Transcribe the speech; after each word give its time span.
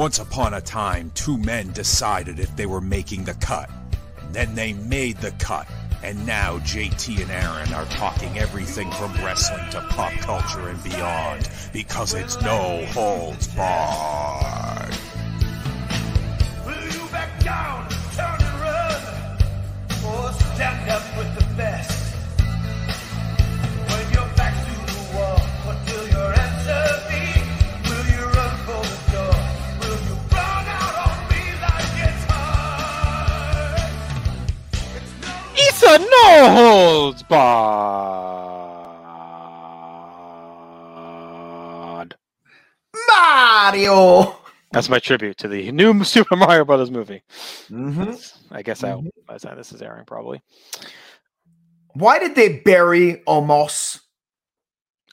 Once 0.00 0.18
upon 0.18 0.54
a 0.54 0.60
time, 0.62 1.12
two 1.14 1.36
men 1.36 1.70
decided 1.72 2.40
if 2.40 2.56
they 2.56 2.64
were 2.64 2.80
making 2.80 3.22
the 3.22 3.34
cut. 3.34 3.68
Then 4.32 4.54
they 4.54 4.72
made 4.72 5.18
the 5.18 5.30
cut. 5.32 5.68
And 6.02 6.24
now 6.24 6.58
JT 6.60 7.20
and 7.20 7.30
Aaron 7.30 7.74
are 7.74 7.84
talking 7.84 8.38
everything 8.38 8.90
from 8.92 9.12
wrestling 9.16 9.68
to 9.72 9.82
pop 9.90 10.14
culture 10.20 10.70
and 10.70 10.82
beyond 10.82 11.50
because 11.74 12.14
it's 12.14 12.40
no 12.40 12.82
holds 12.86 13.48
barred. 13.48 14.59
A 35.92 35.98
no 35.98 36.50
holds 36.54 37.22
barred. 37.24 38.60
Mario. 43.08 44.36
That's 44.72 44.88
my 44.88 45.00
tribute 45.00 45.36
to 45.38 45.48
the 45.48 45.72
new 45.72 46.04
Super 46.04 46.36
Mario 46.36 46.64
Brothers 46.64 46.92
movie. 46.92 47.22
hmm 47.68 48.12
I 48.52 48.62
guess 48.62 48.84
I 48.84 48.94
by 49.26 49.34
the 49.34 49.40
time 49.40 49.56
this 49.56 49.72
is 49.72 49.82
airing, 49.82 50.04
probably. 50.04 50.40
Why 51.94 52.20
did 52.20 52.36
they 52.36 52.58
bury 52.58 53.24
Omos? 53.26 53.98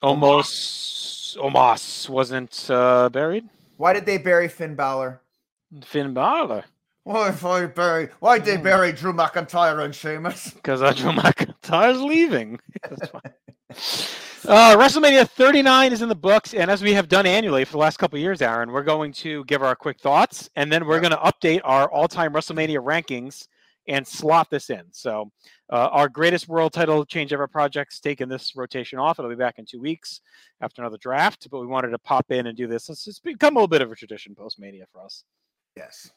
Omos, 0.04 1.36
Omos 1.38 2.08
wasn't 2.08 2.70
uh, 2.70 3.10
buried. 3.10 3.50
Why 3.78 3.94
did 3.94 4.06
they 4.06 4.20
bury 4.20 4.48
Finn 4.48 4.76
Balor? 4.76 5.22
Finn 5.84 6.14
Balor, 6.14 6.66
Why 7.08 7.32
did 7.32 7.40
they 7.40 7.68
bury? 7.68 8.10
Why 8.20 8.38
did 8.38 8.46
they 8.46 8.62
bury 8.62 8.92
Drew 8.92 9.14
McIntyre 9.14 9.82
and 9.86 9.96
Sheamus? 9.96 10.50
because 10.56 10.82
uh, 10.82 10.92
Drew 10.92 11.12
McIntyre's 11.12 12.02
leaving. 12.02 12.60
Uh, 14.46 14.78
WrestleMania 14.78 15.28
39 15.28 15.92
is 15.92 16.02
in 16.02 16.08
the 16.08 16.16
books, 16.16 16.54
and 16.54 16.72
as 16.72 16.82
we 16.82 16.94
have 16.94 17.10
done 17.10 17.26
annually 17.26 17.66
for 17.66 17.74
the 17.74 17.78
last 17.78 17.98
couple 17.98 18.16
of 18.16 18.22
years, 18.22 18.42
Aaron, 18.42 18.72
we're 18.72 18.82
going 18.82 19.12
to 19.12 19.44
give 19.44 19.62
our 19.62 19.76
quick 19.76 20.00
thoughts, 20.00 20.50
and 20.56 20.72
then 20.72 20.86
we're 20.88 21.02
going 21.02 21.12
to 21.12 21.18
update 21.18 21.60
our 21.66 21.92
all-time 21.92 22.32
WrestleMania 22.32 22.82
rankings 22.82 23.50
and 23.90 24.08
slot 24.08 24.50
this 24.50 24.70
in. 24.70 24.84
So, 24.92 25.32
uh, 25.70 25.90
our 25.92 26.08
greatest 26.08 26.48
world 26.48 26.72
title 26.72 27.04
change 27.04 27.34
ever 27.34 27.46
project's 27.46 28.00
taking 28.00 28.30
this 28.30 28.56
rotation 28.56 29.00
off. 29.00 29.20
It'll 29.20 29.28
be 29.28 29.36
back 29.36 29.60
in 29.60 29.66
two 29.66 29.82
weeks 29.82 30.22
after 30.62 30.82
another 30.82 30.98
draft, 30.98 31.50
but 31.52 31.60
we 31.60 31.68
wanted 31.68 31.90
to 31.90 32.00
pop 32.00 32.32
in 32.32 32.48
and 32.48 32.56
do 32.56 32.68
this. 32.68 32.88
It's, 32.88 33.06
it's 33.06 33.20
become 33.20 33.58
a 33.58 33.60
little 33.60 33.68
bit 33.68 33.82
of 33.82 33.92
a 33.92 33.96
tradition 33.96 34.34
post 34.34 34.62
Mania 34.62 34.86
for 34.94 35.04
us, 35.04 35.26
Yes. 35.76 36.10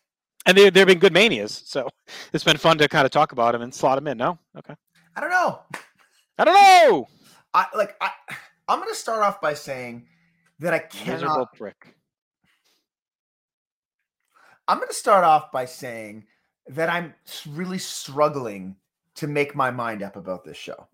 And 0.47 0.57
they, 0.57 0.71
they've 0.71 0.87
been 0.87 0.99
good 0.99 1.13
manias, 1.13 1.63
so 1.65 1.89
it's 2.33 2.45
been 2.45 2.57
fun 2.57 2.79
to 2.79 2.89
kind 2.89 3.05
of 3.05 3.11
talk 3.11 3.33
about 3.33 3.53
them 3.53 3.63
and 3.63 3.75
slot 3.75 3.97
them 3.97 4.07
in. 4.07 4.19
No, 4.19 4.39
okay, 4.59 4.75
I 5.17 5.21
don't 5.21 5.31
know. 5.31 5.61
I 6.39 6.45
don't 6.45 6.55
know. 6.55 7.09
I 7.55 7.67
like. 7.77 7.97
I. 8.01 8.11
I'm 8.69 8.79
going 8.79 8.89
to 8.91 8.95
start 8.95 9.23
off 9.23 9.41
by 9.41 9.55
saying 9.55 10.07
that 10.61 10.73
I 10.73 10.85
Miserable 11.05 11.35
cannot. 11.35 11.53
prick. 11.55 11.97
I'm 14.69 14.77
going 14.77 14.89
to 14.89 14.95
start 14.95 15.25
off 15.25 15.51
by 15.51 15.65
saying 15.65 16.27
that 16.69 16.89
I'm 16.89 17.13
really 17.49 17.79
struggling 17.79 18.77
to 19.17 19.27
make 19.27 19.57
my 19.57 19.73
mind 19.73 20.03
up 20.03 20.15
about 20.15 20.45
this 20.45 20.57
show. 20.57 20.87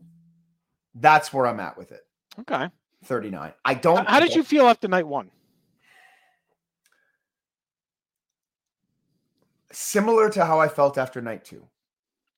That's 0.95 1.35
where 1.35 1.47
I'm 1.47 1.61
at 1.61 1.77
with 1.77 1.93
it. 1.93 2.01
Okay. 2.41 2.71
39. 3.05 3.53
I 3.65 3.75
don't. 3.75 4.09
How 4.09 4.21
did 4.21 4.35
you 4.35 4.43
feel 4.43 4.67
after 4.67 4.89
night 4.89 5.07
one? 5.07 5.31
Similar 9.79 10.31
to 10.31 10.43
how 10.47 10.59
I 10.59 10.69
felt 10.69 10.97
after 10.97 11.21
night 11.21 11.45
two. 11.45 11.63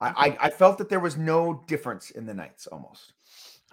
I, 0.00 0.09
I, 0.41 0.47
I 0.47 0.50
felt 0.50 0.76
that 0.78 0.88
there 0.88 0.99
was 0.99 1.16
no 1.16 1.62
difference 1.69 2.10
in 2.10 2.26
the 2.26 2.34
nights 2.34 2.66
almost. 2.66 3.12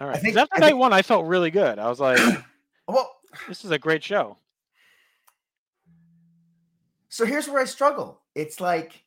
All 0.00 0.06
right. 0.06 0.14
'cause 0.14 0.22
think- 0.22 0.36
after 0.36 0.54
I 0.54 0.60
night 0.60 0.66
think- 0.68 0.78
one, 0.78 0.92
I 0.92 1.02
felt 1.02 1.26
really 1.26 1.50
good. 1.50 1.80
I 1.80 1.88
was 1.88 1.98
like, 1.98 2.20
Well, 2.88 3.10
this 3.48 3.64
is 3.64 3.72
a 3.72 3.78
great 3.78 4.04
show. 4.04 4.38
So 7.08 7.24
here's 7.26 7.48
where 7.48 7.60
I 7.60 7.64
struggle. 7.64 8.20
It's 8.36 8.60
like 8.60 9.04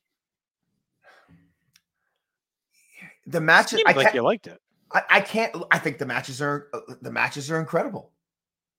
the 3.27 3.39
matches. 3.39 3.81
I 3.85 3.93
like 3.93 4.13
you 4.13 4.23
liked 4.23 4.47
it. 4.47 4.59
I, 4.91 5.03
I 5.09 5.21
can't. 5.21 5.55
I 5.71 5.77
think 5.79 5.99
the 5.99 6.05
matches 6.05 6.41
are 6.41 6.67
uh, 6.73 6.79
the 7.01 7.11
matches 7.11 7.49
are 7.49 7.61
incredible, 7.61 8.11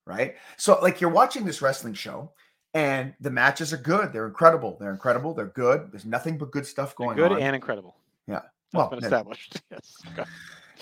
right? 0.07 0.35
So 0.59 0.79
like 0.83 1.01
you're 1.01 1.11
watching 1.11 1.47
this 1.47 1.63
wrestling 1.63 1.95
show, 1.95 2.33
and 2.75 3.15
the 3.21 3.31
matches 3.31 3.73
are 3.73 3.79
good. 3.79 4.13
They're 4.13 4.27
incredible. 4.27 4.77
They're 4.79 4.93
incredible. 4.93 5.35
They're 5.35 5.47
good. 5.47 5.91
There's 5.91 6.07
nothing 6.07 6.39
but 6.39 6.51
good 6.53 6.67
stuff 6.67 6.95
going 6.95 7.17
Good 7.17 7.33
on. 7.33 7.39
Good 7.39 7.43
and 7.43 7.57
incredible. 7.57 7.97
Yeah. 8.27 8.35
That's 8.35 8.75
Well, 8.75 8.89
been 8.91 9.05
established. 9.05 9.61
Yes. 9.71 9.97
Okay. 10.13 10.25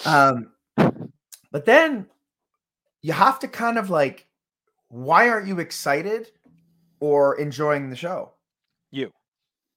Um, 0.04 0.52
but 1.50 1.64
then 1.64 2.06
you 3.02 3.12
have 3.12 3.38
to 3.40 3.48
kind 3.48 3.78
of 3.78 3.90
like, 3.90 4.26
why 4.88 5.28
aren't 5.28 5.46
you 5.46 5.60
excited 5.60 6.30
or 7.00 7.38
enjoying 7.38 7.90
the 7.90 7.96
show? 7.96 8.32
You. 8.90 9.12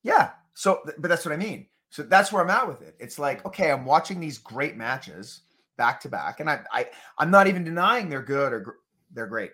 Yeah. 0.04 0.32
So, 0.54 0.82
but 0.98 1.08
that's 1.08 1.26
what 1.26 1.34
I 1.34 1.38
mean. 1.38 1.68
So 1.90 2.04
that's 2.04 2.32
where 2.32 2.42
I'm 2.42 2.50
at 2.50 2.68
with 2.68 2.82
it. 2.82 2.96
It's 3.00 3.20
like, 3.20 3.46
okay, 3.46 3.72
I'm 3.72 3.86
watching 3.86 4.20
these 4.20 4.38
great 4.38 4.78
matches 4.78 5.42
back 5.78 6.00
to 6.02 6.10
back, 6.10 6.40
and 6.40 6.50
I, 6.50 6.62
I, 6.72 6.88
I'm 7.18 7.32
not 7.32 7.48
even 7.48 7.64
denying 7.64 8.08
they're 8.08 8.22
good 8.22 8.54
or 8.54 8.60
gr- 8.62 8.72
they're 9.14 9.28
great. 9.28 9.52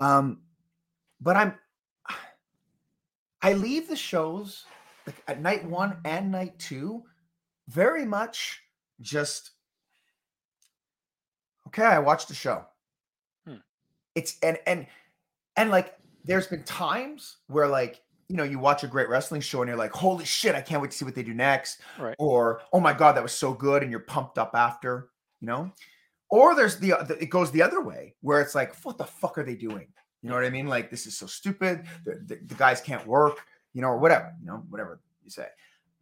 Um, 0.00 0.40
but 1.20 1.36
I'm, 1.36 1.54
I 3.46 3.52
leave 3.52 3.86
the 3.86 3.94
shows 3.94 4.64
like 5.06 5.22
at 5.28 5.40
night 5.40 5.64
one 5.64 5.98
and 6.04 6.32
night 6.32 6.58
two, 6.58 7.04
very 7.68 8.04
much 8.04 8.60
just 9.00 9.52
okay. 11.68 11.84
I 11.84 12.00
watched 12.00 12.26
the 12.26 12.34
show. 12.34 12.64
Hmm. 13.46 13.58
It's 14.16 14.36
and 14.42 14.58
and 14.66 14.88
and 15.56 15.70
like 15.70 15.94
there's 16.24 16.48
been 16.48 16.64
times 16.64 17.36
where 17.46 17.68
like 17.68 18.02
you 18.28 18.34
know 18.34 18.42
you 18.42 18.58
watch 18.58 18.82
a 18.82 18.88
great 18.88 19.08
wrestling 19.08 19.40
show 19.40 19.62
and 19.62 19.68
you're 19.68 19.78
like 19.78 19.92
holy 19.92 20.24
shit 20.24 20.56
I 20.56 20.60
can't 20.60 20.82
wait 20.82 20.90
to 20.90 20.96
see 20.96 21.04
what 21.04 21.14
they 21.14 21.22
do 21.22 21.32
next 21.32 21.82
Right. 22.00 22.16
or 22.18 22.62
oh 22.72 22.80
my 22.80 22.92
god 22.92 23.12
that 23.12 23.22
was 23.22 23.30
so 23.32 23.54
good 23.54 23.84
and 23.84 23.92
you're 23.92 24.00
pumped 24.00 24.38
up 24.38 24.50
after 24.56 25.10
you 25.40 25.46
know 25.46 25.70
or 26.28 26.56
there's 26.56 26.80
the, 26.80 26.94
the 27.06 27.16
it 27.22 27.30
goes 27.30 27.52
the 27.52 27.62
other 27.62 27.80
way 27.80 28.16
where 28.22 28.40
it's 28.40 28.56
like 28.56 28.74
what 28.82 28.98
the 28.98 29.04
fuck 29.04 29.38
are 29.38 29.44
they 29.44 29.54
doing 29.54 29.86
you 30.22 30.28
know 30.28 30.34
what 30.34 30.44
I 30.44 30.50
mean 30.50 30.66
like 30.66 30.90
this 30.90 31.06
is 31.06 31.16
so 31.16 31.26
stupid 31.26 31.84
the, 32.04 32.14
the, 32.26 32.40
the 32.46 32.54
guys 32.54 32.80
can't 32.80 33.06
work 33.06 33.38
you 33.74 33.82
know 33.82 33.88
or 33.88 33.98
whatever 33.98 34.32
you 34.40 34.46
know 34.46 34.62
whatever 34.70 35.00
you 35.22 35.30
say 35.30 35.46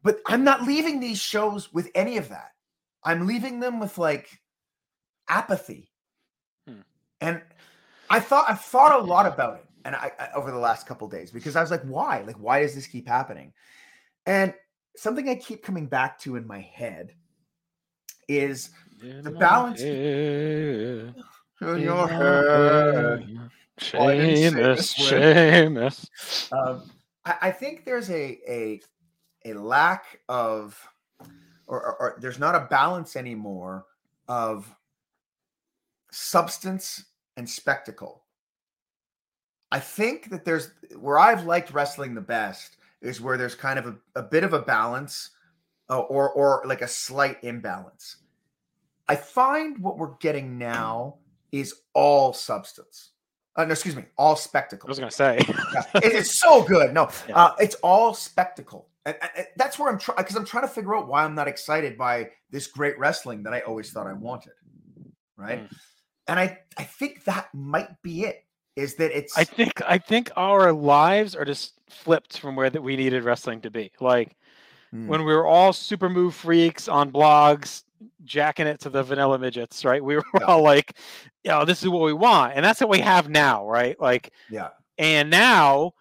but 0.02 0.20
I'm 0.26 0.44
not 0.44 0.62
leaving 0.64 1.00
these 1.00 1.18
shows 1.18 1.72
with 1.72 1.90
any 1.94 2.16
of 2.16 2.28
that 2.28 2.52
I'm 3.02 3.26
leaving 3.26 3.60
them 3.60 3.80
with 3.80 3.98
like 3.98 4.40
apathy 5.28 5.90
Hmm. 6.68 6.80
and 7.20 7.42
I 8.10 8.20
thought 8.20 8.46
I've 8.48 8.60
thought 8.60 9.00
a 9.00 9.02
lot 9.04 9.26
about 9.26 9.56
it, 9.56 9.64
and 9.84 9.94
I, 9.96 10.12
I 10.18 10.28
over 10.34 10.50
the 10.50 10.58
last 10.58 10.86
couple 10.86 11.08
days 11.08 11.30
because 11.30 11.56
I 11.56 11.60
was 11.62 11.70
like, 11.70 11.82
why? 11.82 12.20
Like, 12.22 12.36
why 12.36 12.60
does 12.60 12.74
this 12.74 12.86
keep 12.86 13.08
happening? 13.08 13.52
And 14.26 14.52
something 14.96 15.28
I 15.28 15.34
keep 15.36 15.62
coming 15.62 15.86
back 15.86 16.18
to 16.20 16.36
in 16.36 16.46
my 16.46 16.60
head 16.60 17.14
is 18.28 18.70
The 19.02 19.30
balance- 19.30 19.80
In 19.82 21.14
in 21.60 21.80
your 21.80 22.06
head. 22.08 22.44
I 22.46 23.22
say 23.22 23.38
Seamus. 23.80 24.94
Seamus. 24.96 26.52
Um, 26.52 26.90
I, 27.24 27.36
I 27.42 27.50
think 27.50 27.84
there's 27.84 28.10
a 28.10 28.38
a 28.48 28.80
a 29.44 29.54
lack 29.54 30.20
of, 30.28 30.78
or, 31.66 31.82
or, 31.82 31.96
or 31.96 32.18
there's 32.20 32.38
not 32.38 32.54
a 32.54 32.66
balance 32.70 33.14
anymore 33.14 33.84
of 34.28 34.74
substance 36.10 37.04
and 37.36 37.48
spectacle. 37.48 38.22
I 39.70 39.80
think 39.80 40.30
that 40.30 40.44
there's 40.44 40.70
where 40.98 41.18
I've 41.18 41.44
liked 41.44 41.72
wrestling 41.72 42.14
the 42.14 42.20
best 42.20 42.76
is 43.02 43.20
where 43.20 43.36
there's 43.36 43.56
kind 43.56 43.78
of 43.78 43.86
a, 43.86 43.96
a 44.14 44.22
bit 44.22 44.44
of 44.44 44.52
a 44.52 44.62
balance 44.62 45.30
uh, 45.90 45.98
or 45.98 46.30
or 46.30 46.62
like 46.64 46.80
a 46.80 46.88
slight 46.88 47.42
imbalance. 47.42 48.18
I 49.08 49.16
find 49.16 49.78
what 49.78 49.98
we're 49.98 50.16
getting 50.20 50.56
now 50.56 51.16
is 51.52 51.74
all 51.92 52.32
substance. 52.32 53.10
Uh, 53.56 53.64
no, 53.64 53.70
excuse 53.72 53.94
me, 53.94 54.04
all 54.18 54.34
spectacle. 54.36 54.88
I 54.88 54.90
was 54.90 54.98
gonna 54.98 55.10
say. 55.10 55.38
Yeah, 55.48 55.82
it- 55.96 56.12
it's 56.12 56.40
so 56.40 56.62
good. 56.64 56.92
No, 56.92 57.08
Yeah. 57.28 57.36
uh, 57.36 57.54
it's 57.60 57.76
all 57.76 58.12
spectacle. 58.14 58.88
And, 59.06 59.16
and- 59.22 59.30
and 59.36 59.46
that's 59.56 59.78
where 59.78 59.88
I'm 59.90 59.98
trying 59.98 60.16
because 60.18 60.34
I'm 60.36 60.44
trying 60.44 60.64
to 60.64 60.68
figure 60.68 60.94
out 60.96 61.06
why 61.08 61.24
I'm 61.24 61.34
not 61.34 61.46
excited 61.48 61.96
by 61.96 62.30
this 62.50 62.66
great 62.66 62.98
wrestling 62.98 63.42
that 63.44 63.52
I 63.52 63.60
always 63.60 63.90
thought 63.92 64.06
I 64.06 64.12
wanted. 64.12 64.52
Right. 65.36 65.62
Mm. 65.70 65.76
And 66.26 66.40
I, 66.40 66.58
I 66.78 66.84
think 66.84 67.24
that 67.24 67.48
might 67.54 68.00
be 68.02 68.24
it. 68.24 68.44
Is 68.76 68.96
that 68.96 69.16
it's 69.16 69.38
I 69.38 69.44
think 69.44 69.80
I 69.86 69.98
think 69.98 70.32
our 70.36 70.72
lives 70.72 71.36
are 71.36 71.44
just 71.44 71.74
flipped 71.88 72.38
from 72.40 72.56
where 72.56 72.70
that 72.70 72.82
we 72.82 72.96
needed 72.96 73.22
wrestling 73.22 73.60
to 73.60 73.70
be. 73.70 73.92
Like 74.00 74.34
Hmm. 74.90 75.06
when 75.06 75.20
we 75.24 75.32
were 75.32 75.46
all 75.46 75.72
super 75.72 76.08
move 76.08 76.34
freaks 76.34 76.88
on 76.88 77.12
blogs, 77.12 77.83
jacking 78.24 78.66
it 78.66 78.80
to 78.80 78.90
the 78.90 79.02
vanilla 79.02 79.38
midgets, 79.38 79.84
right? 79.84 80.02
We 80.02 80.16
were 80.16 80.24
Yeah. 80.40 80.46
all 80.46 80.62
like, 80.62 80.96
you 81.42 81.50
know, 81.50 81.64
this 81.64 81.82
is 81.82 81.88
what 81.88 82.02
we 82.02 82.12
want. 82.12 82.54
And 82.56 82.64
that's 82.64 82.80
what 82.80 82.90
we 82.90 83.00
have 83.00 83.28
now, 83.28 83.66
right? 83.68 83.98
Like 84.00 84.32
yeah. 84.50 84.70
and 84.98 85.30
now 85.30 85.92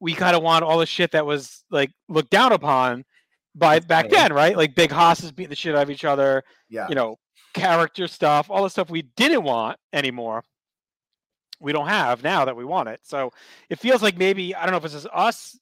we 0.00 0.14
kind 0.14 0.34
of 0.36 0.42
want 0.42 0.64
all 0.64 0.78
the 0.78 0.86
shit 0.86 1.12
that 1.12 1.24
was 1.26 1.64
like 1.70 1.90
looked 2.08 2.30
down 2.30 2.52
upon 2.52 3.04
by 3.54 3.78
back 3.80 4.06
Okay. 4.06 4.16
then, 4.16 4.32
right? 4.32 4.56
Like 4.56 4.74
big 4.74 4.90
hosses 4.90 5.30
beating 5.32 5.50
the 5.50 5.56
shit 5.56 5.74
out 5.76 5.82
of 5.82 5.90
each 5.90 6.04
other, 6.04 6.42
Yeah. 6.68 6.88
you 6.88 6.94
know, 6.94 7.16
character 7.54 8.06
stuff, 8.08 8.50
all 8.50 8.62
the 8.62 8.70
stuff 8.70 8.90
we 8.90 9.02
didn't 9.02 9.42
want 9.44 9.78
anymore. 9.92 10.42
We 11.60 11.72
don't 11.72 11.86
have 11.88 12.22
now 12.24 12.44
that 12.44 12.56
we 12.56 12.64
want 12.64 12.88
it. 12.88 13.00
So 13.04 13.30
it 13.70 13.78
feels 13.78 14.02
like 14.02 14.16
maybe 14.16 14.54
I 14.54 14.62
don't 14.62 14.72
know 14.72 14.78
if 14.78 14.84
it's 14.84 14.94
just 14.94 15.06
us 15.12 15.58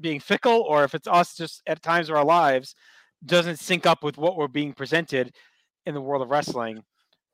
being 0.00 0.20
fickle 0.20 0.62
or 0.62 0.84
if 0.84 0.94
it's 0.94 1.08
us 1.08 1.34
just 1.36 1.60
at 1.66 1.82
times 1.82 2.08
of 2.08 2.16
our 2.16 2.24
lives 2.24 2.74
doesn't 3.24 3.58
sync 3.58 3.86
up 3.86 4.02
with 4.02 4.16
what 4.16 4.36
we're 4.36 4.48
being 4.48 4.72
presented 4.72 5.34
in 5.86 5.94
the 5.94 6.00
world 6.00 6.22
of 6.22 6.30
wrestling 6.30 6.82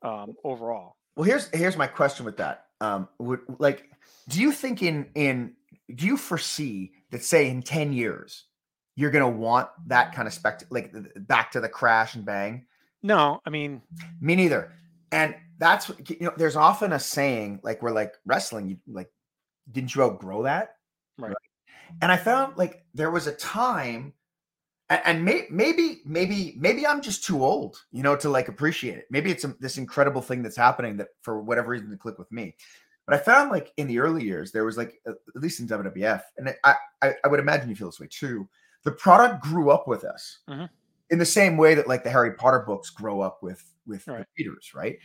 um, 0.01 0.35
overall. 0.43 0.95
Well, 1.15 1.25
here's 1.25 1.49
here's 1.49 1.77
my 1.77 1.87
question 1.87 2.25
with 2.25 2.37
that. 2.37 2.65
Um, 2.81 3.07
would 3.19 3.41
like, 3.59 3.89
do 4.27 4.41
you 4.41 4.51
think 4.51 4.83
in 4.83 5.07
in 5.15 5.53
do 5.93 6.05
you 6.05 6.17
foresee 6.17 6.93
that 7.11 7.23
say 7.23 7.49
in 7.49 7.61
ten 7.61 7.93
years 7.93 8.45
you're 8.95 9.11
gonna 9.11 9.29
want 9.29 9.69
that 9.87 10.13
kind 10.13 10.27
of 10.27 10.33
spect 10.33 10.65
like 10.69 10.93
back 11.27 11.51
to 11.51 11.61
the 11.61 11.69
crash 11.69 12.15
and 12.15 12.25
bang? 12.25 12.65
No, 13.03 13.39
I 13.45 13.49
mean, 13.49 13.81
Me 14.19 14.35
neither. 14.35 14.73
And 15.11 15.35
that's 15.57 15.91
you 16.09 16.17
know. 16.21 16.33
There's 16.35 16.55
often 16.55 16.91
a 16.91 16.99
saying 16.99 17.59
like 17.63 17.81
we're 17.81 17.91
like 17.91 18.15
wrestling. 18.25 18.67
You 18.67 18.77
like, 18.87 19.09
didn't 19.71 19.95
you 19.95 20.03
outgrow 20.03 20.43
that? 20.43 20.75
Right. 21.17 21.33
And 22.01 22.11
I 22.11 22.17
found 22.17 22.57
like 22.57 22.83
there 22.93 23.11
was 23.11 23.27
a 23.27 23.33
time, 23.33 24.13
and, 24.89 25.01
and 25.05 25.25
may, 25.25 25.47
maybe 25.49 26.01
maybe 26.05 26.55
maybe 26.57 26.85
I'm 26.85 27.01
just 27.01 27.23
too 27.25 27.43
old, 27.43 27.77
you 27.91 28.03
know, 28.03 28.15
to 28.17 28.29
like 28.29 28.47
appreciate 28.47 28.97
it. 28.97 29.07
Maybe 29.09 29.31
it's 29.31 29.43
a, 29.43 29.55
this 29.59 29.77
incredible 29.77 30.21
thing 30.21 30.43
that's 30.43 30.57
happening 30.57 30.97
that 30.97 31.09
for 31.21 31.41
whatever 31.41 31.69
reason 31.69 31.89
to 31.91 31.97
click 31.97 32.17
with 32.19 32.31
me. 32.31 32.55
But 33.07 33.15
I 33.15 33.17
found 33.19 33.51
like 33.51 33.71
in 33.77 33.87
the 33.87 33.99
early 33.99 34.23
years 34.23 34.51
there 34.51 34.65
was 34.65 34.77
like 34.77 34.99
at 35.07 35.15
least 35.35 35.59
in 35.59 35.67
WWF, 35.67 36.21
and 36.37 36.53
I 36.63 36.75
I, 37.01 37.13
I 37.23 37.27
would 37.27 37.39
imagine 37.39 37.69
you 37.69 37.75
feel 37.75 37.87
this 37.87 37.99
way 37.99 38.07
too. 38.09 38.47
The 38.83 38.91
product 38.91 39.43
grew 39.43 39.71
up 39.71 39.87
with 39.87 40.03
us 40.03 40.39
Mhm. 40.49 40.69
in 41.09 41.17
the 41.19 41.25
same 41.25 41.57
way 41.57 41.73
that 41.75 41.87
like 41.87 42.03
the 42.03 42.09
Harry 42.11 42.33
Potter 42.33 42.59
books 42.65 42.89
grow 42.89 43.21
up 43.21 43.41
with 43.41 43.63
with 43.87 44.05
the 44.05 44.13
Right. 44.13 44.25
readers, 44.37 44.71
right? 44.75 44.97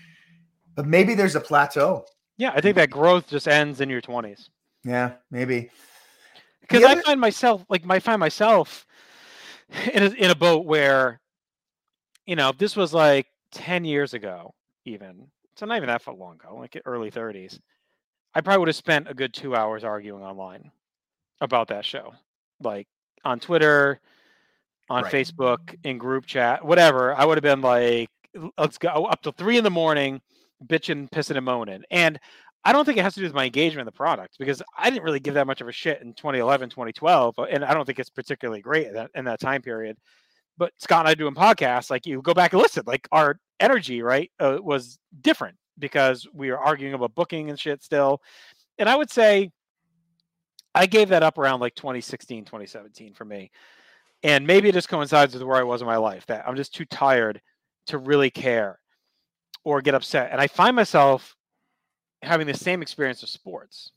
But 0.74 0.86
maybe 0.86 1.14
there's 1.14 1.36
a 1.36 1.40
plateau. 1.40 2.04
yeah, 2.38 2.52
I 2.54 2.60
think 2.62 2.76
that 2.76 2.88
growth 2.90 3.28
just 3.28 3.46
ends 3.48 3.80
in 3.82 3.90
your 3.90 4.00
20s. 4.00 4.48
Yeah, 4.84 5.12
maybe. 5.30 5.70
because 6.62 6.84
I 6.84 7.00
find 7.02 7.20
myself 7.20 7.64
like 7.68 7.82
I 7.88 7.98
find 7.98 8.20
myself 8.20 8.86
in 9.92 10.02
a, 10.02 10.10
in 10.10 10.30
a 10.30 10.34
boat 10.34 10.66
where, 10.66 11.20
you 12.26 12.36
know, 12.36 12.48
if 12.50 12.58
this 12.58 12.76
was 12.76 12.92
like 12.92 13.26
ten 13.52 13.84
years 13.84 14.14
ago, 14.14 14.54
even 14.84 15.26
so, 15.56 15.66
not 15.66 15.76
even 15.76 15.88
that 15.88 16.02
far 16.02 16.14
long 16.14 16.34
ago, 16.36 16.56
like 16.56 16.80
early 16.84 17.10
thirties, 17.10 17.60
I 18.34 18.40
probably 18.40 18.60
would 18.60 18.68
have 18.68 18.76
spent 18.76 19.08
a 19.08 19.14
good 19.14 19.34
two 19.34 19.54
hours 19.54 19.84
arguing 19.84 20.22
online 20.22 20.70
about 21.40 21.68
that 21.68 21.84
show, 21.84 22.14
like 22.62 22.86
on 23.24 23.40
Twitter, 23.40 24.00
on 24.88 25.04
Right. 25.04 25.12
Facebook, 25.12 25.76
in 25.84 25.98
group 25.98 26.26
chat, 26.26 26.64
whatever. 26.64 27.14
I 27.14 27.24
would 27.24 27.38
have 27.38 27.42
been 27.42 27.60
like, 27.60 28.10
let's 28.58 28.78
go 28.78 28.88
up 29.06 29.22
till 29.22 29.32
three 29.32 29.56
in 29.56 29.64
the 29.64 29.70
morning, 29.70 30.20
bitching, 30.66 31.08
pissing, 31.10 31.36
and 31.36 31.44
moaning, 31.44 31.82
and 31.90 32.18
I 32.64 32.72
don't 32.72 32.84
think 32.84 32.98
it 32.98 33.02
has 33.02 33.14
to 33.14 33.20
do 33.20 33.26
with 33.26 33.34
my 33.34 33.46
engagement 33.46 33.80
in 33.80 33.86
the 33.86 33.92
product 33.92 34.36
because 34.38 34.62
I 34.76 34.90
didn't 34.90 35.04
really 35.04 35.20
give 35.20 35.34
that 35.34 35.46
much 35.46 35.60
of 35.60 35.68
a 35.68 35.72
shit 35.72 36.02
in 36.02 36.12
2011, 36.12 36.70
2012, 36.70 37.38
uh, 37.38 37.42
and 37.44 37.64
I 37.64 37.72
don't 37.72 37.86
think 37.86 37.98
it's 37.98 38.10
particularly 38.10 38.60
great 38.60 38.88
in 38.88 38.94
that, 38.94 39.10
in 39.14 39.24
that 39.24 39.40
time 39.40 39.62
period. 39.62 39.96
But 40.58 40.72
Scott 40.78 41.00
and 41.00 41.08
I 41.08 41.14
doing 41.14 41.34
podcasts, 41.34 41.90
like 41.90 42.04
you 42.04 42.20
go 42.20 42.34
back 42.34 42.52
and 42.52 42.60
listen, 42.60 42.82
like 42.86 43.08
our 43.12 43.38
energy, 43.60 44.02
right, 44.02 44.30
uh, 44.38 44.58
was 44.60 44.98
different 45.22 45.56
because 45.78 46.26
we 46.34 46.50
were 46.50 46.58
arguing 46.58 46.92
about 46.92 47.14
booking 47.14 47.48
and 47.48 47.58
shit 47.58 47.82
still. 47.82 48.20
And 48.78 48.88
I 48.88 48.96
would 48.96 49.10
say 49.10 49.50
I 50.74 50.86
gave 50.86 51.08
that 51.08 51.22
up 51.22 51.38
around 51.38 51.60
like 51.60 51.74
2016, 51.74 52.44
2017 52.44 53.14
for 53.14 53.24
me. 53.24 53.50
And 54.22 54.46
maybe 54.46 54.68
it 54.68 54.72
just 54.72 54.90
coincides 54.90 55.32
with 55.32 55.42
where 55.42 55.58
I 55.58 55.62
was 55.62 55.80
in 55.80 55.86
my 55.86 55.96
life 55.96 56.26
that 56.26 56.46
I'm 56.46 56.56
just 56.56 56.74
too 56.74 56.84
tired 56.84 57.40
to 57.86 57.96
really 57.96 58.30
care 58.30 58.78
or 59.64 59.80
get 59.80 59.94
upset. 59.94 60.30
And 60.30 60.40
I 60.40 60.46
find 60.46 60.76
myself 60.76 61.34
having 62.22 62.46
the 62.46 62.54
same 62.54 62.82
experience 62.82 63.22
of 63.22 63.28
sports, 63.28 63.90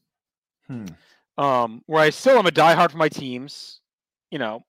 Hmm. 0.67 0.85
um, 1.37 1.81
where 1.87 2.01
I 2.01 2.09
still 2.09 2.37
am 2.37 2.45
a 2.47 2.51
diehard 2.51 2.91
for 2.91 2.97
my 2.97 3.09
teams. 3.09 3.79
You 4.31 4.39
know, 4.39 4.63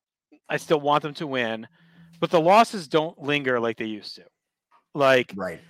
I 0.48 0.56
still 0.56 0.80
want 0.80 1.02
them 1.02 1.14
to 1.14 1.26
win, 1.26 1.66
but 2.20 2.30
the 2.30 2.40
losses 2.40 2.88
don't 2.88 3.20
linger 3.22 3.60
like 3.60 3.76
they 3.76 3.84
used 3.86 4.16
to. 4.16 4.24
Like 4.94 5.32
Right. 5.36 5.60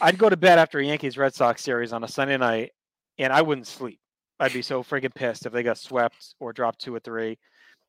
I'd 0.00 0.18
go 0.18 0.28
to 0.28 0.36
bed 0.36 0.58
after 0.58 0.78
a 0.78 0.84
Yankees 0.84 1.16
Red 1.16 1.34
Sox 1.34 1.62
series 1.62 1.92
on 1.92 2.02
a 2.04 2.08
Sunday 2.08 2.36
night, 2.36 2.72
and 3.18 3.32
I 3.32 3.42
wouldn't 3.42 3.66
sleep. 3.66 4.00
I'd 4.40 4.52
be 4.52 4.62
so 4.62 4.82
freaking 4.82 5.14
pissed 5.14 5.46
if 5.46 5.52
they 5.52 5.62
got 5.62 5.78
swept 5.78 6.34
or 6.40 6.52
dropped 6.52 6.80
two 6.80 6.94
or 6.94 6.98
three. 7.00 7.38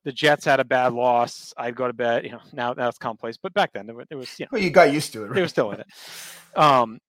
The 0.04 0.12
Jets 0.12 0.44
had 0.44 0.60
a 0.60 0.64
bad 0.64 0.92
loss. 0.92 1.52
I'd 1.56 1.74
go 1.74 1.88
to 1.88 1.92
bed. 1.92 2.24
You 2.24 2.30
know, 2.32 2.40
now 2.52 2.72
now 2.74 2.88
it's 2.88 2.98
commonplace, 2.98 3.36
but 3.36 3.52
back 3.54 3.72
then 3.72 3.90
it, 4.10 4.14
was 4.14 4.38
you 4.38 4.44
know 4.44 4.50
Well, 4.52 4.62
you 4.62 4.70
got 4.70 4.92
used 4.92 5.12
to 5.14 5.24
it. 5.24 5.34
they 5.34 5.40
were 5.40 5.48
still 5.48 5.72
in 5.72 5.80
it. 5.80 5.86
Um, 6.54 7.00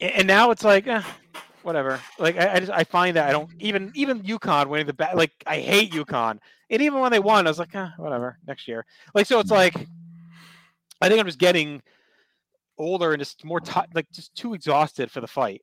and 0.00 0.26
now 0.26 0.50
it's 0.50 0.64
like, 0.64 0.88
eh, 0.88 1.02
whatever. 1.64 2.00
Like 2.18 2.36
I, 2.38 2.54
I 2.54 2.60
just 2.60 2.72
I 2.72 2.84
find 2.84 3.16
that 3.16 3.28
I 3.28 3.32
don't 3.32 3.50
even 3.58 3.90
even 3.94 4.22
UConn 4.22 4.68
winning 4.68 4.86
the 4.86 4.92
bat. 4.92 5.16
Like 5.16 5.32
I 5.46 5.58
hate 5.58 5.92
UConn, 5.92 6.38
and 6.70 6.82
even 6.82 7.00
when 7.00 7.10
they 7.10 7.18
won, 7.18 7.46
I 7.46 7.50
was 7.50 7.58
like, 7.58 7.74
eh, 7.74 7.88
whatever. 7.96 8.38
Next 8.46 8.68
year, 8.68 8.86
like 9.14 9.26
so, 9.26 9.40
it's 9.40 9.50
like 9.50 9.74
I 11.00 11.08
think 11.08 11.20
I'm 11.20 11.26
just 11.26 11.38
getting 11.38 11.82
older 12.78 13.12
and 13.12 13.20
just 13.20 13.44
more 13.44 13.60
ti 13.60 13.80
like 13.94 14.10
just 14.12 14.34
too 14.34 14.54
exhausted 14.54 15.10
for 15.10 15.20
the 15.20 15.26
fight. 15.26 15.62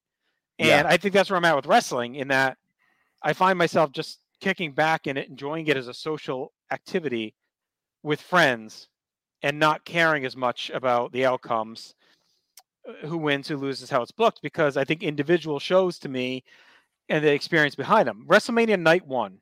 And 0.60 0.68
Yeah. 0.68 0.84
I 0.86 0.98
think 0.98 1.14
that's 1.14 1.30
where 1.30 1.38
I'm 1.38 1.46
at 1.46 1.56
with 1.56 1.66
wrestling. 1.66 2.16
In 2.16 2.30
that 2.30 2.58
I 3.24 3.34
find 3.34 3.58
myself 3.58 3.92
just 3.92 4.20
kicking 4.40 4.72
back 4.72 5.08
and 5.08 5.18
it 5.18 5.30
enjoying 5.30 5.68
it 5.68 5.78
as 5.78 5.88
a 5.88 5.94
social 5.94 6.52
activity 6.72 7.36
with 8.04 8.20
friends 8.22 8.88
and 9.44 9.60
not 9.60 9.86
caring 9.86 10.26
as 10.26 10.36
much 10.36 10.72
about 10.74 11.12
the 11.12 11.26
outcomes 11.26 11.96
who 13.06 13.18
wins 13.18 13.48
who 13.48 13.58
loses 13.58 13.90
how 13.90 14.02
it's 14.02 14.12
booked 14.12 14.42
because 14.42 14.76
i 14.78 14.84
think 14.84 15.04
individual 15.04 15.60
shows 15.60 16.00
to 16.00 16.10
me 16.10 16.44
and 17.10 17.24
the 17.24 17.32
experience 17.34 17.76
behind 17.76 18.08
them. 18.08 18.26
Wrestlemania 18.30 18.80
night 18.80 19.06
one. 19.06 19.40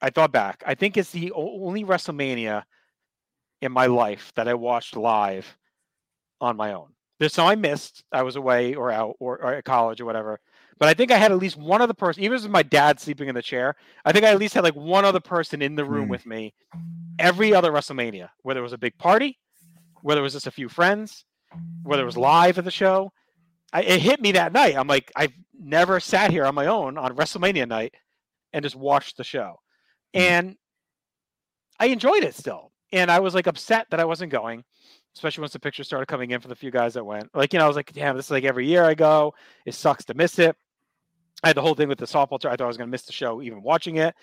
I 0.00 0.10
thought 0.10 0.32
back. 0.32 0.62
I 0.66 0.74
think 0.74 0.96
it's 0.96 1.12
the 1.12 1.30
only 1.32 1.84
wrestlemania 1.84 2.64
in 3.60 3.70
my 3.70 3.86
life 3.86 4.32
that 4.34 4.48
i 4.48 4.54
watched 4.54 4.96
live 4.96 5.56
on 6.40 6.56
my 6.56 6.72
own. 6.72 6.88
There's 7.20 7.32
some 7.34 7.46
i 7.46 7.54
missed. 7.54 8.02
I 8.10 8.22
was 8.22 8.34
away 8.36 8.74
or 8.74 8.90
out 8.90 9.14
or, 9.20 9.38
or 9.40 9.54
at 9.54 9.64
college 9.64 10.00
or 10.00 10.04
whatever. 10.04 10.40
But 10.78 10.88
i 10.88 10.94
think 10.94 11.12
i 11.12 11.16
had 11.16 11.30
at 11.30 11.38
least 11.38 11.56
one 11.56 11.80
other 11.80 11.94
person 11.94 12.24
even 12.24 12.34
if 12.34 12.40
it 12.42 12.46
was 12.46 12.52
my 12.52 12.64
dad 12.64 12.98
sleeping 12.98 13.28
in 13.28 13.36
the 13.36 13.42
chair 13.42 13.76
i 14.04 14.10
think 14.10 14.24
i 14.24 14.30
at 14.30 14.38
least 14.40 14.54
had 14.54 14.64
like 14.64 14.74
one 14.74 15.04
other 15.04 15.20
person 15.20 15.62
in 15.62 15.76
the 15.76 15.84
room 15.84 16.04
Hmm. 16.06 16.10
with 16.10 16.26
me 16.26 16.52
every 17.20 17.54
other 17.54 17.70
wrestlemania 17.70 18.30
whether 18.42 18.58
it 18.58 18.64
was 18.64 18.72
a 18.72 18.78
big 18.78 18.98
party 18.98 19.38
whether 20.00 20.20
it 20.20 20.24
was 20.24 20.32
just 20.32 20.48
a 20.48 20.50
few 20.50 20.68
friends 20.68 21.24
whether 21.82 22.02
it 22.02 22.06
was 22.06 22.16
live 22.16 22.58
at 22.58 22.64
the 22.64 22.70
show. 22.70 23.12
I, 23.72 23.82
it 23.82 24.00
hit 24.00 24.20
me 24.20 24.32
that 24.32 24.52
night. 24.52 24.76
I'm 24.76 24.86
like, 24.86 25.10
I've 25.16 25.32
never 25.58 26.00
sat 26.00 26.30
here 26.30 26.44
on 26.44 26.54
my 26.54 26.66
own 26.66 26.98
on 26.98 27.16
WrestleMania 27.16 27.68
night 27.68 27.94
and 28.52 28.62
just 28.62 28.76
watched 28.76 29.16
the 29.16 29.24
show. 29.24 29.60
Mm-hmm. 30.14 30.20
And 30.20 30.56
I 31.78 31.86
enjoyed 31.86 32.24
it 32.24 32.34
still. 32.34 32.70
And 32.92 33.10
I 33.10 33.20
was 33.20 33.34
like 33.34 33.46
upset 33.46 33.86
that 33.90 34.00
I 34.00 34.04
wasn't 34.04 34.30
going, 34.30 34.64
especially 35.14 35.42
once 35.42 35.54
the 35.54 35.58
pictures 35.58 35.86
started 35.86 36.06
coming 36.06 36.30
in 36.30 36.40
for 36.40 36.48
the 36.48 36.54
few 36.54 36.70
guys 36.70 36.94
that 36.94 37.04
went. 37.04 37.34
Like, 37.34 37.52
you 37.52 37.58
know, 37.58 37.64
I 37.64 37.68
was 37.68 37.76
like, 37.76 37.92
damn, 37.92 38.16
this 38.16 38.26
is 38.26 38.30
like 38.30 38.44
every 38.44 38.66
year 38.66 38.84
I 38.84 38.94
go. 38.94 39.34
It 39.64 39.74
sucks 39.74 40.04
to 40.06 40.14
miss 40.14 40.38
it. 40.38 40.54
I 41.42 41.48
had 41.48 41.56
the 41.56 41.62
whole 41.62 41.74
thing 41.74 41.88
with 41.88 41.98
the 41.98 42.06
softball 42.06 42.38
tour. 42.38 42.50
I 42.50 42.56
thought 42.56 42.64
I 42.64 42.68
was 42.68 42.76
going 42.76 42.88
to 42.88 42.92
miss 42.92 43.02
the 43.02 43.12
show 43.12 43.40
even 43.42 43.62
watching 43.62 43.96
it. 43.96 44.14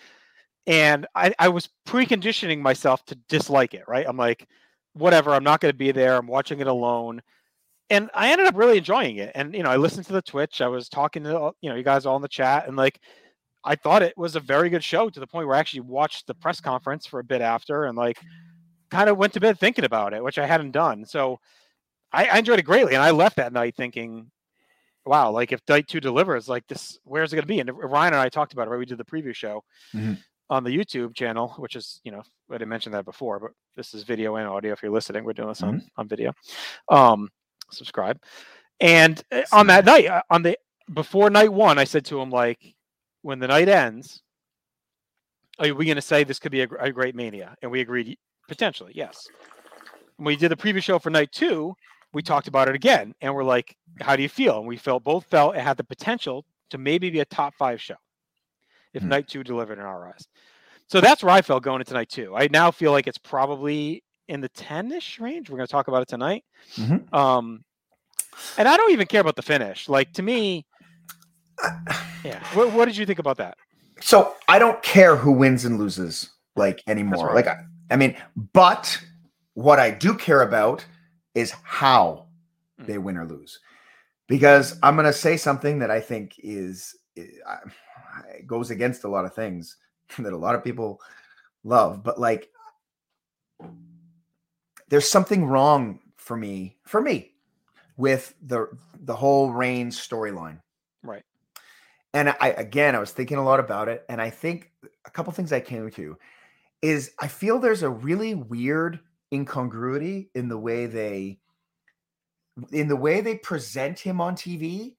And 0.67 1.07
I, 1.15 1.33
I 1.39 1.49
was 1.49 1.69
preconditioning 1.87 2.59
myself 2.61 3.03
to 3.05 3.15
dislike 3.27 3.73
it, 3.73 3.85
right? 3.87 4.05
I'm 4.07 4.17
like, 4.17 4.47
whatever, 4.93 5.33
I'm 5.33 5.43
not 5.43 5.59
going 5.61 5.71
to 5.71 5.77
be 5.77 5.91
there. 5.91 6.15
I'm 6.15 6.27
watching 6.27 6.59
it 6.59 6.67
alone. 6.67 7.21
And 7.89 8.09
I 8.13 8.31
ended 8.31 8.47
up 8.47 8.55
really 8.55 8.77
enjoying 8.77 9.17
it. 9.17 9.31
And, 9.33 9.53
you 9.53 9.63
know, 9.63 9.69
I 9.69 9.77
listened 9.77 10.05
to 10.07 10.13
the 10.13 10.21
Twitch. 10.21 10.61
I 10.61 10.67
was 10.67 10.89
talking 10.89 11.23
to, 11.23 11.51
you 11.61 11.69
know, 11.69 11.75
you 11.75 11.83
guys 11.83 12.05
all 12.05 12.15
in 12.15 12.21
the 12.21 12.27
chat. 12.27 12.67
And 12.67 12.77
like, 12.77 12.99
I 13.63 13.75
thought 13.75 14.03
it 14.03 14.17
was 14.17 14.35
a 14.35 14.39
very 14.39 14.69
good 14.69 14.83
show 14.83 15.09
to 15.09 15.19
the 15.19 15.27
point 15.27 15.47
where 15.47 15.55
I 15.55 15.59
actually 15.59 15.81
watched 15.81 16.27
the 16.27 16.35
press 16.35 16.61
conference 16.61 17.05
for 17.05 17.19
a 17.19 17.23
bit 17.23 17.41
after 17.41 17.85
and 17.85 17.97
like 17.97 18.17
kind 18.89 19.09
of 19.09 19.17
went 19.17 19.33
to 19.33 19.39
bed 19.39 19.59
thinking 19.59 19.85
about 19.85 20.13
it, 20.13 20.23
which 20.23 20.37
I 20.37 20.45
hadn't 20.45 20.71
done. 20.71 21.05
So 21.05 21.39
I, 22.11 22.25
I 22.25 22.37
enjoyed 22.39 22.59
it 22.59 22.63
greatly, 22.63 22.95
and 22.95 23.03
I 23.03 23.11
left 23.11 23.35
that 23.35 23.53
night 23.53 23.75
thinking, 23.75 24.31
"Wow, 25.05 25.31
like 25.31 25.51
if 25.51 25.61
night 25.67 25.87
two 25.87 25.99
delivers, 25.99 26.47
like 26.49 26.65
this, 26.67 26.97
where's 27.03 27.31
it 27.31 27.35
going 27.35 27.43
to 27.43 27.47
be?" 27.47 27.59
And 27.59 27.69
Ryan 27.71 28.13
and 28.13 28.21
I 28.21 28.29
talked 28.29 28.53
about 28.53 28.67
it. 28.67 28.71
Right, 28.71 28.79
we 28.79 28.85
did 28.85 28.97
the 28.97 29.05
preview 29.05 29.35
show 29.35 29.63
Mhm. 29.93 30.17
On 30.49 30.63
the 30.63 30.75
YouTube 30.75 31.15
channel, 31.15 31.53
which 31.57 31.75
is 31.75 32.01
you 32.03 32.11
know 32.11 32.23
I 32.49 32.53
didn't 32.53 32.69
mention 32.69 32.91
that 32.93 33.05
before, 33.05 33.39
but 33.39 33.51
this 33.75 33.93
is 33.93 34.03
video 34.03 34.35
and 34.35 34.47
audio. 34.47 34.73
If 34.73 34.81
you're 34.81 34.91
listening, 34.91 35.23
we're 35.23 35.33
doing 35.33 35.49
this 35.49 35.63
on 35.63 35.83
on 35.97 36.07
video. 36.07 36.33
Um, 36.89 37.29
subscribe. 37.71 38.19
And 38.79 39.21
uh, 39.31 39.43
on 39.51 39.67
that 39.67 39.85
night, 39.85 40.07
uh, 40.07 40.21
on 40.29 40.41
the 40.41 40.57
before 40.93 41.29
night 41.29 41.51
one, 41.51 41.77
I 41.77 41.83
said 41.83 42.05
to 42.05 42.19
him 42.19 42.29
like, 42.29 42.75
when 43.21 43.39
the 43.39 43.47
night 43.47 43.67
ends, 43.67 44.21
are 45.59 45.73
we 45.73 45.85
going 45.85 45.95
to 45.95 46.01
say 46.01 46.23
this 46.23 46.39
could 46.39 46.51
be 46.51 46.61
a, 46.61 46.67
a 46.79 46.91
great 46.91 47.15
mania? 47.15 47.55
And 47.61 47.69
we 47.69 47.81
agreed 47.81 48.17
potentially, 48.47 48.93
yes. 48.95 49.27
When 50.17 50.25
we 50.25 50.35
did 50.35 50.51
the 50.51 50.55
preview 50.55 50.81
show 50.81 50.97
for 50.99 51.09
night 51.09 51.31
two, 51.31 51.75
we 52.13 52.23
talked 52.23 52.47
about 52.47 52.67
it 52.67 52.75
again, 52.75 53.13
and 53.21 53.35
we're 53.35 53.43
like, 53.43 53.75
how 54.01 54.15
do 54.15 54.23
you 54.23 54.29
feel? 54.29 54.59
And 54.59 54.67
we 54.67 54.77
felt 54.77 55.03
both 55.03 55.25
felt 55.25 55.55
it 55.55 55.61
had 55.61 55.77
the 55.77 55.83
potential 55.83 56.45
to 56.71 56.77
maybe 56.77 57.09
be 57.09 57.19
a 57.19 57.25
top 57.25 57.53
five 57.55 57.79
show 57.79 57.95
if 58.93 59.01
Hmm. 59.03 59.09
night 59.09 59.27
two 59.27 59.43
delivered 59.43 59.79
in 59.79 59.85
our 59.85 60.07
eyes. 60.09 60.27
So 60.87 60.99
that's 61.01 61.23
where 61.23 61.33
I 61.33 61.41
felt 61.41 61.63
going 61.63 61.81
into 61.81 61.93
night 61.93 62.09
two. 62.09 62.35
I 62.35 62.47
now 62.51 62.71
feel 62.71 62.91
like 62.91 63.05
it's 63.07 63.17
probably 63.19 64.03
in 64.27 64.41
the 64.41 64.49
10-ish 64.49 65.19
range. 65.19 65.49
We're 65.49 65.57
going 65.57 65.67
to 65.67 65.71
talk 65.71 65.87
about 65.87 66.01
it 66.01 66.07
tonight. 66.07 66.43
Mhm. 66.75 67.11
Um, 67.13 67.63
and 68.57 68.67
I 68.67 68.75
don't 68.77 68.91
even 68.91 69.05
care 69.07 69.21
about 69.21 69.35
the 69.35 69.41
finish. 69.41 69.87
Like 69.89 70.13
to 70.13 70.21
me, 70.23 70.65
yeah. 72.23 72.43
What, 72.53 72.71
what 72.73 72.85
did 72.85 72.95
you 72.97 73.05
think 73.05 73.19
about 73.19 73.37
that? 73.37 73.57
So 74.01 74.35
I 74.47 74.59
don't 74.59 74.81
care 74.81 75.15
who 75.15 75.31
wins 75.31 75.65
and 75.65 75.77
loses 75.77 76.29
like 76.55 76.81
anymore. 76.87 77.27
right. 77.27 77.35
Like 77.35 77.47
I, 77.47 77.57
I 77.91 77.95
mean, 77.97 78.15
but 78.53 78.99
what 79.55 79.79
I 79.79 79.91
do 79.91 80.15
care 80.15 80.41
about 80.41 80.85
is 81.35 81.51
how 81.63 82.25
Mm. 82.81 82.85
they 82.87 82.97
win 82.97 83.17
or 83.17 83.25
lose. 83.25 83.59
Because 84.29 84.79
I'm 84.81 84.95
going 84.95 85.05
to 85.05 85.11
say 85.11 85.35
something 85.35 85.79
that 85.79 85.91
I 85.91 85.99
think 85.99 86.35
is 86.37 86.95
i- 87.17 87.27
I- 87.45 87.57
it 88.29 88.47
goes 88.47 88.71
against 88.71 89.03
a 89.03 89.09
lot 89.09 89.25
of 89.25 89.33
things 89.33 89.77
that 90.17 90.33
a 90.33 90.37
lot 90.37 90.55
of 90.55 90.63
people 90.63 91.01
love, 91.63 92.03
but 92.03 92.19
like 92.19 92.49
there's 94.89 95.07
something 95.07 95.45
wrong 95.45 95.99
for 96.17 96.35
me, 96.35 96.77
for 96.85 97.01
me 97.01 97.33
with 97.97 98.33
the 98.41 98.67
the 99.01 99.15
whole 99.15 99.51
Reigns 99.51 99.99
storyline. 99.99 100.61
Right. 101.03 101.23
And 102.13 102.29
I 102.39 102.49
again, 102.57 102.95
I 102.95 102.99
was 102.99 103.11
thinking 103.11 103.37
a 103.37 103.43
lot 103.43 103.59
about 103.59 103.89
it, 103.89 104.05
and 104.09 104.21
I 104.21 104.29
think 104.29 104.71
a 105.05 105.11
couple 105.11 105.33
things 105.33 105.53
I 105.53 105.59
came 105.59 105.91
to 105.91 106.17
is 106.81 107.11
I 107.19 107.27
feel 107.27 107.59
there's 107.59 107.83
a 107.83 107.89
really 107.89 108.33
weird 108.33 108.99
incongruity 109.33 110.29
in 110.33 110.47
the 110.47 110.57
way 110.57 110.85
they 110.85 111.39
in 112.71 112.87
the 112.87 112.95
way 112.95 113.21
they 113.21 113.35
present 113.35 113.99
him 113.99 114.19
on 114.19 114.35
TV 114.35 114.95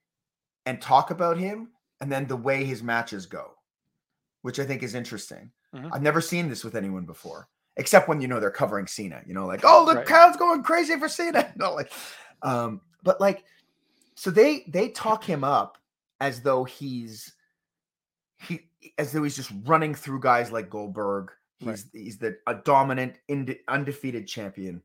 and 0.66 0.80
talk 0.80 1.10
about 1.10 1.38
him, 1.38 1.68
and 2.00 2.10
then 2.10 2.26
the 2.26 2.36
way 2.36 2.64
his 2.64 2.82
matches 2.82 3.26
go, 3.26 3.52
which 4.42 4.58
I 4.58 4.64
think 4.64 4.82
is 4.82 4.94
interesting. 4.94 5.50
Mhm. 5.74 5.90
I've 5.92 6.02
never 6.02 6.20
seen 6.20 6.48
this 6.48 6.64
with 6.64 6.74
anyone 6.74 7.04
before, 7.04 7.48
except 7.76 8.08
when 8.08 8.20
you 8.20 8.28
know 8.28 8.40
they're 8.40 8.50
covering 8.50 8.86
Cena. 8.86 9.22
You 9.26 9.34
know, 9.34 9.46
like 9.46 9.60
oh 9.64 9.86
the 9.86 9.96
Right. 9.96 10.06
crowd's 10.06 10.36
going 10.36 10.62
crazy 10.62 10.98
for 10.98 11.08
Cena. 11.08 11.52
No, 11.56 11.74
like, 11.74 11.92
um, 12.42 12.80
but 13.02 13.20
like, 13.20 13.44
so 14.16 14.30
they 14.30 14.64
they 14.68 14.88
talk 14.88 15.24
him 15.24 15.44
up 15.44 15.78
as 16.20 16.42
though 16.42 16.64
he's 16.64 17.32
he 18.38 18.68
as 18.98 19.12
though 19.12 19.22
he's 19.22 19.36
just 19.36 19.52
running 19.64 19.94
through 19.94 20.20
guys 20.20 20.50
like 20.50 20.68
Goldberg. 20.70 21.30
He's 21.58 21.68
Right. 21.68 21.84
he's 21.92 22.18
the 22.18 22.38
a 22.46 22.54
dominant 22.54 23.18
undefeated 23.68 24.26
champion. 24.26 24.82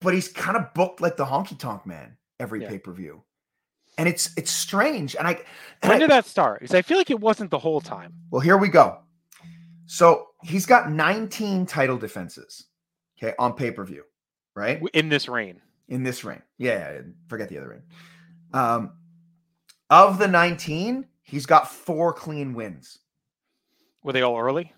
But 0.00 0.14
he's 0.14 0.28
kind 0.28 0.56
of 0.56 0.74
booked 0.74 1.00
like 1.00 1.16
the 1.16 1.24
honky 1.24 1.58
tonk 1.58 1.86
man 1.86 2.16
every 2.38 2.62
Yeah. 2.62 2.68
pay-per-view. 2.68 3.22
And 3.98 4.08
it's 4.08 4.30
it's 4.36 4.50
strange. 4.50 5.16
And 5.16 5.26
I 5.26 5.32
and 5.82 5.90
When 5.90 5.92
I- 5.92 5.98
did 5.98 6.10
that 6.10 6.26
start? 6.26 6.60
Because 6.60 6.74
I 6.74 6.82
feel 6.82 6.98
like 6.98 7.10
it 7.10 7.20
wasn't 7.20 7.50
the 7.50 7.58
whole 7.58 7.80
time. 7.80 8.12
well, 8.30 8.40
here 8.40 8.56
we 8.58 8.68
go. 8.68 8.98
So 9.86 10.28
he's 10.42 10.66
got 10.66 10.90
19 10.90 11.64
title 11.66 11.96
defenses, 11.96 12.66
okay, 13.18 13.34
on 13.38 13.54
pay-per-view, 13.54 14.02
right? 14.54 14.82
in 14.94 15.08
this 15.08 15.28
reign. 15.28 15.60
In 15.88 16.02
this 16.02 16.24
ring. 16.24 16.42
Yeah, 16.58 16.94
yeah, 16.94 17.00
forget 17.28 17.48
the 17.48 17.58
other 17.58 17.68
ring. 17.68 17.82
Um 18.52 18.92
of 19.88 20.18
the 20.18 20.26
19, 20.28 21.06
he's 21.22 21.46
got 21.46 21.70
four 21.70 22.12
clean 22.12 22.52
wins. 22.54 22.98
Were 24.02 24.12
they 24.12 24.22
all 24.22 24.36
early? 24.38 24.72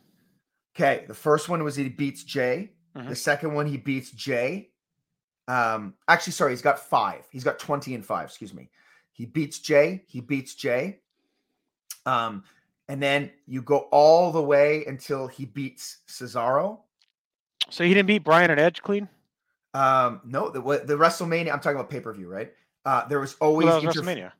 Okay, 0.76 1.04
the 1.08 1.14
first 1.14 1.48
one 1.48 1.64
was 1.64 1.74
he 1.76 1.88
beats 1.88 2.22
Jay. 2.24 2.72
Mhm. 2.94 3.08
The 3.08 3.16
second 3.16 3.54
one 3.54 3.66
he 3.66 3.78
beats 3.78 4.10
Jay. 4.10 4.70
Um, 5.48 5.94
actually, 6.06 6.34
sorry, 6.34 6.52
he's 6.52 6.60
got 6.62 6.78
five. 6.78 7.24
He's 7.30 7.42
got 7.44 7.58
20 7.58 7.94
and 7.94 8.04
five, 8.04 8.26
excuse 8.28 8.52
me. 8.52 8.68
He 9.18 9.26
beats 9.26 9.58
Jay, 9.58 10.04
he 10.06 10.20
beats 10.20 10.54
Jay. 10.54 11.00
Um, 12.06 12.44
and 12.88 13.02
then 13.02 13.32
you 13.48 13.62
go 13.62 13.88
all 13.90 14.30
the 14.30 14.40
way 14.40 14.84
until 14.86 15.26
he 15.26 15.44
beats 15.44 15.98
Cesaro. 16.06 16.78
So 17.68 17.82
he 17.82 17.92
didn't 17.92 18.06
beat 18.06 18.22
Bryan 18.22 18.52
and 18.52 18.60
Edge 18.60 18.80
clean. 18.80 19.08
Um, 19.74 20.20
no, 20.24 20.50
the 20.50 20.60
the 20.60 20.94
WrestleMania, 20.94 21.52
I'm 21.52 21.58
talking 21.58 21.78
about 21.80 21.90
pay-per-view, 21.90 22.28
right? 22.28 22.52
Uh, 22.86 23.08
there 23.08 23.18
was 23.18 23.34
always 23.40 23.66
Well, 23.66 23.84
was 23.84 23.96
interf- 23.96 24.04
WrestleMania. 24.04 24.32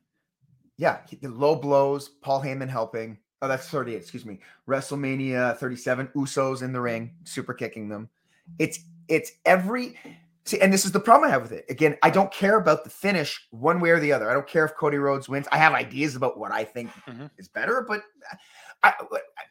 Yeah, 0.77 0.99
he- 1.09 1.17
the 1.17 1.27
low 1.27 1.57
blows, 1.57 2.07
Paul 2.07 2.41
Heyman 2.41 2.69
helping. 2.69 3.17
Oh, 3.41 3.49
that's 3.49 3.67
38, 3.67 3.97
excuse 3.97 4.25
me. 4.25 4.39
WrestleMania 4.65 5.57
37, 5.57 6.07
Usos 6.15 6.61
in 6.63 6.71
the 6.71 6.79
ring, 6.79 7.11
super 7.25 7.53
kicking 7.53 7.89
them. 7.89 8.09
It's 8.57 8.79
it's 9.09 9.33
every 9.45 9.99
see, 10.45 10.59
and 10.61 10.71
this 10.73 10.85
is 10.85 10.91
the 10.91 10.99
problem 10.99 11.29
I 11.29 11.31
have 11.33 11.41
with 11.43 11.51
it. 11.51 11.65
Again, 11.69 11.97
I 12.03 12.09
don't 12.09 12.31
care 12.31 12.57
about 12.57 12.83
the 12.83 12.89
finish 12.89 13.45
one 13.51 13.79
way 13.79 13.89
or 13.91 13.99
the 13.99 14.11
other. 14.13 14.29
I 14.29 14.33
don't 14.33 14.47
care 14.47 14.65
if 14.65 14.75
Cody 14.75 14.97
Rhodes 14.97 15.29
wins. 15.29 15.47
I 15.51 15.57
have 15.57 15.73
ideas 15.73 16.15
about 16.15 16.37
what 16.37 16.51
I 16.51 16.63
think 16.63 16.89
Mhm. 17.07 17.29
is 17.37 17.47
better, 17.47 17.85
but 17.87 18.01
I 18.83 18.93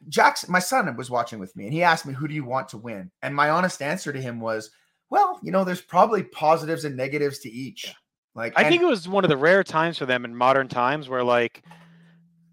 Jackson, 0.08 0.50
my 0.50 0.58
son 0.58 0.94
was 0.96 1.10
watching 1.10 1.38
with 1.38 1.54
me, 1.56 1.64
and 1.64 1.72
he 1.72 1.82
asked 1.82 2.06
me, 2.06 2.14
"Who 2.14 2.26
do 2.28 2.34
you 2.34 2.44
want 2.44 2.68
to 2.70 2.78
win?" 2.78 3.10
And 3.22 3.34
my 3.34 3.50
honest 3.50 3.82
answer 3.82 4.12
to 4.12 4.20
him 4.20 4.40
was, 4.40 4.70
"Well, 5.10 5.38
you 5.42 5.52
know, 5.52 5.64
there's 5.64 5.82
probably 5.82 6.22
positives 6.22 6.84
and 6.84 6.96
negatives 6.96 7.38
to 7.40 7.50
each." 7.50 7.86
Yeah. 7.86 7.92
Like, 8.34 8.54
I 8.56 8.62
and- 8.62 8.70
think 8.70 8.82
it 8.82 8.86
was 8.86 9.08
one 9.08 9.24
of 9.24 9.30
the 9.30 9.36
rare 9.36 9.62
times 9.64 9.98
for 9.98 10.06
them 10.06 10.24
in 10.24 10.34
modern 10.34 10.68
times 10.68 11.08
where 11.08 11.24
like 11.24 11.62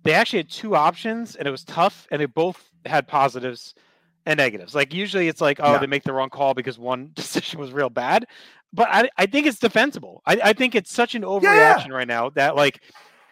they 0.04 0.14
actually 0.14 0.40
had 0.40 0.50
two 0.50 0.76
options 0.76 1.36
and 1.36 1.48
it 1.48 1.52
was 1.52 1.64
tough 1.64 2.08
and 2.12 2.20
they 2.22 2.26
both 2.26 2.70
had 2.86 3.08
positives 3.08 3.74
and 4.26 4.38
negatives. 4.38 4.74
Like 4.74 4.94
usually 4.94 5.28
it's 5.28 5.42
like, 5.42 5.60
oh, 5.62 5.74
Yeah. 5.74 5.78
they 5.80 5.88
make 5.88 6.04
the 6.04 6.14
wrong 6.14 6.30
call 6.30 6.54
because 6.54 6.80
one 6.80 7.12
decision 7.16 7.60
was 7.60 7.72
real 7.72 7.90
bad. 7.90 8.26
But 8.74 8.90
I, 8.92 9.10
I 9.18 9.26
think 9.26 9.48
it's 9.48 9.60
defensible. 9.60 10.22
I, 10.26 10.40
I 10.44 10.54
think 10.54 10.76
it's 10.76 10.92
such 10.92 11.16
an 11.16 11.22
yeah. 11.22 11.28
overreaction 11.28 11.92
right 11.92 12.08
now 12.08 12.30
that 12.32 12.56
like 12.56 12.82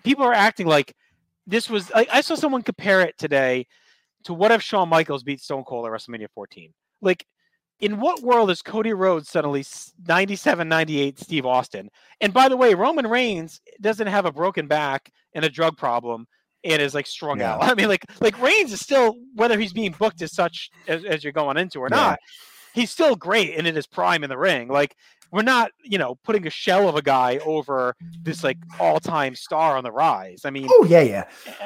people 0.04 0.24
are 0.24 0.34
acting 0.34 0.68
like 0.68 0.94
this 1.46 1.70
was 1.70 1.92
like 1.92 2.08
I 2.12 2.22
saw 2.22 2.36
someone 2.36 2.62
compare 2.62 3.02
it 3.02 3.18
today 3.18 3.68
to 4.26 4.34
what 4.34 4.52
if 4.52 4.62
Shawn 4.62 4.88
Michaels 4.88 5.24
beat 5.24 5.42
Stone 5.42 5.66
Cold 5.66 5.86
at 5.86 5.92
WrestleMania 5.92 6.28
14? 6.34 6.74
Like 7.02 7.26
in 7.82 8.00
what 8.00 8.22
world 8.22 8.50
is 8.50 8.62
Cody 8.62 8.94
Rhodes 8.94 9.28
suddenly 9.28 9.60
s- 9.62 9.92
97 10.08 10.70
98 10.70 11.20
Steve 11.20 11.46
Austin? 11.46 11.90
And 12.22 12.32
by 12.32 12.48
the 12.48 12.56
way, 12.56 12.74
Roman 12.76 13.08
Reigns 13.08 13.60
doesn't 13.82 14.08
have 14.08 14.26
a 14.26 14.32
broken 14.32 14.68
back 14.68 15.12
and 15.34 15.44
a 15.44 15.50
drug 15.50 15.76
problem 15.76 16.28
and 16.64 16.82
is 16.82 16.94
like 16.94 17.08
strung 17.08 17.40
Yeah. 17.40 17.54
out. 17.56 17.64
I 17.72 17.74
mean, 17.76 17.88
like 17.90 18.06
like 18.22 18.40
Reigns 18.42 18.72
is 18.74 18.80
still 18.82 19.16
whether 19.36 19.60
he's 19.60 19.74
being 19.74 19.96
booked 19.98 20.22
as 20.22 20.34
such 20.34 20.70
as, 20.88 21.04
as 21.06 21.24
you're 21.24 21.34
going 21.34 21.58
into 21.58 21.80
or 21.80 21.88
Yeah. 21.92 21.98
not, 21.98 22.20
he's 22.74 22.92
still 22.92 23.16
great 23.16 23.56
and 23.58 23.68
in 23.68 23.76
his 23.76 23.88
prime 23.88 24.24
in 24.24 24.30
the 24.30 24.38
ring. 24.38 24.68
Like 24.68 24.96
we're 25.32 25.42
not, 25.42 25.72
you 25.84 25.98
know, 25.98 26.16
putting 26.24 26.46
a 26.46 26.50
shell 26.52 26.88
of 26.88 26.96
a 26.96 27.02
guy 27.02 27.40
over 27.46 27.96
this 28.22 28.44
like 28.44 28.58
all-time 28.80 29.34
star 29.36 29.76
on 29.78 29.84
the 29.84 29.92
rise. 29.92 30.42
I 30.46 30.52
mean, 30.52 30.68
oh 30.70 30.86
yeah, 30.88 31.02
yeah. 31.02 31.24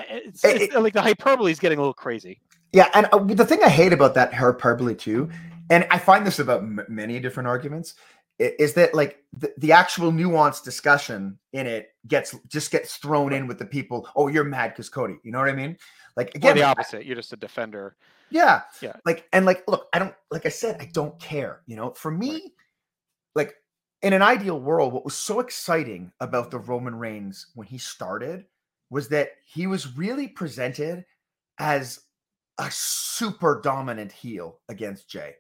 it's, 0.10 0.44
It- 0.46 0.62
it's 0.64 0.76
like 0.76 0.94
the 0.94 1.02
hyperbole 1.02 1.52
is 1.52 1.60
getting 1.60 1.78
a 1.78 1.82
little 1.82 1.94
crazy. 1.94 2.40
Yeah, 2.74 2.90
and 2.94 3.08
uh, 3.12 3.20
the 3.20 3.46
thing 3.46 3.64
I 3.64 3.70
hate 3.70 3.94
about 3.94 4.14
that 4.16 4.34
hyperbole 4.34 4.96
too, 4.96 5.30
and 5.70 5.86
I 5.92 5.98
find 5.98 6.26
this 6.28 6.40
about 6.40 6.62
m- 6.62 6.80
many 6.90 7.20
different 7.20 7.48
arguments, 7.48 7.96
is 8.40 8.74
that 8.76 8.94
like 8.94 9.24
the, 9.34 9.52
the 9.58 9.72
actual 9.72 10.12
nuanced 10.12 10.64
discussion 10.64 11.38
in 11.54 11.66
it 11.66 11.90
gets 12.08 12.36
just 12.48 12.72
gets 12.72 12.98
thrown 12.98 13.34
in 13.34 13.48
with 13.48 13.58
the 13.58 13.66
people. 13.66 14.08
Oh, 14.16 14.28
you're 14.28 14.44
mad 14.44 14.70
because 14.70 14.90
Cody. 14.90 15.16
You 15.24 15.32
know 15.32 15.40
what 15.40 15.50
I 15.50 15.54
mean? 15.54 15.78
Like 16.16 16.28
Or 16.28 16.38
again, 16.38 16.56
the 16.56 16.62
like, 16.62 16.70
opposite. 16.70 17.06
You're 17.06 17.16
just 17.16 17.34
a 17.34 17.38
defender. 17.38 17.96
yeah, 18.30 18.62
Yeah. 18.82 18.94
Like 19.06 19.28
and 19.34 19.46
like, 19.46 19.64
look, 19.68 19.88
I 19.94 20.00
don't 20.00 20.14
like 20.30 20.46
I 20.46 20.50
said, 20.50 20.78
I 20.80 20.86
don't 20.94 21.20
care. 21.20 21.62
You 21.66 21.76
know, 21.76 21.92
for 21.92 22.12
me, 22.12 22.54
like 23.34 23.56
in 24.02 24.14
an 24.14 24.22
ideal 24.22 24.60
world, 24.60 24.94
what 24.94 25.06
was 25.06 25.16
so 25.16 25.40
exciting 25.40 26.12
about 26.20 26.52
the 26.52 26.60
Roman 26.60 26.96
Reigns 26.96 27.48
when 27.56 27.68
he 27.68 27.78
started 27.80 28.46
was 28.90 29.10
that 29.10 29.32
he 29.46 29.68
was 29.68 29.98
really 29.98 30.28
presented 30.28 31.06
as 31.60 32.02
a 32.60 32.70
super 32.72 33.62
dominant 33.64 34.12
heel 34.12 34.60
against 34.70 35.10
Jay. 35.10 35.36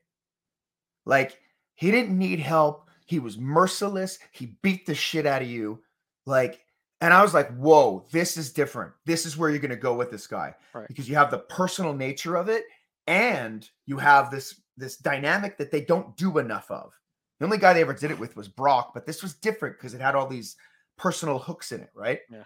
Like 1.06 1.39
he 1.75 1.92
didn't 1.92 2.18
need 2.18 2.39
help. 2.39 2.87
He 3.08 3.18
was 3.20 3.38
merciless. 3.38 4.20
He 4.32 4.58
beat 4.62 4.86
the 4.86 4.94
shit 4.96 5.26
out 5.26 5.42
of 5.42 5.48
you. 5.48 5.82
Like 6.26 6.62
And 7.02 7.14
I 7.14 7.22
was 7.24 7.34
like, 7.34 7.50
whoa, 7.58 8.06
this 8.12 8.38
is 8.38 8.54
different. 8.54 8.94
This 9.06 9.26
is 9.26 9.36
where 9.38 9.50
you're 9.50 9.60
going 9.60 9.70
to 9.72 9.76
go 9.76 9.96
with 9.96 10.12
this 10.12 10.28
guy 10.28 10.54
Right. 10.74 10.88
because 10.88 11.10
you 11.10 11.16
have 11.16 11.32
the 11.32 11.40
personal 11.40 11.94
nature 11.94 12.36
of 12.36 12.50
it 12.50 12.66
and 13.08 13.68
you 13.86 13.98
have 13.98 14.30
this 14.30 14.62
this 14.78 14.98
dynamic 14.98 15.58
that 15.58 15.72
they 15.72 15.82
don't 15.82 16.16
do 16.18 16.38
enough 16.38 16.70
of. 16.70 16.94
The 17.40 17.46
only 17.46 17.58
guy 17.58 17.74
they 17.74 17.82
ever 17.82 17.94
did 17.94 18.12
it 18.12 18.20
with 18.20 18.36
was 18.36 18.48
Brock, 18.48 18.94
but 18.94 19.06
this 19.06 19.24
was 19.24 19.34
different 19.36 19.78
because 19.78 19.94
it 19.96 20.02
had 20.02 20.14
all 20.16 20.28
these 20.28 20.56
personal 20.98 21.40
hooks 21.40 21.72
in 21.72 21.82
it, 21.82 21.90
right? 21.96 22.20
Yeah. 22.32 22.44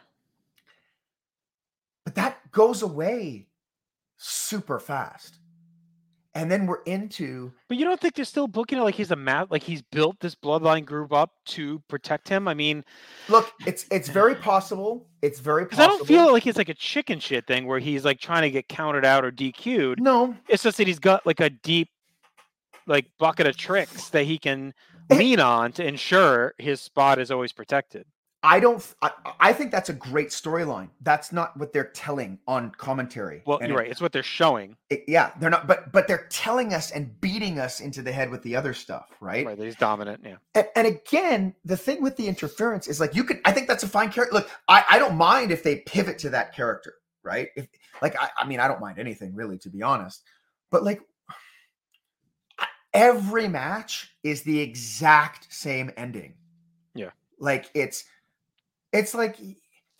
But 2.05 2.15
that 2.15 2.51
goes 2.51 2.81
away 2.81 3.47
super 4.17 4.79
fast. 4.79 5.37
And 6.33 6.49
then 6.49 6.65
we're 6.65 6.81
into 6.83 7.51
But 7.67 7.77
you 7.77 7.83
don't 7.83 7.99
think 7.99 8.15
they're 8.15 8.23
still 8.23 8.47
booking 8.47 8.77
it 8.77 8.81
like 8.83 8.95
he's 8.95 9.11
a 9.11 9.15
mat 9.17 9.51
like 9.51 9.63
he's 9.63 9.81
built 9.81 10.19
this 10.21 10.33
bloodline 10.33 10.85
group 10.85 11.11
up 11.11 11.31
to 11.47 11.79
protect 11.89 12.29
him? 12.29 12.47
I 12.47 12.53
mean, 12.53 12.85
look, 13.27 13.51
it's 13.67 13.85
it's 13.91 14.07
very 14.21 14.35
possible. 14.35 15.07
It's 15.21 15.39
very 15.39 15.65
because 15.65 15.79
I 15.79 15.87
don't 15.87 16.07
feel 16.07 16.31
like 16.31 16.47
it's 16.47 16.57
like 16.57 16.69
a 16.69 16.73
chicken 16.73 17.19
shit 17.19 17.47
thing 17.47 17.67
where 17.67 17.79
he's 17.79 18.05
like 18.05 18.19
trying 18.19 18.43
to 18.43 18.49
get 18.49 18.69
counted 18.69 19.03
out 19.03 19.25
or 19.25 19.31
DQ'd. 19.31 19.99
no, 20.01 20.35
It's 20.47 20.63
just 20.63 20.77
that 20.77 20.87
he's 20.87 20.99
got 20.99 21.25
like 21.25 21.39
a 21.39 21.49
deep 21.49 21.89
like 22.87 23.07
bucket 23.19 23.47
of 23.47 23.57
tricks 23.57 24.09
that 24.09 24.23
he 24.23 24.37
can 24.37 24.73
lean 25.09 25.39
on 25.39 25.71
to 25.73 25.85
ensure 25.85 26.53
his 26.57 26.81
spot 26.81 27.19
is 27.19 27.29
always 27.29 27.51
protected. 27.51 28.05
I 28.43 28.59
don't. 28.59 28.83
I, 29.03 29.11
I 29.39 29.53
think 29.53 29.71
that's 29.71 29.89
a 29.89 29.93
great 29.93 30.29
storyline. 30.29 30.89
That's 31.01 31.31
not 31.31 31.55
what 31.57 31.73
they're 31.73 31.91
telling 31.93 32.39
on 32.47 32.71
commentary. 32.71 33.43
Well, 33.45 33.59
And 33.59 33.69
you're 33.69 33.77
it- 33.77 33.83
right. 33.83 33.91
It's 33.91 34.01
what 34.01 34.11
they're 34.11 34.23
showing. 34.23 34.77
it- 34.89 35.03
yeah, 35.07 35.31
they're 35.39 35.51
not. 35.51 35.67
But 35.67 35.91
but 35.91 36.07
they're 36.07 36.25
telling 36.31 36.73
us 36.73 36.89
and 36.89 37.21
beating 37.21 37.59
us 37.59 37.79
into 37.81 38.01
the 38.01 38.11
head 38.11 38.31
with 38.31 38.41
the 38.41 38.55
other 38.55 38.73
stuff, 38.73 39.09
right? 39.19 39.45
Right. 39.45 39.59
He's 39.59 39.75
dominant. 39.75 40.21
Yeah. 40.25 40.37
And, 40.55 40.67
and 40.75 40.87
again, 40.87 41.53
the 41.65 41.77
thing 41.77 42.01
with 42.01 42.15
the 42.17 42.27
interference 42.27 42.87
is 42.87 42.99
like 42.99 43.13
you 43.13 43.23
could. 43.23 43.41
I 43.45 43.51
think 43.51 43.67
that's 43.67 43.83
a 43.83 43.87
fine 43.87 44.11
character. 44.11 44.33
Look, 44.33 44.49
I 44.67 44.85
I 44.89 44.97
don't 44.99 45.17
mind 45.17 45.51
if 45.51 45.61
they 45.61 45.77
pivot 45.77 46.17
to 46.19 46.31
that 46.31 46.55
character, 46.55 46.95
right? 47.21 47.49
If 47.55 47.67
like 48.01 48.15
I 48.19 48.29
I 48.39 48.47
mean 48.47 48.59
I 48.59 48.67
don't 48.67 48.81
mind 48.81 48.97
anything 48.97 49.35
really, 49.35 49.59
to 49.59 49.69
be 49.69 49.83
honest. 49.83 50.23
But 50.71 50.83
like 50.83 51.01
every 52.93 53.47
match 53.47 54.15
is 54.23 54.41
the 54.43 54.59
exact 54.59 55.53
same 55.53 55.91
ending. 55.95 56.33
Yeah. 56.95 57.11
Like 57.39 57.69
it's 57.73 58.03
it's 58.93 59.13
like 59.13 59.37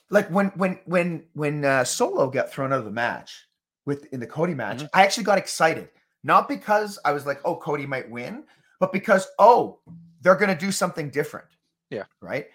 like 0.09 0.29
when 0.29 0.47
when 0.55 0.79
when 0.85 1.23
when 1.33 1.65
uh, 1.65 1.83
Solo 1.83 2.29
got 2.29 2.51
thrown 2.51 2.73
out 2.73 2.79
of 2.79 2.85
the 2.85 2.91
match 2.91 3.47
with 3.85 4.05
in 4.13 4.19
the 4.19 4.27
Cody 4.27 4.53
match, 4.53 4.79
Mhm. 4.83 4.89
I 4.93 5.03
actually 5.03 5.23
got 5.23 5.37
excited. 5.37 5.89
Not 6.23 6.47
because 6.47 6.99
I 7.03 7.13
was 7.13 7.25
like, 7.25 7.41
oh, 7.45 7.55
Cody 7.55 7.85
might 7.87 8.09
win, 8.09 8.43
but 8.79 8.91
because 8.91 9.27
oh, 9.39 9.79
they're 10.21 10.35
gonna 10.35 10.57
do 10.57 10.71
something 10.71 11.09
different. 11.09 11.47
Yeah. 11.89 12.03
Right. 12.21 12.47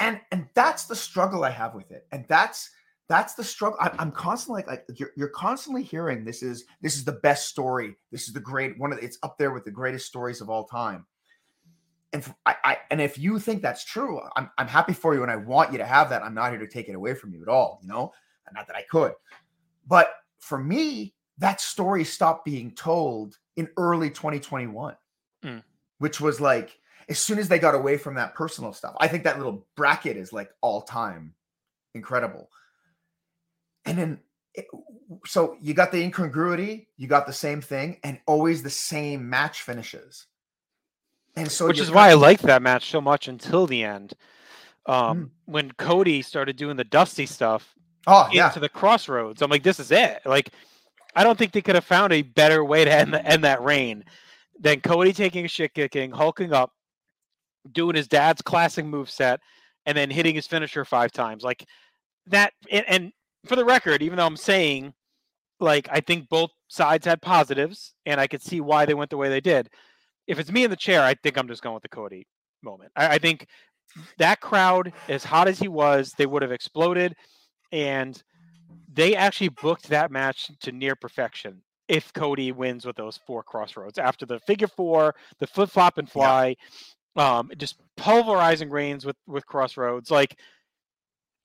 And 0.00 0.20
and 0.32 0.48
that's 0.54 0.86
the 0.86 0.96
struggle 0.96 1.44
I 1.44 1.50
have 1.50 1.74
with 1.74 1.90
it. 1.92 2.06
And 2.12 2.24
that's 2.28 2.70
that's 3.08 3.34
the 3.34 3.44
struggle. 3.44 3.78
I, 3.80 3.90
I'm 3.98 4.10
constantly 4.10 4.62
like, 4.66 4.86
like 4.88 4.98
you're, 4.98 5.10
you're 5.16 5.28
constantly 5.28 5.82
hearing 5.82 6.24
this 6.24 6.42
is 6.42 6.64
this 6.80 6.96
is 6.96 7.04
the 7.04 7.12
best 7.12 7.48
story. 7.48 7.94
This 8.10 8.26
is 8.26 8.32
the 8.32 8.40
great 8.40 8.78
one 8.78 8.90
of 8.92 8.98
the, 8.98 9.04
it's 9.04 9.18
up 9.22 9.36
there 9.38 9.52
with 9.52 9.64
the 9.64 9.70
greatest 9.70 10.06
stories 10.06 10.40
of 10.40 10.48
all 10.48 10.64
time. 10.64 11.06
And 12.12 12.34
I, 12.44 12.56
I 12.64 12.78
and 12.90 13.00
if 13.00 13.18
you 13.18 13.38
think 13.38 13.62
that's 13.62 13.84
true, 13.84 14.20
I'm 14.36 14.50
I'm 14.58 14.68
happy 14.68 14.92
for 14.92 15.14
you 15.14 15.22
and 15.22 15.30
I 15.30 15.36
want 15.36 15.72
you 15.72 15.78
to 15.78 15.86
have 15.86 16.10
that. 16.10 16.22
I'm 16.22 16.34
not 16.34 16.50
here 16.50 16.60
to 16.60 16.66
take 16.68 16.88
it 16.88 16.94
away 16.94 17.14
from 17.14 17.32
you 17.32 17.42
at 17.42 17.48
all, 17.48 17.78
you 17.82 17.88
know, 17.88 18.12
not 18.54 18.66
that 18.66 18.76
I 18.76 18.82
could. 18.90 19.14
But 19.86 20.14
for 20.38 20.58
me, 20.58 21.14
that 21.38 21.60
story 21.60 22.04
stopped 22.04 22.44
being 22.44 22.72
told 22.72 23.38
in 23.56 23.68
early 23.76 24.10
2021, 24.10 24.96
Mm. 25.42 25.62
which 25.98 26.20
was 26.20 26.40
like 26.40 26.78
as 27.08 27.18
soon 27.18 27.38
as 27.38 27.48
they 27.48 27.58
got 27.58 27.74
away 27.74 27.96
from 27.96 28.14
that 28.14 28.34
personal 28.34 28.72
stuff. 28.72 28.94
I 29.00 29.08
think 29.08 29.24
that 29.24 29.38
little 29.38 29.66
bracket 29.74 30.16
is 30.16 30.32
like 30.32 30.50
all 30.60 30.82
time 30.82 31.34
incredible. 31.94 32.50
And 33.84 33.98
then 33.98 34.20
it- 34.54 34.68
so 35.26 35.56
you 35.60 35.74
got 35.74 35.90
the 35.92 36.02
incongruity, 36.02 36.88
you 36.96 37.08
got 37.08 37.26
the 37.26 37.32
same 37.32 37.60
thing, 37.60 37.98
and 38.04 38.20
always 38.26 38.62
the 38.62 38.70
same 38.70 39.28
match 39.28 39.62
finishes. 39.62 40.26
And 41.36 41.50
so 41.50 41.66
Which 41.66 41.80
is 41.80 41.90
why 41.90 42.10
I 42.10 42.14
liked 42.14 42.42
that 42.42 42.62
match 42.62 42.90
so 42.90 43.00
much 43.00 43.28
until 43.28 43.66
the 43.66 43.84
end. 43.84 44.12
Mm. 44.86 44.92
Um, 44.92 45.30
When 45.46 45.70
Cody 45.72 46.22
started 46.22 46.56
doing 46.56 46.76
the 46.76 46.84
Dusty 46.84 47.26
stuff 47.26 47.74
oh 48.06 48.28
yeah, 48.32 48.48
into 48.48 48.60
the 48.60 48.68
Cross 48.68 49.08
Rhodes, 49.08 49.42
I'm 49.42 49.50
like, 49.50 49.62
this 49.62 49.80
is 49.80 49.90
it. 49.90 50.20
Like, 50.26 50.50
I 51.14 51.24
don't 51.24 51.38
think 51.38 51.52
they 51.52 51.62
could 51.62 51.74
have 51.74 51.84
found 51.84 52.12
a 52.12 52.22
better 52.22 52.64
way 52.64 52.84
to 52.84 52.92
end, 52.92 53.12
the, 53.14 53.24
end 53.24 53.44
that 53.44 53.62
reign 53.62 54.04
than 54.58 54.80
Cody 54.80 55.12
taking 55.12 55.44
a 55.44 55.48
shit 55.48 55.74
kicking, 55.74 56.10
hulking 56.10 56.52
up, 56.52 56.72
doing 57.70 57.96
his 57.96 58.08
dad's 58.08 58.42
classic 58.42 58.84
move 58.84 59.10
set, 59.10 59.40
and 59.86 59.96
then 59.96 60.10
hitting 60.10 60.34
his 60.34 60.46
finisher 60.46 60.84
five 60.84 61.12
times. 61.12 61.42
Like 61.42 61.66
that. 62.26 62.52
And, 62.70 62.84
and 62.88 63.12
for 63.46 63.56
the 63.56 63.64
record, 63.64 64.02
even 64.02 64.16
though 64.16 64.26
I'm 64.26 64.36
saying, 64.36 64.94
like, 65.60 65.88
I 65.90 66.00
think 66.00 66.28
both 66.28 66.50
sides 66.68 67.06
had 67.06 67.22
positives, 67.22 67.94
and 68.06 68.20
I 68.20 68.26
could 68.26 68.42
see 68.42 68.60
why 68.60 68.84
they 68.84 68.94
went 68.94 69.10
the 69.10 69.16
way 69.16 69.28
they 69.28 69.40
did. 69.40 69.70
If 70.26 70.38
it's 70.38 70.52
me 70.52 70.64
in 70.64 70.70
the 70.70 70.76
chair, 70.76 71.02
I 71.02 71.14
think 71.14 71.36
I'm 71.36 71.48
just 71.48 71.62
going 71.62 71.74
with 71.74 71.82
the 71.82 71.88
Cody 71.88 72.26
moment. 72.62 72.92
I, 72.96 73.14
I 73.14 73.18
think 73.18 73.46
that 74.18 74.40
crowd, 74.40 74.92
as 75.08 75.24
hot 75.24 75.48
as 75.48 75.58
he 75.58 75.68
was, 75.68 76.12
they 76.16 76.26
would 76.26 76.42
have 76.42 76.52
exploded, 76.52 77.14
and 77.70 78.22
they 78.92 79.14
actually 79.14 79.48
booked 79.48 79.88
that 79.88 80.10
match 80.10 80.50
to 80.60 80.72
near 80.72 80.94
perfection. 80.94 81.62
If 81.88 82.12
Cody 82.12 82.52
wins 82.52 82.86
with 82.86 82.96
those 82.96 83.18
four 83.26 83.42
Cross 83.42 83.76
Rhodes 83.76 83.98
after 83.98 84.24
the 84.24 84.38
figure 84.40 84.68
four, 84.68 85.14
the 85.40 85.46
flip 85.46 85.70
flop 85.70 85.98
and 85.98 86.08
fly, 86.08 86.56
um, 87.16 87.50
just 87.58 87.76
pulverizing 87.96 88.70
Reigns 88.70 89.04
with 89.04 89.16
with 89.26 89.44
Cross 89.46 89.76
Rhodes, 89.76 90.10
like 90.10 90.38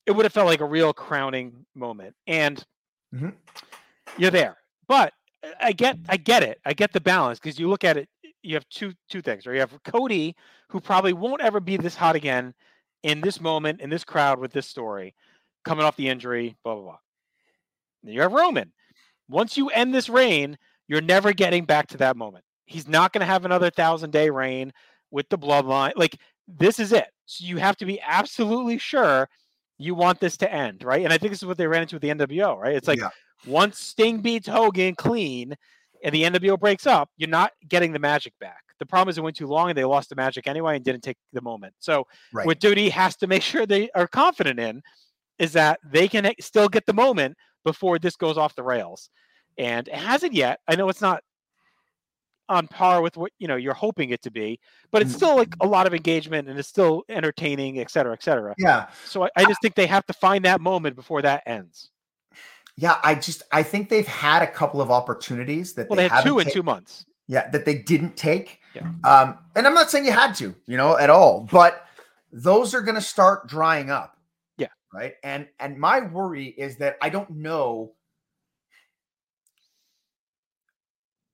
it 0.06 0.12
would 0.12 0.26
have 0.26 0.34
felt 0.34 0.48
like 0.48 0.62
a 0.62 0.66
real 0.66 0.94
crowning 0.94 1.66
moment. 1.76 2.16
And 2.28 2.64
Mhm. 3.14 3.34
you're 4.18 4.32
there, 4.32 4.58
but 4.88 5.14
I 5.60 5.72
get 5.74 5.98
I 6.08 6.18
get 6.18 6.44
it. 6.44 6.60
I 6.66 6.74
get 6.74 6.94
the 6.94 7.02
balance 7.02 7.40
because 7.40 7.60
you 7.60 7.70
look 7.70 7.84
at 7.84 7.98
it. 7.98 8.10
You 8.48 8.56
have 8.56 8.68
two 8.70 8.94
two 9.10 9.22
things, 9.22 9.46
right? 9.46 9.56
You 9.56 9.60
have 9.60 9.84
Cody, 9.84 10.36
who 10.70 10.80
probably 10.80 11.14
won't 11.14 11.42
ever 11.42 11.60
be 11.60 11.78
this 11.78 11.96
hot 11.96 12.16
again 12.16 12.54
in 13.04 13.22
this 13.22 13.42
moment 13.42 13.82
in 13.82 13.90
this 13.90 14.04
crowd 14.04 14.40
with 14.40 14.52
this 14.52 14.68
story, 14.68 15.16
coming 15.66 15.86
off 15.86 15.98
the 15.98 16.08
injury, 16.08 16.56
blah 16.64 16.76
blah 16.76 16.84
blah. 16.84 16.98
Then 18.04 18.14
you 18.14 18.22
have 18.22 18.32
Roman. 18.32 18.72
Once 19.30 19.58
you 19.58 19.70
end 19.70 19.94
this 19.94 20.08
reign, 20.10 20.58
you're 20.88 21.02
never 21.02 21.34
getting 21.34 21.66
back 21.66 21.88
to 21.88 21.98
that 21.98 22.16
moment. 22.16 22.46
He's 22.66 22.88
not 22.88 23.12
going 23.12 23.20
to 23.20 23.26
have 23.26 23.46
another 23.46 23.70
thousand 23.70 24.12
day 24.12 24.30
reign 24.30 24.72
with 25.12 25.28
the 25.30 25.38
bloodline. 25.38 25.94
Like 25.96 26.18
this 26.48 26.80
is 26.80 26.94
it. 26.94 27.08
So 27.26 27.46
you 27.46 27.58
have 27.58 27.76
to 27.78 27.86
be 27.86 28.00
absolutely 28.02 28.78
sure 28.78 29.28
you 29.78 29.94
want 29.94 30.20
this 30.20 30.38
to 30.38 30.52
end, 30.52 30.84
right? 30.84 31.04
And 31.04 31.14
I 31.14 31.18
think 31.18 31.32
this 31.32 31.42
is 31.42 31.46
what 31.46 31.58
they 31.58 31.68
ran 31.68 31.82
into 31.82 31.96
with 31.96 32.02
the 32.02 32.10
NWO, 32.10 32.58
right? 32.58 32.76
It's 32.76 32.88
like 32.88 33.00
Yeah. 33.00 33.10
once 33.46 33.80
Sting 33.80 34.22
beats 34.22 34.48
Hogan 34.48 34.96
clean 34.96 35.56
and 36.04 36.14
the 36.14 36.24
NWO 36.24 36.60
breaks 36.60 36.86
up, 36.88 37.10
you're 37.18 37.30
not 37.30 37.52
getting 37.68 37.92
the 37.92 38.00
magic 38.00 38.34
back. 38.40 38.64
The 38.80 38.86
problem 38.86 39.10
is 39.10 39.18
it 39.18 39.22
went 39.22 39.36
too 39.36 39.48
long 39.48 39.70
and 39.70 39.78
they 39.78 39.84
lost 39.86 40.10
the 40.10 40.16
magic 40.16 40.48
anyway 40.48 40.76
and 40.76 40.86
didn't 40.86 41.02
take 41.02 41.18
the 41.34 41.42
moment. 41.42 41.74
So 41.80 42.06
Right. 42.32 42.46
what 42.46 42.60
Duty 42.60 42.90
has 42.90 43.16
to 43.18 43.28
make 43.28 43.42
sure 43.52 43.66
they 43.66 43.90
are 43.96 44.08
confident 44.08 44.60
in 44.60 44.82
is 45.40 45.54
that 45.54 45.80
they 45.84 46.08
can 46.08 46.32
still 46.40 46.70
get 46.70 46.86
the 46.86 46.94
moment 46.94 47.36
before 47.66 48.00
this 48.00 48.16
goes 48.16 48.38
off 48.38 48.56
the 48.56 48.64
rails. 48.64 49.10
And 49.58 49.88
it 49.88 49.96
hasn't 49.96 50.34
yet. 50.34 50.60
I 50.68 50.76
know 50.76 50.90
it's 50.90 51.02
not 51.02 51.24
on 52.50 52.68
par 52.68 53.02
with 53.02 53.18
what 53.18 53.32
you 53.40 53.48
know 53.48 53.58
you're 53.58 53.74
hoping 53.74 54.12
it 54.12 54.22
to 54.22 54.32
be, 54.32 54.60
but 54.92 55.02
it's 55.02 55.12
Mm. 55.12 55.16
still 55.18 55.36
like 55.36 55.54
a 55.60 55.68
lot 55.68 55.86
of 55.86 55.94
engagement 55.94 56.48
and 56.48 56.58
it's 56.58 56.70
still 56.70 57.04
entertaining, 57.10 57.80
et 57.80 57.92
cetera, 57.92 58.14
et 58.14 58.24
cetera. 58.24 58.56
yeah. 58.58 58.88
So 59.06 59.24
I, 59.26 59.30
I 59.36 59.46
just 59.46 59.62
think 59.62 59.76
they 59.76 59.88
have 59.88 60.06
to 60.06 60.14
find 60.14 60.46
that 60.46 60.62
moment 60.62 60.96
before 60.96 61.22
that 61.24 61.44
ends. 61.46 61.92
Yeah, 62.78 63.00
I 63.04 63.16
just 63.16 63.42
I 63.52 63.64
think 63.64 63.90
they've 63.90 64.08
had 64.08 64.44
a 64.44 64.48
couple 64.48 64.82
of 64.82 64.92
opportunities 64.92 65.74
that 65.74 65.90
Well, 65.90 65.98
they, 65.98 66.04
they 66.04 66.16
had 66.16 66.24
two 66.24 66.40
in 66.40 66.50
two 66.50 66.64
months. 66.64 67.06
Yeah, 67.28 67.50
that 67.50 67.66
they 67.66 67.80
didn't 67.80 68.16
take. 68.16 68.62
Yeah. 68.74 68.92
Um, 69.04 69.40
and 69.56 69.68
I'm 69.68 69.74
not 69.74 69.90
saying 69.90 70.06
you 70.06 70.12
had 70.12 70.34
to, 70.36 70.56
you 70.68 70.78
know, 70.78 70.98
at 70.98 71.10
all, 71.10 71.48
but 71.52 71.86
those 72.32 72.74
are 72.74 72.82
going 72.82 72.96
to 72.96 73.02
start 73.02 73.48
drying 73.48 73.90
up. 73.90 74.18
Yeah. 74.58 74.68
Right. 74.94 75.16
And 75.24 75.48
and 75.60 75.78
my 75.78 76.02
worry 76.02 76.46
is 76.46 76.78
that 76.78 76.98
I 77.02 77.10
don't 77.10 77.30
know. 77.32 77.94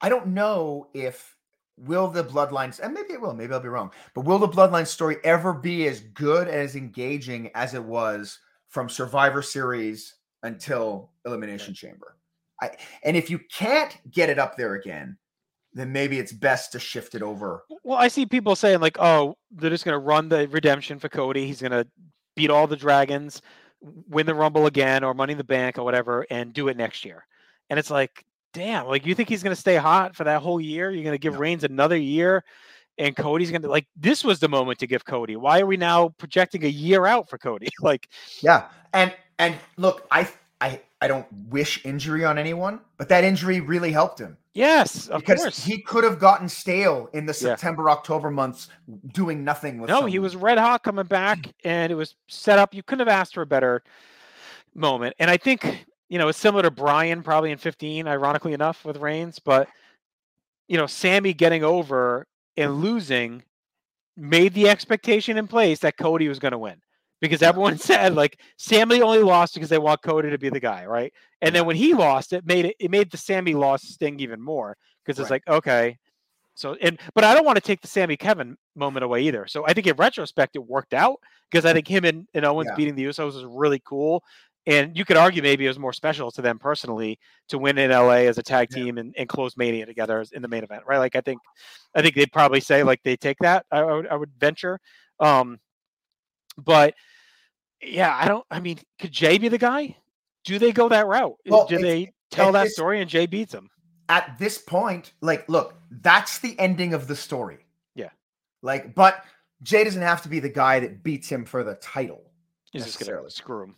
I 0.02 0.10
don't 0.10 0.28
know 0.28 0.88
if 0.94 1.36
will 1.78 2.08
the 2.08 2.24
bloodlines 2.24 2.80
and 2.80 2.94
maybe 2.94 3.14
it 3.14 3.22
will, 3.22 3.34
maybe 3.34 3.54
I'll 3.54 3.60
be 3.60 3.68
wrong, 3.68 3.92
but 4.14 4.26
will 4.26 4.40
the 4.40 4.48
bloodline 4.48 4.88
story 4.88 5.18
ever 5.24 5.54
be 5.54 5.88
as 5.88 6.02
good 6.02 6.48
and 6.48 6.58
as 6.58 6.76
engaging 6.76 7.50
as 7.56 7.74
it 7.74 7.84
was 7.84 8.40
from 8.70 8.90
Survivor 8.90 9.42
Series 9.42 10.16
until 10.44 11.10
Elimination 11.26 11.74
Chamber? 11.74 12.16
I 12.62 12.72
and 13.04 13.18
if 13.18 13.30
you 13.30 13.40
can't 13.52 13.98
get 14.12 14.30
it 14.30 14.40
up 14.40 14.56
there 14.56 14.76
again, 14.76 15.18
then 15.74 15.92
maybe 15.92 16.20
it's 16.20 16.32
best 16.32 16.72
to 16.74 16.80
shift 16.80 17.16
it 17.16 17.22
over. 17.22 17.64
Well, 17.84 17.98
I 17.98 18.08
see 18.08 18.26
people 18.26 18.56
saying 18.56 18.80
like, 18.80 18.98
"Oh, 19.00 19.36
they're 19.52 19.70
just 19.70 19.86
going 19.86 19.94
to 19.94 20.06
run 20.06 20.30
the 20.30 20.48
redemption 20.50 21.00
for 21.00 21.10
Cody. 21.10 21.48
He's 21.48 21.62
going 21.62 21.72
to 21.72 21.88
beat 22.36 22.50
all 22.50 22.68
the 22.68 22.76
dragons, 22.76 23.42
win 23.82 24.26
the 24.26 24.36
Rumble 24.36 24.68
again, 24.68 25.04
or 25.04 25.14
Money 25.14 25.34
in 25.34 25.38
the 25.38 25.44
Bank, 25.44 25.78
or 25.78 25.84
whatever, 25.84 26.26
and 26.30 26.54
do 26.54 26.68
it 26.68 26.78
next 26.78 27.04
year." 27.04 27.26
And 27.70 27.80
it's 27.80 27.90
like, 27.90 28.24
damn, 28.54 28.86
like 28.86 29.06
you 29.06 29.16
think 29.16 29.30
he's 29.30 29.44
going 29.44 29.56
to 29.56 29.60
stay 29.60 29.78
hot 29.78 30.16
for 30.16 30.26
that 30.26 30.42
whole 30.42 30.62
year? 30.62 30.92
You're 30.92 31.04
going 31.04 31.16
to 31.16 31.18
give 31.18 31.34
No. 31.34 31.40
Reigns 31.40 31.64
another 31.64 31.98
year 31.98 32.44
and 32.98 33.16
Cody's 33.16 33.52
gonna 33.52 33.68
like 33.68 33.88
this 33.96 34.24
was 34.24 34.40
the 34.40 34.50
moment 34.50 34.80
to 34.80 34.88
give 34.88 35.06
Cody. 35.06 35.36
Why 35.36 35.60
are 35.62 35.66
we 35.66 35.78
now 35.78 36.10
projecting 36.10 36.64
a 36.64 36.70
year 36.70 37.06
out 37.06 37.30
for 37.30 37.38
Cody? 37.38 37.70
like, 37.82 38.10
Yeah, 38.42 38.68
and 38.94 39.14
and 39.40 39.56
look, 39.78 40.08
I 40.12 40.28
I 40.62 40.82
I 41.02 41.08
don't 41.08 41.26
wish 41.50 41.86
injury 41.86 42.24
on 42.26 42.38
anyone, 42.38 42.80
but 42.98 43.10
that 43.10 43.24
injury 43.24 43.60
really 43.60 43.92
helped 43.92 44.20
him 44.20 44.38
yes, 44.54 45.08
of 45.10 45.22
because 45.22 45.42
course. 45.42 45.64
he 45.64 45.80
could 45.82 46.04
have 46.04 46.20
gotten 46.20 46.48
stale 46.48 47.10
in 47.14 47.26
the 47.26 47.32
Yeah. 47.34 47.56
September 47.56 47.90
October 47.90 48.32
months 48.32 48.70
doing 49.12 49.44
nothing 49.44 49.80
with. 49.80 49.90
no, 49.90 50.06
he 50.06 50.20
was 50.20 50.36
red 50.36 50.58
hot 50.58 50.84
coming 50.84 51.06
back, 51.06 51.52
and 51.64 51.92
it 51.92 51.96
was 51.96 52.16
set 52.28 52.60
up. 52.60 52.74
You 52.74 52.84
couldn't 52.84 53.08
have 53.08 53.14
asked 53.20 53.34
for 53.34 53.42
a 53.42 53.46
better 53.46 53.84
moment. 54.76 55.16
And 55.20 55.30
I 55.30 55.38
think 55.38 55.86
you 56.10 56.18
know 56.18 56.28
it's 56.30 56.38
similar 56.40 56.64
to 56.64 56.72
Bryan 56.72 57.24
probably 57.24 57.52
in 57.52 57.58
15, 57.58 58.08
ironically 58.08 58.54
enough, 58.54 58.86
with 58.86 58.98
Reigns, 58.98 59.40
but 59.40 59.68
you 60.68 60.78
know, 60.78 60.86
Sami 60.88 61.34
getting 61.34 61.64
over 61.64 62.26
and 62.56 62.82
losing 62.82 63.44
made 64.16 64.54
the 64.54 64.70
expectation 64.70 65.38
in 65.38 65.48
place 65.48 65.80
that 65.80 65.98
Cody 65.98 66.28
was 66.28 66.40
going 66.40 66.52
to 66.52 66.58
win 66.58 66.76
because 67.24 67.42
everyone 67.42 67.78
said 67.90 68.14
like 68.16 68.38
Sami 68.58 69.02
only 69.02 69.20
lost 69.20 69.54
because 69.54 69.70
they 69.70 69.78
want 69.78 70.02
Cody 70.02 70.30
to 70.30 70.38
be 70.38 70.50
the 70.50 70.60
guy, 70.60 70.86
right? 70.86 71.14
And 71.42 71.56
then 71.56 71.66
when 71.66 71.78
he 71.78 71.94
lost, 71.94 72.34
it 72.34 72.46
made 72.46 72.66
it 72.66 72.76
it 72.80 72.92
made 72.92 73.10
the 73.10 73.18
Sami 73.18 73.54
loss 73.54 73.82
sting 73.82 74.20
even 74.20 74.42
more 74.42 74.76
because 75.06 75.20
it's 75.20 75.30
Right. 75.30 75.42
like 75.48 75.56
okay, 75.56 75.98
so 76.54 76.76
and 76.82 77.00
but 77.16 77.24
I 77.24 77.34
don't 77.34 77.46
want 77.46 77.56
to 77.56 77.62
take 77.62 77.80
the 77.82 77.88
Sami 77.88 78.18
Kevin 78.18 78.58
moment 78.76 79.06
away 79.06 79.22
either. 79.22 79.48
So 79.48 79.66
I 79.66 79.72
think 79.74 79.88
in 79.88 79.96
retrospect 79.96 80.58
it 80.58 80.68
worked 80.68 80.94
out 80.94 81.18
because 81.50 81.66
I 81.66 81.72
think 81.72 81.88
him 81.88 82.04
and, 82.04 82.28
and 82.34 82.44
Owens 82.46 82.68
Yeah. 82.70 82.76
beating 82.76 82.96
the 82.96 83.06
Usos 83.06 83.36
was 83.36 83.46
really 83.46 83.82
cool. 83.86 84.22
And 84.66 84.98
you 84.98 85.06
could 85.06 85.18
argue 85.18 85.42
maybe 85.42 85.64
it 85.66 85.70
was 85.70 85.80
more 85.80 85.94
special 85.94 86.30
to 86.32 86.42
them 86.42 86.60
personally 86.60 87.20
to 87.50 87.58
win 87.58 87.78
in 87.78 87.92
LA 87.92 88.28
as 88.28 88.38
a 88.38 88.44
tag 88.44 88.68
Yeah. 88.70 88.84
team 88.84 88.98
and, 88.98 89.14
and 89.18 89.30
close 89.30 89.56
Mania 89.56 89.86
together 89.86 90.24
in 90.34 90.42
the 90.42 90.48
main 90.50 90.64
event, 90.64 90.84
right? 90.86 91.00
Like 91.00 91.16
I 91.16 91.22
think, 91.22 91.40
I 91.96 92.02
think 92.02 92.16
they'd 92.16 92.32
probably 92.34 92.60
say 92.60 92.84
like 92.84 93.02
they 93.04 93.16
take 93.16 93.38
that. 93.40 93.66
I, 93.72 93.80
I 93.80 93.94
would, 93.94 94.08
I 94.08 94.16
would 94.16 94.32
venture, 94.38 94.80
um, 95.22 95.60
but 96.58 96.94
yeah, 97.86 98.16
I 98.20 98.28
don't. 98.28 98.46
I 98.52 98.60
mean, 98.60 98.80
could 99.00 99.12
Jay 99.12 99.38
be 99.38 99.48
the 99.50 99.58
guy? 99.58 99.96
Do 100.46 100.60
they 100.60 100.72
go 100.72 100.90
that 100.90 101.08
route? 101.08 101.36
Well, 101.46 101.66
Do 101.68 101.78
they 101.78 102.12
tell 102.32 102.52
that 102.52 102.64
this- 102.66 102.74
story 102.74 103.02
and 103.02 103.10
Jay 103.10 103.26
beats 103.26 103.54
him? 103.54 103.70
at 104.10 104.38
this 104.38 104.58
point, 104.58 105.14
like, 105.22 105.48
look, 105.48 105.76
that's 105.90 106.40
the 106.40 106.60
ending 106.60 106.94
of 106.94 107.08
the 107.08 107.16
story. 107.16 107.60
Yeah. 107.96 108.10
Like, 108.62 108.94
but 108.94 109.24
Jay 109.64 109.86
doesn't 109.86 110.02
have 110.02 110.22
to 110.24 110.30
be 110.30 110.42
the 110.42 110.50
guy 110.50 110.82
that 110.82 111.02
beats 111.04 111.30
him 111.30 111.46
for 111.46 111.64
the 111.64 111.76
title. 111.76 112.22
He's 112.74 112.84
just 112.84 113.00
gonna 113.00 113.12
necessarily. 113.12 113.30
screw 113.30 113.64
him. 113.64 113.76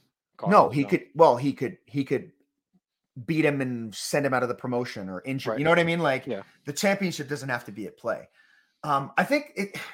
No, 0.48 0.70
he 0.70 0.84
could. 0.84 1.06
Well, 1.14 1.38
he 1.38 1.54
could. 1.54 1.78
He 1.86 2.04
could 2.04 2.32
beat 3.28 3.46
him 3.46 3.62
and 3.62 3.94
send 3.94 4.26
him 4.26 4.34
out 4.34 4.42
of 4.42 4.50
the 4.50 4.56
promotion 4.56 5.08
or 5.08 5.22
injure. 5.26 5.52
Right. 5.52 5.60
You 5.60 5.64
know 5.64 5.70
what 5.70 5.80
I 5.80 5.84
mean? 5.84 6.00
Like, 6.00 6.26
Yeah. 6.26 6.42
the 6.66 6.74
championship 6.74 7.30
doesn't 7.30 7.48
have 7.48 7.64
to 7.66 7.72
be 7.72 7.86
at 7.86 7.96
play. 7.96 8.28
Um, 8.84 9.12
I 9.18 9.24
think 9.24 9.52
it. 9.56 9.78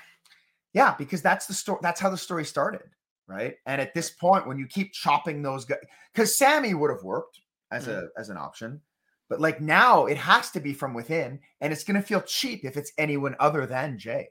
Yeah, 0.73 0.95
because 0.97 1.21
that's 1.21 1.45
the 1.47 1.53
story. 1.53 1.79
That's 1.83 1.99
how 1.99 2.09
the 2.09 2.17
story 2.17 2.45
started, 2.45 2.83
right? 3.31 3.55
And 3.65 3.79
at 3.81 3.93
this 3.93 4.09
point, 4.11 4.47
when 4.47 4.57
you 4.59 4.67
keep 4.67 4.91
chopping 4.93 5.41
those 5.41 5.65
guys, 5.65 5.79
because 6.13 6.37
Sami 6.37 6.73
would 6.73 6.89
have 6.91 7.03
worked 7.03 7.39
as 7.71 7.87
Mm-hmm. 7.87 8.05
a 8.17 8.19
as 8.19 8.29
an 8.29 8.37
option, 8.37 8.81
but 9.29 9.39
like 9.39 9.61
now 9.61 10.05
it 10.07 10.17
has 10.17 10.51
to 10.51 10.59
be 10.59 10.73
from 10.73 10.93
within, 10.93 11.39
and 11.61 11.71
it's 11.71 11.83
going 11.85 11.95
to 11.99 12.05
feel 12.05 12.21
cheap 12.21 12.65
if 12.65 12.75
it's 12.77 12.91
anyone 12.97 13.35
other 13.39 13.65
than 13.65 13.97
Jay. 13.97 14.27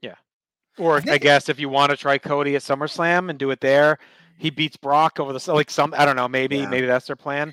Yeah. 0.00 0.14
Or 0.78 1.02
I 1.06 1.14
I, 1.14 1.18
guess 1.18 1.48
if 1.48 1.58
you 1.58 1.68
want 1.68 1.90
to 1.90 1.96
try 1.96 2.18
Cody 2.18 2.54
at 2.54 2.62
SummerSlam 2.62 3.30
and 3.30 3.38
do 3.38 3.50
it 3.50 3.60
there, 3.60 3.98
he 4.38 4.50
beats 4.50 4.76
Brock 4.76 5.18
over 5.18 5.32
the 5.32 5.52
like 5.52 5.70
some 5.70 5.92
I 5.96 6.04
don't 6.04 6.16
know 6.16 6.28
maybe 6.28 6.58
Yeah. 6.58 6.68
maybe 6.68 6.86
that's 6.86 7.06
their 7.06 7.16
plan. 7.16 7.52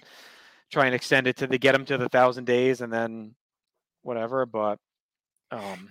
Try 0.72 0.86
and 0.86 0.94
extend 0.96 1.26
it 1.28 1.38
to 1.38 1.48
the 1.48 1.58
get 1.58 1.74
him 1.76 1.86
to 1.86 1.98
the 1.98 2.10
thousand 2.10 2.46
days 2.46 2.82
and 2.82 2.92
then 2.94 3.34
whatever. 4.04 4.46
But 4.46 4.78
um, 5.52 5.90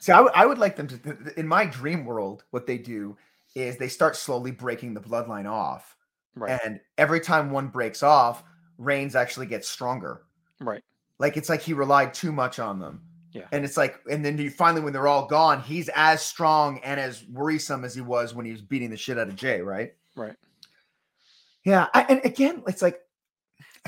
See, 0.00 0.12
I 0.12 0.20
would- 0.20 0.32
would 0.48 0.58
like 0.58 0.76
them 0.76 0.88
to, 0.88 1.32
in 1.38 1.46
my 1.46 1.64
dream 1.66 2.04
world, 2.04 2.44
what 2.50 2.66
they 2.66 2.78
do 2.78 3.16
is 3.54 3.76
they 3.76 3.88
start 3.88 4.16
slowly 4.16 4.50
breaking 4.50 4.94
the 4.94 5.00
bloodline 5.00 5.48
off. 5.50 5.96
right, 6.34 6.60
And 6.64 6.80
every 6.98 7.20
time 7.20 7.50
one 7.50 7.68
breaks 7.68 8.02
off, 8.02 8.42
Reigns 8.78 9.14
actually 9.14 9.46
gets 9.46 9.68
stronger. 9.68 10.22
right, 10.60 10.82
Like 11.18 11.36
it's 11.36 11.48
like 11.48 11.62
he 11.62 11.72
relied 11.72 12.12
too 12.14 12.32
much 12.32 12.58
on 12.58 12.80
them. 12.80 13.02
Yeah. 13.32 13.46
And 13.52 13.64
it's 13.64 13.76
like, 13.76 13.98
and 14.10 14.24
then 14.24 14.38
you 14.38 14.50
finally, 14.50 14.80
when 14.82 14.92
they're 14.92 15.08
all 15.08 15.26
gone, 15.26 15.60
he's 15.60 15.88
as 15.94 16.22
strong 16.22 16.78
and 16.84 17.00
as 17.00 17.24
worrisome 17.24 17.84
as 17.84 17.94
he 17.94 18.00
was 18.00 18.32
when 18.34 18.46
he 18.46 18.52
was 18.52 18.62
beating 18.62 18.90
the 18.90 18.96
shit 18.96 19.18
out 19.18 19.28
of 19.28 19.34
Jay, 19.36 19.60
right? 19.60 19.92
right. 20.14 20.36
Yeah. 21.64 21.86
I, 21.94 22.02
and 22.02 22.20
again, 22.24 22.62
it's 22.68 22.82
like, 22.82 23.00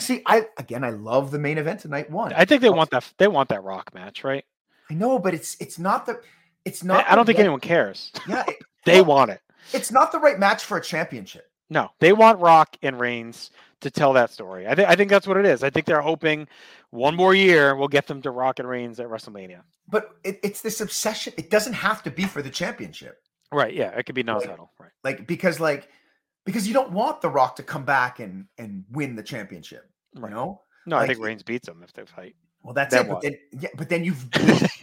see, 0.00 0.22
I, 0.26 0.46
again, 0.58 0.82
I 0.84 0.90
love 0.90 1.30
the 1.30 1.38
main 1.38 1.58
event 1.58 1.84
of 1.84 1.90
night 1.90 2.10
one. 2.10 2.32
I 2.32 2.44
think 2.44 2.62
they 2.62 2.70
want 2.70 2.90
that 2.90 3.12
they 3.18 3.28
want 3.28 3.48
that 3.50 3.62
Rock 3.62 3.94
match, 3.94 4.24
right? 4.24 4.44
I 4.90 4.94
know, 4.94 5.18
but 5.18 5.34
it's, 5.34 5.56
it's 5.60 5.78
not 5.78 6.06
the, 6.06 6.20
it's 6.64 6.82
not, 6.82 7.08
I 7.08 7.14
don't 7.14 7.26
think 7.26 7.38
anyone 7.38 7.60
cares. 7.60 8.12
Yeah. 8.28 8.44
it- 8.48 8.56
They 8.84 9.00
want 9.00 9.32
it. 9.32 9.40
It's 9.72 9.90
not 9.90 10.12
the 10.12 10.18
right 10.18 10.38
match 10.38 10.64
for 10.64 10.76
a 10.76 10.82
championship. 10.82 11.50
No, 11.68 11.90
they 12.00 12.12
want 12.12 12.38
Rock 12.40 12.76
and 12.82 12.98
Reigns 13.00 13.50
to 13.80 13.90
tell 13.90 14.12
that 14.12 14.30
story. 14.30 14.66
I 14.66 14.74
think 14.74 14.88
I 14.88 14.94
think 14.96 15.10
that's 15.10 15.26
what 15.26 15.36
it 15.36 15.44
is. 15.46 15.62
I 15.62 15.70
think 15.70 15.86
they're 15.86 16.00
hoping 16.00 16.46
one 16.90 17.14
more 17.16 17.34
year 17.34 17.74
will 17.74 17.88
get 17.88 18.06
them 18.06 18.22
to 18.22 18.30
Rock 18.30 18.58
and 18.58 18.68
Reigns 18.68 19.00
at 19.00 19.08
WrestleMania. 19.08 19.62
But 19.88 20.10
it, 20.24 20.38
it's 20.42 20.62
this 20.62 20.80
obsession. 20.80 21.32
It 21.36 21.50
doesn't 21.50 21.72
have 21.74 22.02
to 22.04 22.10
be 22.10 22.24
for 22.24 22.40
the 22.42 22.50
championship. 22.50 23.18
Right. 23.52 23.74
Yeah. 23.74 23.90
It 23.90 24.04
could 24.06 24.14
be 24.14 24.22
Like- 24.22 24.42
non-title. 24.42 24.70
Right. 24.78 24.90
Like, 25.04 25.26
because 25.26 25.60
like, 25.60 25.88
because 26.44 26.66
you 26.66 26.74
don't 26.74 26.92
want 26.92 27.20
The 27.20 27.28
Rock 27.28 27.56
to 27.56 27.62
come 27.62 27.84
back 27.84 28.20
and, 28.20 28.46
and 28.58 28.84
win 28.90 29.16
the 29.16 29.22
championship, 29.22 29.88
you 30.14 30.22
know? 30.28 30.62
No, 30.86 30.96
I 30.96 31.06
think 31.06 31.18
Reigns 31.18 31.42
beats 31.42 31.66
them 31.66 31.82
if 31.82 31.92
they 31.92 32.04
fight. 32.06 32.36
Well, 32.66 32.74
that's 32.74 32.92
Then 32.92 33.06
it. 33.06 33.08
But 33.08 33.22
then, 33.22 33.38
yeah, 33.60 33.68
but 33.76 33.88
then 33.88 34.02
you've, 34.02 34.26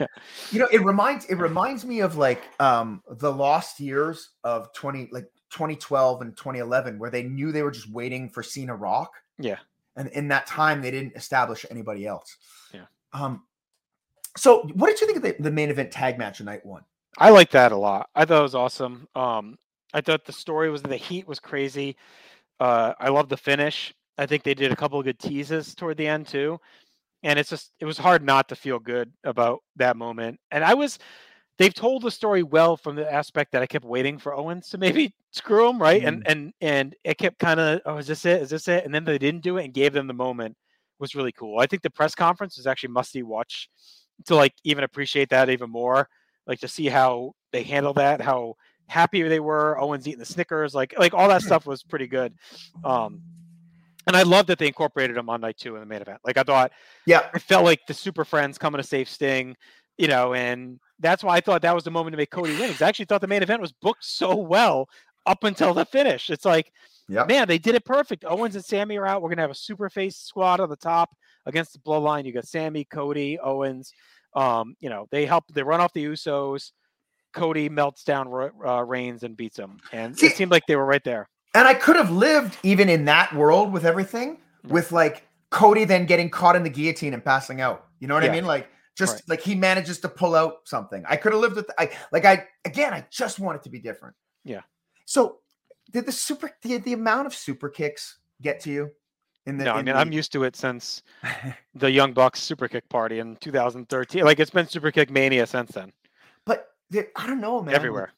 you 0.51 0.59
know, 0.59 0.69
it 0.71 0.85
reminds 0.85 1.25
it 1.25 1.35
reminds 1.35 1.83
me 1.83 1.99
of 1.99 2.15
like 2.15 2.41
um 2.61 3.03
the 3.09 3.29
lost 3.29 3.81
years 3.81 4.29
of 4.45 4.73
twenty 4.73 5.09
like 5.11 5.25
2012 5.49 6.21
and 6.21 6.37
2011, 6.37 6.97
where 6.97 7.09
they 7.09 7.23
knew 7.23 7.51
they 7.51 7.61
were 7.61 7.71
just 7.71 7.91
waiting 7.91 8.29
for 8.29 8.41
Cena 8.41 8.73
Rock, 8.73 9.11
yeah. 9.37 9.57
and 9.97 10.07
in 10.09 10.29
that 10.29 10.47
time 10.47 10.81
they 10.81 10.91
didn't 10.91 11.17
establish 11.17 11.65
anybody 11.69 12.07
else. 12.07 12.37
Yeah. 12.73 12.85
Um. 13.11 13.43
So, 14.37 14.61
what 14.75 14.87
did 14.87 15.01
you 15.01 15.07
think 15.07 15.17
of 15.17 15.23
the, 15.23 15.43
the 15.43 15.51
main 15.51 15.69
event 15.69 15.91
tag 15.91 16.17
match 16.17 16.39
of 16.39 16.45
night 16.45 16.65
one? 16.65 16.83
I 17.17 17.31
like 17.31 17.51
that 17.51 17.73
a 17.73 17.77
lot. 17.77 18.09
I 18.15 18.23
thought 18.23 18.39
it 18.39 18.43
was 18.43 18.55
awesome. 18.55 19.09
Um, 19.13 19.57
I 19.93 19.99
thought 19.99 20.23
the 20.23 20.31
story 20.31 20.69
was 20.69 20.81
the 20.81 20.95
heat 20.95 21.27
was 21.27 21.41
crazy. 21.41 21.97
Uh, 22.61 22.93
I 22.97 23.09
love 23.09 23.27
the 23.27 23.35
finish. 23.35 23.93
I 24.17 24.25
think 24.25 24.43
they 24.43 24.53
did 24.53 24.71
a 24.71 24.75
couple 24.75 24.99
of 24.99 25.05
good 25.05 25.19
teases 25.19 25.75
toward 25.75 25.97
the 25.97 26.07
end 26.07 26.27
too. 26.27 26.59
And 27.23 27.39
it's 27.39 27.49
just 27.49 27.71
it 27.79 27.85
was 27.85 27.97
hard 27.97 28.23
not 28.23 28.49
to 28.49 28.55
feel 28.55 28.79
good 28.79 29.11
about 29.23 29.59
that 29.77 29.97
moment. 29.97 30.39
And 30.51 30.63
I 30.63 30.73
was 30.73 30.99
they've 31.57 31.73
told 31.73 32.03
the 32.03 32.11
story 32.11 32.43
well 32.43 32.75
from 32.75 32.95
the 32.95 33.11
aspect 33.11 33.51
that 33.51 33.61
I 33.61 33.67
kept 33.67 33.85
waiting 33.85 34.17
for 34.17 34.33
Owens 34.33 34.69
to 34.69 34.77
maybe 34.85 35.13
screw 35.31 35.69
him, 35.69 35.81
right? 35.81 36.03
And 36.03 36.27
and 36.27 36.53
and 36.61 36.95
it 37.03 37.17
kept 37.17 37.39
kind 37.39 37.59
of, 37.59 37.81
oh, 37.85 37.97
is 37.97 38.07
this 38.07 38.25
it? 38.25 38.41
Is 38.41 38.49
this 38.49 38.67
it? 38.67 38.85
And 38.85 38.93
then 38.93 39.05
they 39.05 39.17
didn't 39.17 39.43
do 39.43 39.57
it 39.57 39.65
and 39.65 39.73
gave 39.73 39.93
them 39.93 40.07
the 40.07 40.13
moment 40.13 40.55
was 40.99 41.15
really 41.15 41.31
cool. 41.31 41.59
I 41.59 41.65
think 41.65 41.81
the 41.81 41.89
press 41.89 42.15
conference 42.15 42.57
was 42.57 42.67
actually 42.67 42.89
musty 42.89 43.23
watch 43.23 43.69
to 44.25 44.35
like 44.35 44.53
even 44.63 44.83
appreciate 44.83 45.29
that 45.29 45.49
even 45.49 45.69
more 45.69 46.07
like 46.47 46.59
to 46.59 46.67
see 46.67 46.87
how 46.87 47.33
they 47.51 47.63
handled 47.63 47.97
that, 47.97 48.21
how 48.21 48.55
happy 48.87 49.23
they 49.23 49.39
were. 49.39 49.79
Owens 49.79 50.07
eating 50.07 50.19
the 50.19 50.25
Snickers, 50.25 50.75
like 50.75 50.93
like 50.97 51.13
all 51.13 51.27
that 51.29 51.41
stuff 51.41 51.65
was 51.65 51.83
pretty 51.83 52.07
good. 52.07 52.33
Um, 52.83 53.21
and 54.07 54.15
I 54.15 54.23
love 54.23 54.47
that 54.47 54.59
they 54.59 54.67
incorporated 54.67 55.17
him 55.17 55.29
on 55.29 55.41
night 55.41 55.57
two 55.57 55.75
in 55.75 55.79
the 55.81 55.85
main 55.85 56.01
event. 56.01 56.19
Like 56.25 56.37
I 56.37 56.43
thought, 56.43 56.71
Yeah, 57.05 57.29
I 57.33 57.39
felt 57.39 57.65
like 57.65 57.81
the 57.87 57.93
Super 57.93 58.25
Friends 58.25 58.57
coming 58.57 58.81
to 58.81 58.87
save 58.87 59.07
Sting, 59.09 59.55
you 59.97 60.07
know, 60.07 60.33
and 60.33 60.79
that's 60.99 61.23
why 61.23 61.35
I 61.37 61.41
thought 61.41 61.61
that 61.63 61.75
was 61.75 61.83
the 61.83 61.91
moment 61.91 62.13
to 62.13 62.17
make 62.17 62.31
Cody 62.31 62.53
win. 62.57 62.73
I 62.79 62.85
actually 62.85 63.05
thought 63.05 63.21
the 63.21 63.27
main 63.27 63.43
event 63.43 63.61
was 63.61 63.71
booked 63.71 64.03
so 64.05 64.35
well 64.35 64.89
up 65.25 65.43
until 65.43 65.73
the 65.73 65.85
finish. 65.85 66.29
It's 66.29 66.45
like, 66.45 66.71
yeah. 67.07 67.25
man, 67.25 67.47
they 67.47 67.57
did 67.57 67.75
it 67.75 67.85
perfect. 67.85 68.25
Owens 68.25 68.55
and 68.55 68.63
Sami 68.63 68.97
are 68.97 69.05
out. 69.05 69.21
We're 69.21 69.29
gonna 69.29 69.41
have 69.41 69.51
a 69.51 69.55
super 69.55 69.89
face 69.89 70.17
squad 70.17 70.59
on 70.59 70.69
the 70.69 70.75
top 70.75 71.09
against 71.45 71.73
the 71.73 71.79
bloodline. 71.79 72.25
You 72.25 72.31
got 72.33 72.47
Sami, 72.47 72.85
Cody, 72.85 73.39
Owens. 73.39 73.93
Um, 74.35 74.75
you 74.79 74.89
know, 74.89 75.07
they 75.11 75.25
help 75.25 75.45
they 75.53 75.63
run 75.63 75.81
off 75.81 75.93
the 75.93 76.05
Usos. 76.05 76.71
Cody 77.33 77.67
melts 77.67 78.03
down 78.03 78.27
uh, 78.65 78.83
Reigns 78.83 79.23
and 79.23 79.35
beats 79.35 79.57
him, 79.57 79.79
and 79.91 80.17
See- 80.17 80.27
it 80.27 80.35
seemed 80.35 80.51
like 80.51 80.65
they 80.67 80.75
were 80.75 80.85
right 80.85 81.03
there. 81.03 81.27
And 81.53 81.67
I 81.67 81.73
could 81.73 81.95
have 81.95 82.09
lived 82.11 82.57
even 82.63 82.89
in 82.89 83.05
that 83.05 83.33
world 83.35 83.71
with 83.71 83.85
everything, 83.85 84.37
mm. 84.65 84.71
with 84.71 84.91
like 84.91 85.27
Cody 85.51 85.85
then 85.85 86.05
getting 86.05 86.29
caught 86.29 86.55
in 86.55 86.63
the 86.63 86.69
guillotine 86.69 87.13
and 87.13 87.23
passing 87.23 87.61
out. 87.61 87.85
You 87.99 88.07
know 88.07 88.15
what 88.15 88.23
Yeah. 88.23 88.31
I 88.31 88.33
mean? 88.33 88.45
Like 88.45 88.69
just 88.95 89.15
Right. 89.15 89.29
like 89.29 89.41
he 89.41 89.55
manages 89.55 89.99
to 89.99 90.09
pull 90.09 90.35
out 90.35 90.61
something. 90.65 91.03
I 91.07 91.15
could 91.15 91.31
have 91.31 91.41
lived 91.41 91.55
with 91.55 91.69
I 91.77 91.91
like 92.11 92.25
I 92.25 92.47
again, 92.65 92.93
I 92.93 93.05
just 93.11 93.39
want 93.39 93.57
it 93.57 93.63
to 93.63 93.69
be 93.69 93.79
different. 93.79 94.15
Yeah. 94.43 94.61
So 95.05 95.39
did 95.91 96.05
the 96.05 96.11
super 96.11 96.49
did 96.61 96.83
the 96.83 96.93
amount 96.93 97.27
of 97.27 97.35
super 97.35 97.69
kicks 97.69 98.17
get 98.41 98.59
to 98.61 98.71
you? 98.71 98.91
In 99.45 99.57
the 99.57 99.65
No, 99.65 99.73
I 99.73 99.75
mean 99.77 99.85
the- 99.85 99.95
I'm 99.95 100.11
used 100.11 100.31
to 100.33 100.43
it 100.43 100.55
since 100.55 101.03
the 101.75 101.91
Young 101.91 102.13
Bucks 102.13 102.39
Super 102.41 102.67
Kick 102.67 102.87
party 102.89 103.19
in 103.19 103.35
2013. 103.37 104.23
Like 104.23 104.39
it's 104.39 104.51
been 104.51 104.67
Super 104.67 104.91
Kick 104.91 105.09
mania 105.11 105.45
since 105.45 105.71
then, 105.71 105.91
but 106.45 106.69
I 107.15 107.27
don't 107.27 107.41
know, 107.41 107.61
man. 107.61 107.75
everywhere. 107.75 108.11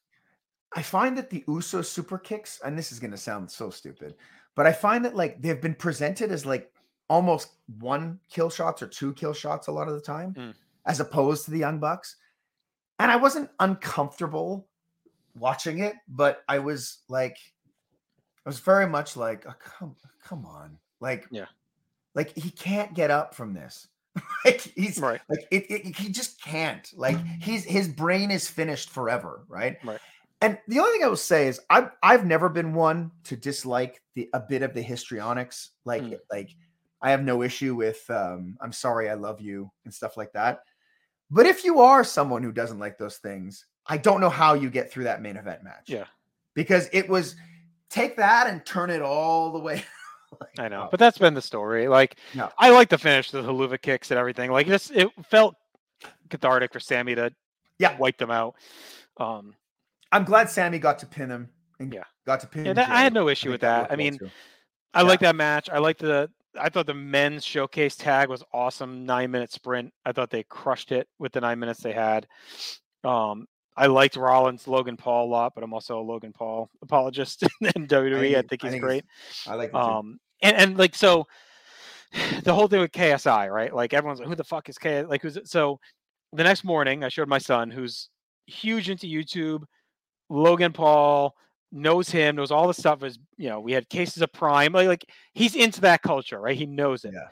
I 0.76 0.82
find 0.82 1.18
that 1.18 1.30
the 1.30 1.44
Uso 1.48 1.82
super 1.82 2.18
kicks, 2.18 2.60
and 2.64 2.78
this 2.78 2.92
is 2.92 3.00
going 3.00 3.12
to 3.12 3.18
sound 3.18 3.50
so 3.50 3.70
stupid, 3.70 4.16
but 4.56 4.68
I 4.68 4.72
find 4.74 5.04
that 5.06 5.16
like 5.16 5.42
they've 5.42 5.62
been 5.62 5.74
presented 5.76 6.32
as 6.32 6.46
like 6.46 6.72
almost 7.10 7.50
one 7.80 8.20
kill 8.30 8.50
shots 8.50 8.82
or 8.82 8.88
two 8.88 9.14
kill 9.14 9.34
shots 9.34 9.68
a 9.68 9.72
lot 9.72 9.88
of 9.88 9.94
the 9.96 10.02
time, 10.02 10.34
Mm. 10.34 10.54
as 10.86 11.00
opposed 11.00 11.46
to 11.46 11.52
the 11.52 11.60
Young 11.60 11.80
Bucks. 11.80 12.18
and 13.00 13.12
I 13.12 13.18
wasn't 13.18 13.50
uncomfortable 13.60 14.68
watching 15.38 15.80
it, 15.80 15.96
but 16.08 16.44
I 16.48 16.60
was 16.60 17.00
like, 17.10 17.36
I 18.46 18.50
was 18.50 18.60
very 18.60 18.88
much 18.88 19.18
like, 19.18 19.46
oh, 19.46 19.54
come, 19.60 19.96
come 20.24 20.46
on, 20.46 20.78
like, 21.02 21.28
Yeah. 21.30 21.48
like 22.14 22.34
he 22.38 22.50
can't 22.52 22.94
get 22.94 23.12
up 23.12 23.36
from 23.36 23.54
this. 23.54 23.90
like 24.46 24.62
he's 24.62 24.98
Right. 25.00 25.20
like 25.28 25.46
it, 25.52 25.66
it, 25.70 25.96
he 25.98 26.08
just 26.10 26.42
can't. 26.42 26.90
Like 26.96 27.18
he's 27.42 27.66
his 27.66 27.90
brain 27.90 28.32
is 28.32 28.48
finished 28.48 28.90
forever, 28.90 29.44
right? 29.50 29.78
Right. 29.84 30.00
And 30.42 30.58
the 30.68 30.80
only 30.80 30.92
thing 30.92 31.04
I 31.04 31.08
will 31.08 31.16
say 31.16 31.48
is 31.48 31.60
I've 31.70 31.90
I've 32.04 32.26
never 32.26 32.50
been 32.50 32.74
one 32.74 33.12
to 33.26 33.36
dislike 33.36 34.02
the 34.16 34.30
a 34.34 34.40
bit 34.40 34.62
of 34.62 34.74
the 34.74 34.82
histrionics. 34.82 35.70
Like 35.86 36.04
Mm. 36.04 36.20
like 36.32 36.50
I 37.02 37.12
have 37.12 37.24
no 37.24 37.42
issue 37.42 37.76
with 37.76 38.08
um 38.10 38.58
I'm 38.62 38.72
sorry, 38.74 39.10
I 39.10 39.14
love 39.16 39.42
you 39.42 39.72
and 39.86 39.94
stuff 39.94 40.18
like 40.18 40.34
that. 40.34 40.64
But 41.32 41.46
if 41.46 41.64
you 41.64 41.80
are 41.80 42.04
someone 42.04 42.44
who 42.44 42.52
doesn't 42.52 42.80
like 42.80 42.98
those 42.98 43.18
things, 43.18 43.66
I 43.88 43.98
don't 43.98 44.22
know 44.22 44.30
how 44.30 44.54
you 44.54 44.70
get 44.70 44.92
through 44.92 45.06
that 45.06 45.22
main 45.22 45.38
event 45.38 45.64
match. 45.64 45.86
Yeah. 45.88 46.06
Because 46.54 46.90
it 46.94 47.10
was 47.10 47.36
take 47.90 48.18
that 48.18 48.48
and 48.48 48.66
turn 48.66 48.90
it 48.90 49.02
all 49.02 49.52
the 49.52 49.60
way. 49.60 49.84
like, 50.42 50.60
I 50.60 50.68
know, 50.68 50.84
up. 50.84 50.92
but 50.92 51.00
that's 51.00 51.18
been 51.18 51.34
the 51.34 51.42
story. 51.42 51.88
Like, 51.88 52.18
Yeah. 52.34 52.50
I 52.58 52.70
like 52.72 52.90
the 52.90 52.98
finish, 52.98 53.32
the 53.32 53.42
helluva 53.42 53.82
kicks 53.82 54.12
and 54.12 54.20
everything. 54.20 54.52
Like, 54.52 54.68
this 54.68 54.92
it 54.92 55.08
felt 55.30 55.56
cathartic 56.30 56.74
for 56.74 56.80
Sami 56.80 57.16
to 57.16 57.32
Yeah. 57.80 57.98
wipe 57.98 58.18
them 58.18 58.32
out. 58.32 58.56
Um, 59.18 59.56
I'm 60.12 60.24
glad 60.24 60.50
Sami 60.50 60.80
got 60.80 61.00
to 61.00 61.06
pin 61.06 61.30
him. 61.30 61.50
And 61.80 61.94
Yeah. 61.94 62.04
got 62.26 62.40
to 62.42 62.48
pin. 62.48 62.66
Yeah, 62.66 62.74
that- 62.74 62.90
I 62.90 63.02
had 63.02 63.14
no 63.14 63.28
issue 63.30 63.46
think 63.50 63.52
with 63.54 63.62
that. 63.62 63.82
worked 63.82 63.94
I 63.94 63.96
mean, 63.98 64.18
too. 64.18 64.30
I 64.94 65.02
Yeah. 65.02 65.08
like 65.08 65.20
that 65.22 65.36
match. 65.36 65.70
I 65.70 65.80
like 65.80 65.98
the. 65.98 66.30
I 66.58 66.70
thought 66.70 66.86
the 66.86 66.94
men's 66.94 67.44
showcase 67.44 67.98
tag 67.98 68.30
was 68.30 68.42
awesome. 68.54 69.06
Nine 69.06 69.30
minute 69.30 69.52
sprint. 69.52 69.94
I 70.06 70.14
thought 70.14 70.30
they 70.30 70.44
crushed 70.44 70.94
it 70.94 71.10
with 71.20 71.34
the 71.34 71.42
nine 71.42 71.60
minutes 71.60 71.82
they 71.82 71.92
had. 71.92 72.28
Um, 73.04 73.46
I 73.76 73.88
liked 73.88 74.16
Rollins, 74.16 74.66
Logan 74.68 74.96
Paul 74.96 75.26
a 75.28 75.30
lot, 75.30 75.54
but 75.54 75.66
I'm 75.66 75.74
also 75.74 76.00
a 76.00 76.02
Logan 76.02 76.32
Paul 76.32 76.70
apologist 76.82 77.44
in 77.76 77.88
WWE. 77.88 78.30
I 78.30 78.34
think- 78.36 78.50
think 78.52 78.64
I 78.64 78.68
he's 78.68 78.72
think 78.74 78.84
great. 78.84 79.06
I 79.48 79.56
like 79.56 79.70
it 79.70 79.72
too. 79.74 79.78
Um, 79.78 80.20
and, 80.42 80.56
and 80.56 80.78
like 80.78 80.96
so, 80.96 81.28
the 82.44 82.54
whole 82.54 82.68
thing 82.70 82.80
with 82.80 82.94
KSI, 82.94 83.50
right? 83.52 83.74
Like 83.76 83.94
everyone's 83.94 84.20
like, 84.20 84.30
who 84.30 84.36
the 84.36 84.44
fuck 84.46 84.70
is 84.70 84.78
KSI? 84.78 85.10
Like 85.10 85.22
who's 85.22 85.36
it? 85.36 85.50
so? 85.50 85.80
The 86.32 86.44
next 86.44 86.64
morning, 86.64 87.04
I 87.04 87.10
showed 87.10 87.28
my 87.30 87.38
son, 87.38 87.70
who's 87.70 88.10
huge 88.48 88.90
into 88.90 89.08
YouTube. 89.08 89.64
Logan 90.30 90.74
Paul 90.74 91.36
knows 91.72 92.10
him, 92.10 92.36
knows 92.36 92.52
all 92.52 92.68
the 92.68 92.74
stuff. 92.74 93.04
Is 93.04 93.20
you 93.38 93.50
know, 93.50 93.60
we 93.60 93.72
had 93.72 93.90
cases 93.90 94.22
of 94.22 94.32
Prime. 94.32 94.74
Like, 94.74 94.88
like 94.88 95.06
he's 95.34 95.56
into 95.56 95.82
that 95.82 96.02
culture, 96.02 96.40
right? 96.40 96.58
He 96.58 96.66
knows 96.66 97.06
it. 97.06 97.14
Yeah. 97.14 97.28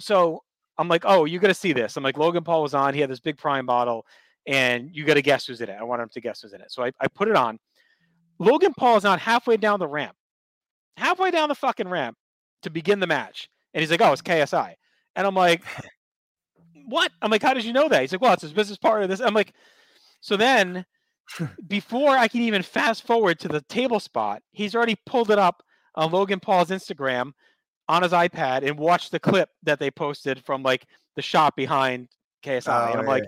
So 0.00 0.42
I'm 0.78 0.88
like, 0.88 1.02
oh, 1.04 1.24
you 1.24 1.38
got 1.38 1.48
to 1.48 1.54
see 1.54 1.72
this. 1.72 1.96
I'm 1.96 2.04
like, 2.04 2.18
Logan 2.18 2.44
Paul 2.44 2.62
was 2.62 2.74
on. 2.74 2.94
He 2.94 3.00
had 3.00 3.10
this 3.10 3.20
big 3.20 3.38
Prime 3.38 3.66
bottle, 3.66 4.06
and 4.46 4.90
you 4.92 5.04
got 5.04 5.14
to 5.14 5.22
guess 5.22 5.46
who's 5.46 5.60
in 5.60 5.68
it. 5.68 5.76
I 5.78 5.84
want 5.84 6.02
him 6.02 6.08
to 6.10 6.20
guess 6.20 6.42
who's 6.42 6.52
in 6.52 6.60
it. 6.60 6.70
So 6.70 6.84
I, 6.84 6.92
I 7.00 7.08
put 7.08 7.28
it 7.28 7.36
on. 7.36 7.58
Logan 8.38 8.74
Paul 8.76 8.96
is 8.98 9.04
on 9.04 9.18
halfway 9.18 9.56
down 9.56 9.80
the 9.80 9.88
ramp, 9.88 10.14
halfway 10.98 11.30
down 11.30 11.48
the 11.48 11.54
fucking 11.54 11.88
ramp 11.88 12.16
to 12.62 12.70
begin 12.70 13.00
the 13.00 13.06
match, 13.06 13.48
and 13.72 13.80
he's 13.80 13.90
like, 13.90 14.02
oh, 14.02 14.12
it's 14.12 14.22
KSI, 14.22 14.74
and 15.14 15.26
I'm 15.26 15.34
like, 15.34 15.62
what? 16.86 17.10
I'm 17.22 17.30
like, 17.30 17.42
how 17.42 17.54
did 17.54 17.64
you 17.64 17.72
know 17.72 17.88
that? 17.88 18.02
He's 18.02 18.12
like, 18.12 18.20
well, 18.20 18.34
it's 18.34 18.42
his 18.42 18.52
business 18.52 18.78
partner. 18.78 19.06
This. 19.06 19.20
I'm 19.20 19.34
like, 19.34 19.54
so 20.20 20.36
then 20.36 20.84
before 21.66 22.16
I 22.16 22.28
can 22.28 22.40
even 22.42 22.62
fast 22.62 23.06
forward 23.06 23.38
to 23.40 23.48
the 23.48 23.60
table 23.62 24.00
spot, 24.00 24.42
he's 24.52 24.74
already 24.74 24.96
pulled 25.06 25.30
it 25.30 25.38
up 25.38 25.62
on 25.94 26.10
Logan 26.10 26.40
Paul's 26.40 26.70
Instagram 26.70 27.32
on 27.88 28.02
his 28.02 28.12
iPad 28.12 28.66
and 28.66 28.78
watched 28.78 29.12
the 29.12 29.20
clip 29.20 29.50
that 29.62 29.78
they 29.78 29.90
posted 29.90 30.44
from 30.44 30.62
like 30.62 30.86
the 31.14 31.22
shot 31.22 31.56
behind 31.56 32.08
KSI. 32.44 32.68
Oh, 32.68 32.90
and 32.90 33.00
I'm 33.00 33.04
yeah, 33.04 33.10
like, 33.10 33.24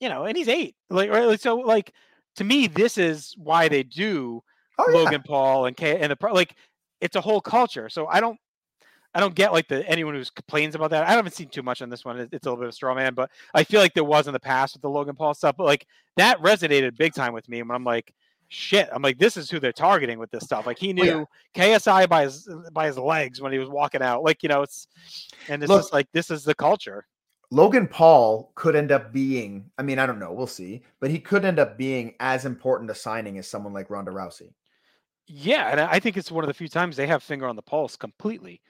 you 0.00 0.08
know, 0.08 0.24
and 0.24 0.36
he's 0.36 0.48
eight. 0.48 0.74
Like, 0.88 1.10
right, 1.10 1.40
so 1.40 1.56
like 1.56 1.92
to 2.36 2.44
me, 2.44 2.66
this 2.66 2.98
is 2.98 3.34
why 3.36 3.68
they 3.68 3.82
do 3.82 4.42
oh, 4.78 4.86
yeah. 4.88 4.98
Logan 4.98 5.22
Paul 5.26 5.66
and 5.66 5.76
K 5.76 5.98
and 5.98 6.12
the 6.12 6.28
like 6.32 6.54
it's 7.00 7.16
a 7.16 7.20
whole 7.20 7.40
culture. 7.40 7.88
So 7.88 8.06
I 8.06 8.20
don't 8.20 8.38
I 9.14 9.20
don't 9.20 9.34
get 9.34 9.52
like 9.52 9.66
the 9.68 9.86
anyone 9.88 10.14
who 10.14 10.22
complains 10.34 10.74
about 10.74 10.90
that. 10.90 11.06
I 11.06 11.10
haven't 11.12 11.34
seen 11.34 11.48
too 11.48 11.62
much 11.62 11.82
on 11.82 11.88
this 11.90 12.04
one. 12.04 12.18
It's 12.20 12.30
a 12.32 12.34
little 12.50 12.56
bit 12.56 12.64
of 12.64 12.68
a 12.70 12.72
straw 12.72 12.94
man, 12.94 13.14
but 13.14 13.30
I 13.54 13.64
feel 13.64 13.80
like 13.80 13.94
there 13.94 14.04
was 14.04 14.26
in 14.28 14.32
the 14.32 14.40
past 14.40 14.74
with 14.74 14.82
the 14.82 14.90
Logan 14.90 15.16
Paul 15.16 15.34
stuff. 15.34 15.56
But 15.56 15.64
like 15.64 15.86
that 16.16 16.38
resonated 16.40 16.96
big 16.96 17.12
time 17.14 17.32
with 17.32 17.48
me 17.48 17.60
when 17.62 17.72
I'm 17.74 17.82
like, 17.84 18.14
shit. 18.48 18.88
I'm 18.92 19.02
like, 19.02 19.18
this 19.18 19.36
is 19.36 19.50
who 19.50 19.58
they're 19.58 19.72
targeting 19.72 20.18
with 20.20 20.30
this 20.30 20.44
stuff. 20.44 20.64
Like 20.66 20.78
he 20.78 20.90
Oh, 20.92 21.02
yeah. 21.04 21.12
knew 21.14 21.26
KSI 21.56 22.08
by 22.08 22.22
his 22.24 22.48
by 22.72 22.86
his 22.86 22.98
legs 22.98 23.40
when 23.40 23.52
he 23.52 23.58
was 23.58 23.68
walking 23.68 24.00
out. 24.02 24.22
Like 24.22 24.42
you 24.44 24.48
know, 24.48 24.62
it's 24.62 24.86
and 25.48 25.62
it's 25.62 25.68
Look- 25.70 25.80
just 25.82 25.92
like 25.92 26.06
this 26.12 26.30
is 26.30 26.44
the 26.44 26.54
culture. 26.54 27.06
Logan 27.52 27.88
Paul 27.88 28.52
could 28.54 28.76
end 28.76 28.92
up 28.92 29.12
being, 29.12 29.72
I 29.76 29.82
mean, 29.82 29.98
I 29.98 30.06
don't 30.06 30.20
know, 30.20 30.32
we'll 30.32 30.46
see, 30.46 30.82
but 31.00 31.10
he 31.10 31.18
could 31.18 31.44
end 31.44 31.58
up 31.58 31.76
being 31.76 32.14
as 32.20 32.44
important 32.44 32.88
a 32.92 32.94
signing 32.94 33.38
as 33.38 33.48
someone 33.48 33.72
like 33.72 33.90
Ronda 33.90 34.12
Rousey. 34.12 34.52
Yeah, 35.26 35.68
and 35.72 35.80
I 35.80 35.98
think 35.98 36.16
it's 36.16 36.30
one 36.30 36.44
of 36.44 36.48
the 36.48 36.54
few 36.54 36.68
times 36.68 36.94
they 36.96 37.08
have 37.08 37.24
finger 37.24 37.48
on 37.48 37.56
the 37.56 37.62
pulse 37.62 37.96
completely. 37.96 38.60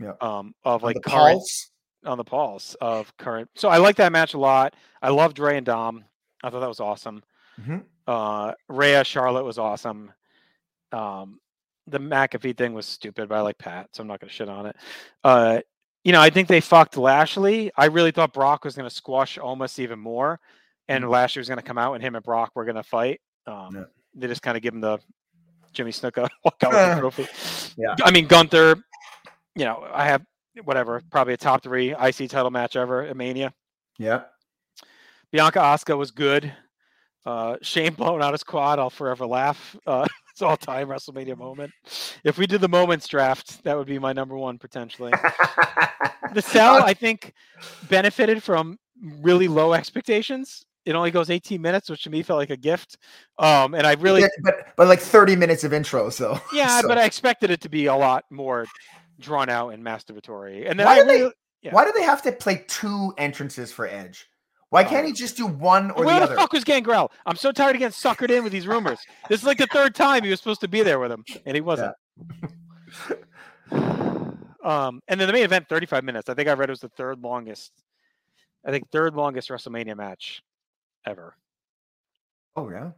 Yeah. 0.00 0.12
Um, 0.20 0.54
of 0.64 0.82
like 0.82 0.96
current 1.02 1.38
pulse. 1.38 1.70
on 2.06 2.16
the 2.18 2.24
pulse 2.24 2.74
of 2.80 3.14
current. 3.18 3.50
So 3.54 3.68
I 3.68 3.76
like 3.78 3.96
that 3.96 4.12
match 4.12 4.34
a 4.34 4.38
lot. 4.38 4.74
I 5.02 5.10
love 5.10 5.38
Rey 5.38 5.56
and 5.56 5.66
Dom. 5.66 6.04
I 6.42 6.48
thought 6.50 6.60
that 6.60 6.68
was 6.68 6.80
awesome. 6.80 7.22
Mhm. 7.60 7.84
Uh, 8.06 8.52
Rhea 8.68 9.04
Charlotte 9.04 9.44
was 9.44 9.58
awesome. 9.58 10.12
Um, 10.92 11.38
the 11.86 11.98
McAfee 11.98 12.56
thing 12.56 12.72
was 12.74 12.86
stupid, 12.86 13.28
but 13.28 13.36
I 13.36 13.40
like 13.42 13.58
Pat, 13.58 13.88
so 13.92 14.00
I'm 14.02 14.06
not 14.08 14.20
gonna 14.20 14.32
shit 14.32 14.48
on 14.48 14.66
it. 14.66 14.76
Uh, 15.24 15.60
you 16.04 16.12
know, 16.12 16.20
I 16.20 16.30
think 16.30 16.48
they 16.48 16.60
fucked 16.60 16.96
Lashley. 16.96 17.70
I 17.76 17.86
really 17.86 18.10
thought 18.10 18.32
Brock 18.32 18.64
was 18.64 18.74
gonna 18.76 18.90
squash 18.90 19.38
Omos 19.38 19.78
even 19.78 19.98
more, 19.98 20.40
and 20.88 21.08
Lashley 21.08 21.40
was 21.40 21.48
gonna 21.48 21.62
come 21.62 21.78
out, 21.78 21.94
and 21.94 22.02
him 22.02 22.14
and 22.14 22.24
Brock 22.24 22.52
were 22.54 22.64
gonna 22.64 22.82
fight. 22.82 23.20
Um, 23.46 23.54
Mm-hmm. 23.54 23.76
Yeah. 23.76 23.84
They 24.14 24.26
just 24.26 24.42
kind 24.42 24.56
of 24.56 24.62
give 24.62 24.74
him 24.74 24.80
the 24.80 24.98
Jimmy 25.72 25.92
Snuka 25.92 26.28
walk 26.44 26.56
out 26.64 26.72
with 26.72 26.72
the 26.72 26.78
Uh, 26.96 26.98
trophy. 27.00 27.26
yeah. 27.76 27.94
I 28.02 28.10
mean 28.10 28.26
Gunther. 28.26 28.76
You 29.56 29.64
know, 29.64 29.86
I 29.92 30.04
have 30.06 30.22
whatever, 30.64 31.02
probably 31.10 31.34
a 31.34 31.36
top 31.36 31.62
three 31.62 31.92
IC 31.92 32.28
title 32.28 32.50
match 32.50 32.76
ever 32.76 33.02
at 33.02 33.16
Mania. 33.16 33.52
Yeah. 33.98 34.22
Bianca 35.32 35.58
Asuka 35.60 35.96
was 35.96 36.10
good. 36.10 36.52
Uh, 37.26 37.56
Shane 37.62 37.94
blowing 37.94 38.22
out 38.22 38.32
his 38.32 38.42
quad, 38.42 38.78
I'll 38.78 38.90
forever 38.90 39.26
laugh. 39.26 39.76
Uh, 39.86 40.06
it's 40.32 40.42
all 40.42 40.56
time 40.56 40.88
WrestleMania 40.88 41.36
moment. 41.36 41.72
If 42.24 42.38
we 42.38 42.46
did 42.46 42.60
the 42.60 42.68
moments 42.68 43.06
draft, 43.06 43.62
that 43.64 43.76
would 43.76 43.86
be 43.86 43.98
my 43.98 44.12
number 44.12 44.36
one 44.36 44.58
potentially. 44.58 45.12
The 46.32 46.42
cell, 46.42 46.82
I 46.84 46.94
think, 46.94 47.32
benefited 47.88 48.40
from 48.40 48.78
really 49.20 49.48
low 49.48 49.72
expectations. 49.72 50.64
It 50.86 50.94
only 50.94 51.10
goes 51.10 51.28
18 51.28 51.60
minutes, 51.60 51.90
which 51.90 52.04
to 52.04 52.10
me 52.10 52.22
felt 52.22 52.38
like 52.38 52.50
a 52.50 52.56
gift. 52.56 52.98
Um, 53.38 53.74
and 53.74 53.86
I 53.86 53.94
really, 53.94 54.22
Yeah, 54.22 54.28
but 54.42 54.54
but 54.76 54.86
like 54.86 55.00
30 55.00 55.34
minutes 55.34 55.64
of 55.64 55.72
intro, 55.72 56.08
so 56.08 56.38
yeah, 56.52 56.80
So, 56.82 56.88
but 56.88 56.98
I 56.98 57.04
expected 57.04 57.50
it 57.50 57.60
to 57.62 57.68
be 57.68 57.86
a 57.86 57.94
lot 57.94 58.24
more 58.30 58.66
drawn 59.20 59.48
out 59.48 59.70
and 59.70 59.84
masturbatory. 59.84 60.68
And 60.68 60.78
then 60.78 60.86
Why 60.86 60.94
I 60.94 61.00
do 61.00 61.04
they- 61.06 61.30
yeah. 61.62 61.72
why 61.72 61.84
do 61.84 61.92
they 61.92 62.02
have 62.02 62.22
to 62.22 62.32
play 62.32 62.64
two 62.68 63.12
entrances 63.18 63.70
for 63.72 63.86
Edge? 63.86 64.26
Why 64.70 64.84
can't 64.84 65.04
he 65.04 65.12
just 65.12 65.36
do 65.36 65.46
one 65.46 65.90
or 65.90 66.04
Where 66.04 66.14
the 66.14 66.20
the 66.20 66.32
other? 66.32 66.36
fuck 66.36 66.52
was 66.52 66.62
Gangrel? 66.62 67.10
I'm 67.26 67.34
so 67.36 67.50
tired 67.50 67.74
of 67.74 67.80
getting 67.80 67.92
suckered 67.92 68.30
in 68.30 68.44
with 68.44 68.52
these 68.52 68.68
rumors. 68.68 69.00
This 69.28 69.40
is 69.40 69.46
like 69.46 69.58
the 69.58 69.66
third 69.66 69.96
time 69.96 70.22
he 70.22 70.30
was 70.30 70.38
supposed 70.38 70.60
to 70.60 70.68
be 70.68 70.82
there 70.84 71.00
with 71.00 71.10
him, 71.10 71.24
and 71.44 71.56
he 71.56 71.60
wasn't. 71.60 71.92
um, 73.72 75.02
and 75.08 75.20
then 75.20 75.26
the 75.26 75.32
main 75.32 75.44
event, 75.44 75.68
35 75.68 76.04
minutes. 76.04 76.28
I 76.28 76.34
think 76.34 76.48
I 76.48 76.52
read 76.52 76.68
it 76.68 76.72
was 76.72 76.80
the 76.80 76.88
third 76.90 77.20
longest. 77.20 77.72
I 78.64 78.70
think 78.70 78.90
third 78.90 79.14
longest 79.14 79.48
WrestleMania 79.48 79.96
match 79.96 80.42
ever. 81.06 81.34
Oh 82.56 82.68
yeah. 82.70 82.90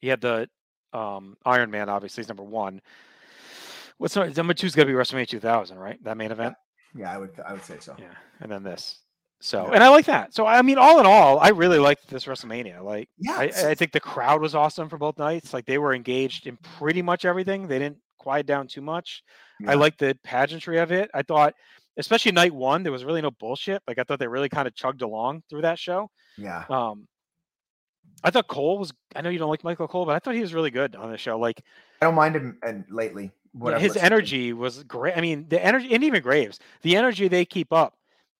He 0.00 0.08
had 0.08 0.20
the 0.20 0.48
um, 0.92 1.36
Iron 1.44 1.70
Man, 1.70 1.88
obviously, 1.88 2.20
is 2.20 2.28
number 2.28 2.42
one. 2.42 2.80
What's 3.98 4.16
number, 4.16 4.32
number 4.34 4.54
two 4.54 4.66
is 4.66 4.74
going 4.74 4.86
to 4.88 4.92
be 4.92 4.98
WrestleMania 4.98 5.28
2000, 5.28 5.78
right? 5.78 6.02
That 6.04 6.16
main 6.16 6.30
event. 6.32 6.54
Yeah, 6.94 7.12
I 7.12 7.18
would 7.18 7.30
I 7.46 7.52
would 7.52 7.64
say 7.64 7.76
so. 7.80 7.94
Yeah, 7.98 8.06
and 8.40 8.50
then 8.50 8.62
this. 8.62 9.00
So, 9.40 9.66
Yeah. 9.68 9.74
and 9.74 9.84
I 9.84 9.88
like 9.88 10.06
that. 10.06 10.34
So, 10.34 10.46
I 10.46 10.62
mean, 10.62 10.78
all 10.78 10.98
in 10.98 11.06
all, 11.06 11.38
I 11.38 11.50
really 11.50 11.78
liked 11.78 12.08
this 12.08 12.24
WrestleMania. 12.24 12.82
Like, 12.82 13.08
Yeah, 13.18 13.36
I, 13.38 13.44
I 13.70 13.74
think 13.74 13.92
the 13.92 14.00
crowd 14.00 14.40
was 14.40 14.54
awesome 14.54 14.88
for 14.88 14.98
both 14.98 15.16
nights. 15.18 15.52
Like, 15.52 15.64
they 15.66 15.78
were 15.78 15.94
engaged 15.94 16.46
in 16.48 16.56
pretty 16.56 17.02
much 17.02 17.24
everything. 17.24 17.68
They 17.68 17.78
didn't 17.78 17.98
quiet 18.18 18.46
down 18.46 18.66
too 18.66 18.80
much. 18.80 19.22
Yeah. 19.60 19.72
I 19.72 19.74
liked 19.74 20.00
the 20.00 20.18
pageantry 20.24 20.78
of 20.78 20.90
it. 20.90 21.08
I 21.14 21.22
thought, 21.22 21.54
especially 21.96 22.32
night 22.32 22.52
one, 22.52 22.82
there 22.82 22.90
was 22.90 23.04
really 23.04 23.22
no 23.22 23.30
bullshit. 23.30 23.80
Like, 23.86 23.98
I 23.98 24.02
thought 24.02 24.18
they 24.18 24.26
really 24.26 24.48
kind 24.48 24.66
of 24.66 24.74
chugged 24.74 25.02
along 25.02 25.44
through 25.48 25.62
that 25.62 25.78
show. 25.78 26.10
Yeah. 26.36 26.64
Um, 26.68 27.06
I 28.24 28.30
thought 28.30 28.48
Cole 28.48 28.78
was. 28.78 28.92
I 29.14 29.20
know 29.20 29.30
you 29.30 29.38
don't 29.38 29.50
like 29.50 29.62
Michael 29.62 29.86
Cole, 29.86 30.04
but 30.04 30.16
I 30.16 30.18
thought 30.18 30.34
he 30.34 30.40
was 30.40 30.52
really 30.52 30.70
good 30.72 30.96
on 30.96 31.12
the 31.12 31.18
show. 31.18 31.38
Like, 31.38 31.62
I 32.02 32.06
don't 32.06 32.16
mind 32.16 32.34
him 32.34 32.58
and 32.64 32.84
lately. 32.90 33.30
I've 33.62 33.80
his 33.80 33.96
energy 33.96 34.52
was 34.52 34.82
great. 34.84 35.16
I 35.16 35.20
mean, 35.20 35.46
the 35.48 35.64
energy, 35.64 35.94
and 35.94 36.04
even 36.04 36.22
Graves, 36.22 36.58
the 36.82 36.96
energy 36.96 37.28
they 37.28 37.44
keep 37.44 37.72
up 37.72 37.94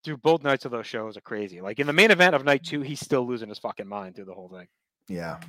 through 0.04 0.18
both 0.18 0.42
nights 0.42 0.64
of 0.64 0.70
those 0.70 0.86
shows 0.86 1.16
are 1.16 1.22
crazy. 1.22 1.60
Like 1.60 1.78
in 1.78 1.86
the 1.86 1.92
main 1.92 2.10
event 2.10 2.34
of 2.34 2.44
night 2.44 2.64
two, 2.64 2.82
he's 2.82 3.00
still 3.00 3.26
losing 3.26 3.48
his 3.48 3.58
fucking 3.58 3.88
mind 3.88 4.16
through 4.16 4.26
the 4.26 4.34
whole 4.34 4.48
thing. 4.48 4.68
Yeah. 5.08 5.40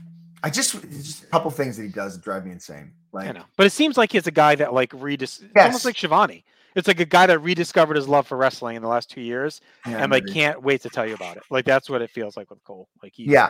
I 0.44 0.50
just 0.50 0.82
just 0.82 1.24
a 1.24 1.28
couple 1.28 1.52
things 1.52 1.78
that 1.78 1.84
he 1.84 1.90
does 1.90 2.18
drive 2.18 2.46
me 2.46 2.52
insane. 2.52 2.94
Like 3.12 3.28
I 3.28 3.32
know, 3.34 3.44
but 3.58 3.66
it 3.66 3.72
seems 3.72 3.98
like 3.98 4.12
he's 4.12 4.28
a 4.28 4.32
guy 4.32 4.56
that 4.56 4.74
like 4.74 4.92
redis. 4.92 5.42
Yes. 5.56 5.66
almost 5.66 5.86
like 5.86 5.98
Schiavone. 5.98 6.46
It's 6.76 6.88
like 6.88 7.00
a 7.00 7.06
guy 7.06 7.26
that 7.26 7.40
rediscovered 7.40 7.98
his 7.98 8.08
love 8.08 8.28
for 8.28 8.38
wrestling 8.38 8.76
in 8.76 8.82
the 8.82 8.88
last 8.88 9.10
two 9.10 9.22
years, 9.22 9.60
yeah, 9.86 9.98
and 9.98 10.12
like 10.12 10.24
maybe. 10.24 10.34
can't 10.34 10.62
wait 10.62 10.82
to 10.84 10.90
tell 10.90 11.06
you 11.06 11.16
about 11.16 11.36
it. 11.36 11.44
Like 11.50 11.66
that's 11.66 11.90
what 11.90 12.02
it 12.02 12.10
feels 12.12 12.38
like 12.38 12.50
with 12.50 12.64
Cole. 12.64 12.88
Like 13.04 13.14
he, 13.16 13.26
yeah. 13.26 13.50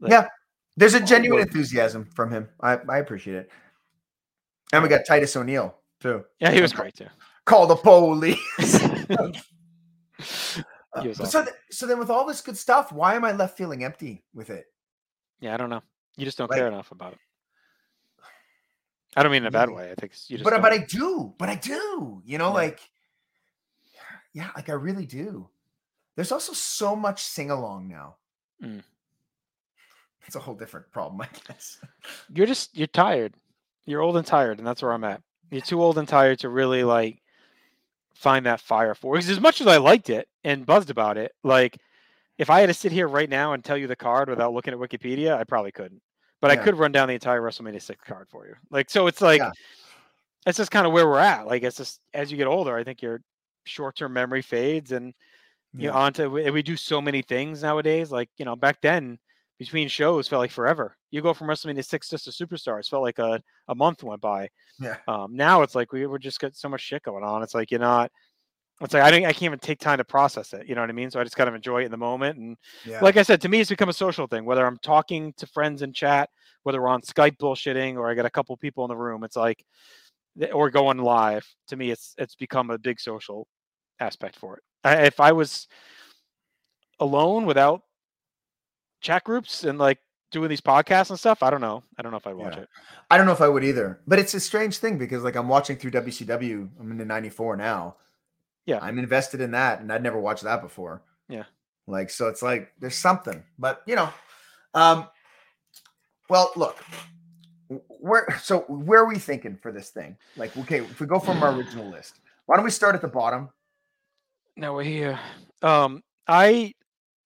Like, 0.00 0.12
Yeah. 0.12 0.28
There's 0.76 0.94
a 0.94 1.00
genuine 1.00 1.42
enthusiasm 1.42 2.08
from 2.14 2.30
him. 2.30 2.48
I, 2.60 2.78
I 2.88 2.98
appreciate 2.98 3.36
it. 3.36 3.50
And 4.72 4.82
we 4.82 4.88
got 4.88 5.02
Titus 5.06 5.34
O'Neil 5.36 5.74
too. 6.00 6.24
Yeah, 6.38 6.50
he 6.52 6.60
was 6.62 6.72
great 6.72 6.94
too. 6.94 7.06
Call 7.44 7.66
the 7.66 7.76
police. 7.76 8.38
He 11.02 11.10
uh, 11.10 11.14
so, 11.24 11.42
th- 11.44 11.54
so 11.70 11.86
then, 11.86 12.00
with 12.00 12.10
all 12.10 12.26
this 12.26 12.40
good 12.40 12.58
stuff, 12.58 12.90
why 12.90 13.14
am 13.14 13.24
I 13.24 13.30
left 13.30 13.56
feeling 13.56 13.84
empty 13.84 14.24
with 14.34 14.50
it? 14.50 14.64
Yeah, 15.38 15.54
I 15.54 15.56
don't 15.56 15.70
know. 15.70 15.82
You 16.16 16.24
just 16.24 16.36
don't 16.36 16.50
Like- 16.50 16.58
care 16.58 16.66
enough 16.66 16.90
about 16.90 17.12
it. 17.12 17.18
I 19.16 19.22
don't 19.22 19.30
mean 19.30 19.42
in 19.42 19.46
a 19.46 19.50
bad 19.52 19.68
Really? 19.68 19.82
way. 19.82 19.90
I 19.92 19.94
think 19.94 20.12
you 20.28 20.36
just. 20.36 20.42
But 20.44 20.52
uh, 20.52 20.56
don't. 20.56 20.62
but 20.62 20.72
I 20.72 20.78
do. 20.78 21.34
But 21.38 21.48
I 21.48 21.54
do. 21.54 22.22
You 22.24 22.38
know, 22.38 22.48
Yeah. 22.48 22.54
like, 22.54 22.80
yeah, 24.32 24.50
like 24.56 24.68
I 24.68 24.72
really 24.72 25.06
do. 25.06 25.48
There's 26.16 26.32
also 26.32 26.52
so 26.52 26.94
much 26.96 27.22
sing 27.22 27.50
along 27.52 27.86
now. 27.88 28.16
Mm. 28.62 28.82
It's 30.26 30.36
a 30.36 30.40
whole 30.40 30.54
different 30.56 30.90
problem, 30.92 31.20
I 31.22 31.28
guess. 31.46 31.80
you're 32.34 32.46
just 32.46 32.76
you're 32.76 32.86
tired. 32.88 33.34
You're 33.86 34.02
old 34.02 34.16
and 34.16 34.26
tired, 34.26 34.58
and 34.58 34.66
that's 34.66 34.82
where 34.82 34.92
I'm 34.92 35.04
at. 35.04 35.22
You're 35.50 35.60
too 35.60 35.82
old 35.82 35.98
and 35.98 36.06
tired 36.08 36.38
to 36.40 36.48
really 36.48 36.84
like 36.84 37.20
find 38.14 38.46
that 38.46 38.60
fire 38.60 38.94
for. 38.94 39.14
Because 39.14 39.30
as 39.30 39.40
much 39.40 39.60
as 39.60 39.66
I 39.66 39.78
liked 39.78 40.10
it 40.10 40.28
and 40.44 40.66
buzzed 40.66 40.90
about 40.90 41.16
it, 41.16 41.32
like 41.42 41.78
if 42.38 42.50
I 42.50 42.60
had 42.60 42.66
to 42.66 42.74
sit 42.74 42.92
here 42.92 43.08
right 43.08 43.28
now 43.28 43.52
and 43.52 43.64
tell 43.64 43.76
you 43.76 43.86
the 43.86 43.96
card 43.96 44.28
without 44.28 44.52
looking 44.52 44.72
at 44.72 44.80
Wikipedia, 44.80 45.36
I 45.36 45.44
probably 45.44 45.72
couldn't. 45.72 46.00
But 46.40 46.50
I 46.50 46.56
could 46.56 46.78
run 46.78 46.92
down 46.92 47.08
the 47.08 47.14
entire 47.14 47.42
WrestleMania 47.42 47.82
six 47.82 48.02
card 48.06 48.28
for 48.30 48.46
you. 48.46 48.54
Like 48.70 48.88
so, 48.88 49.06
it's 49.08 49.20
like 49.20 49.40
Yeah. 49.40 49.50
it's 50.46 50.56
just 50.56 50.70
kind 50.70 50.86
of 50.86 50.92
where 50.92 51.06
we're 51.06 51.18
at. 51.18 51.46
Like 51.46 51.62
it's 51.62 51.76
just 51.76 52.00
as 52.14 52.30
you 52.30 52.38
get 52.38 52.46
older, 52.46 52.74
I 52.76 52.82
think 52.84 53.02
your 53.02 53.20
short 53.64 53.96
term 53.96 54.14
memory 54.14 54.40
fades, 54.40 54.92
and 54.92 55.12
you 55.74 55.88
know, 55.88 55.92
onto 55.94 56.30
we, 56.30 56.50
we 56.50 56.62
do 56.62 56.76
so 56.76 57.00
many 57.00 57.20
things 57.22 57.62
nowadays. 57.62 58.10
Like 58.10 58.30
you 58.38 58.44
know, 58.46 58.56
back 58.56 58.80
then 58.80 59.18
between 59.60 59.88
shows 59.88 60.26
felt 60.26 60.40
like 60.40 60.50
forever. 60.50 60.96
You 61.10 61.20
go 61.20 61.34
from 61.34 61.46
WrestleMania 61.46 61.84
six 61.84 62.08
just 62.08 62.24
to 62.24 62.30
Superstars, 62.30 62.88
felt 62.88 63.02
like 63.02 63.18
a, 63.18 63.42
a 63.68 63.74
month 63.74 64.02
went 64.02 64.22
by. 64.22 64.48
Yeah. 64.80 64.96
Um, 65.06 65.36
now 65.36 65.60
it's 65.60 65.74
like 65.74 65.92
we 65.92 66.06
we're 66.06 66.18
just 66.18 66.40
got 66.40 66.56
so 66.56 66.70
much 66.70 66.80
shit 66.80 67.02
going 67.02 67.22
on. 67.22 67.42
It's 67.42 67.54
like 67.54 67.70
you're 67.70 67.78
not. 67.78 68.10
It's 68.80 68.94
like 68.94 69.02
I 69.02 69.10
don't. 69.10 69.26
I 69.26 69.32
can't 69.32 69.42
even 69.42 69.58
take 69.58 69.78
time 69.78 69.98
to 69.98 70.04
process 70.04 70.54
it. 70.54 70.66
You 70.66 70.74
know 70.74 70.80
what 70.80 70.88
I 70.88 70.94
mean? 70.94 71.10
So 71.10 71.20
I 71.20 71.24
just 71.24 71.36
kind 71.36 71.46
of 71.46 71.54
enjoy 71.54 71.82
it 71.82 71.84
in 71.84 71.90
the 71.90 71.98
moment. 71.98 72.38
And 72.38 72.56
yeah. 72.86 73.00
like 73.02 73.18
I 73.18 73.22
said, 73.22 73.42
to 73.42 73.50
me, 73.50 73.60
it's 73.60 73.68
become 73.68 73.90
a 73.90 73.92
social 73.92 74.26
thing. 74.26 74.46
Whether 74.46 74.66
I'm 74.66 74.78
talking 74.78 75.34
to 75.36 75.46
friends 75.46 75.82
in 75.82 75.92
chat, 75.92 76.30
whether 76.62 76.80
we're 76.80 76.88
on 76.88 77.02
Skype 77.02 77.36
bullshitting, 77.36 77.96
or 77.96 78.10
I 78.10 78.14
got 78.14 78.24
a 78.24 78.30
couple 78.30 78.56
people 78.56 78.86
in 78.86 78.88
the 78.88 78.96
room, 78.96 79.24
it's 79.24 79.36
like, 79.36 79.62
or 80.54 80.70
going 80.70 80.96
live. 80.96 81.46
To 81.68 81.76
me, 81.76 81.90
it's 81.90 82.14
it's 82.16 82.34
become 82.34 82.70
a 82.70 82.78
big 82.78 82.98
social 82.98 83.46
aspect 84.00 84.36
for 84.36 84.56
it. 84.56 84.62
I, 84.84 85.02
if 85.02 85.20
I 85.20 85.32
was 85.32 85.68
alone 86.98 87.44
without 87.44 87.82
chat 89.00 89.24
groups 89.24 89.64
and 89.64 89.78
like 89.78 89.98
doing 90.30 90.48
these 90.48 90.60
podcasts 90.60 91.10
and 91.10 91.18
stuff, 91.18 91.42
I 91.42 91.50
don't 91.50 91.60
know. 91.60 91.82
I 91.98 92.02
don't 92.02 92.12
know 92.12 92.18
if 92.18 92.26
I'd 92.26 92.34
watch 92.34 92.54
Yeah. 92.56 92.62
it. 92.62 92.68
I 93.10 93.16
don't 93.16 93.26
know 93.26 93.32
if 93.32 93.40
I 93.40 93.48
would 93.48 93.64
either. 93.64 94.00
But 94.06 94.18
it's 94.18 94.34
a 94.34 94.40
strange 94.40 94.78
thing 94.78 94.96
because 94.98 95.22
like 95.24 95.34
I'm 95.36 95.48
watching 95.48 95.76
through 95.76 95.90
WCW. 95.92 96.68
I'm 96.78 96.90
into 96.92 97.04
94 97.04 97.56
now. 97.56 97.96
Yeah. 98.66 98.78
I'm 98.80 98.98
invested 98.98 99.40
in 99.40 99.50
that 99.52 99.80
and 99.80 99.92
I'd 99.92 100.02
never 100.02 100.20
watched 100.20 100.44
that 100.44 100.62
before. 100.62 101.02
Yeah. 101.28 101.44
Like 101.86 102.10
so 102.10 102.28
it's 102.28 102.42
like 102.42 102.72
there's 102.78 102.94
something. 102.96 103.42
But 103.58 103.82
you 103.86 103.96
know, 103.96 104.10
um 104.74 105.08
well 106.28 106.52
look, 106.54 106.78
where 107.88 108.26
so 108.42 108.60
where 108.68 109.00
are 109.00 109.08
we 109.08 109.18
thinking 109.18 109.56
for 109.56 109.72
this 109.72 109.90
thing? 109.90 110.16
Like 110.36 110.56
okay, 110.56 110.78
if 110.78 111.00
we 111.00 111.06
go 111.06 111.18
from 111.18 111.42
our 111.42 111.52
original 111.52 111.90
list, 111.90 112.20
why 112.46 112.56
don't 112.56 112.64
we 112.64 112.70
start 112.70 112.94
at 112.94 113.00
the 113.00 113.08
bottom? 113.08 113.48
Now 114.56 114.74
we're 114.74 114.84
here. 114.84 115.18
Um, 115.62 116.02
I 116.28 116.74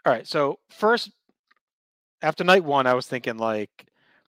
all 0.07 0.13
right. 0.13 0.27
So 0.27 0.59
first, 0.71 1.11
after 2.25 2.45
night 2.45 2.65
one, 2.65 2.87
I 2.87 2.95
was 2.95 3.07
thinking 3.07 3.37
like 3.37 3.87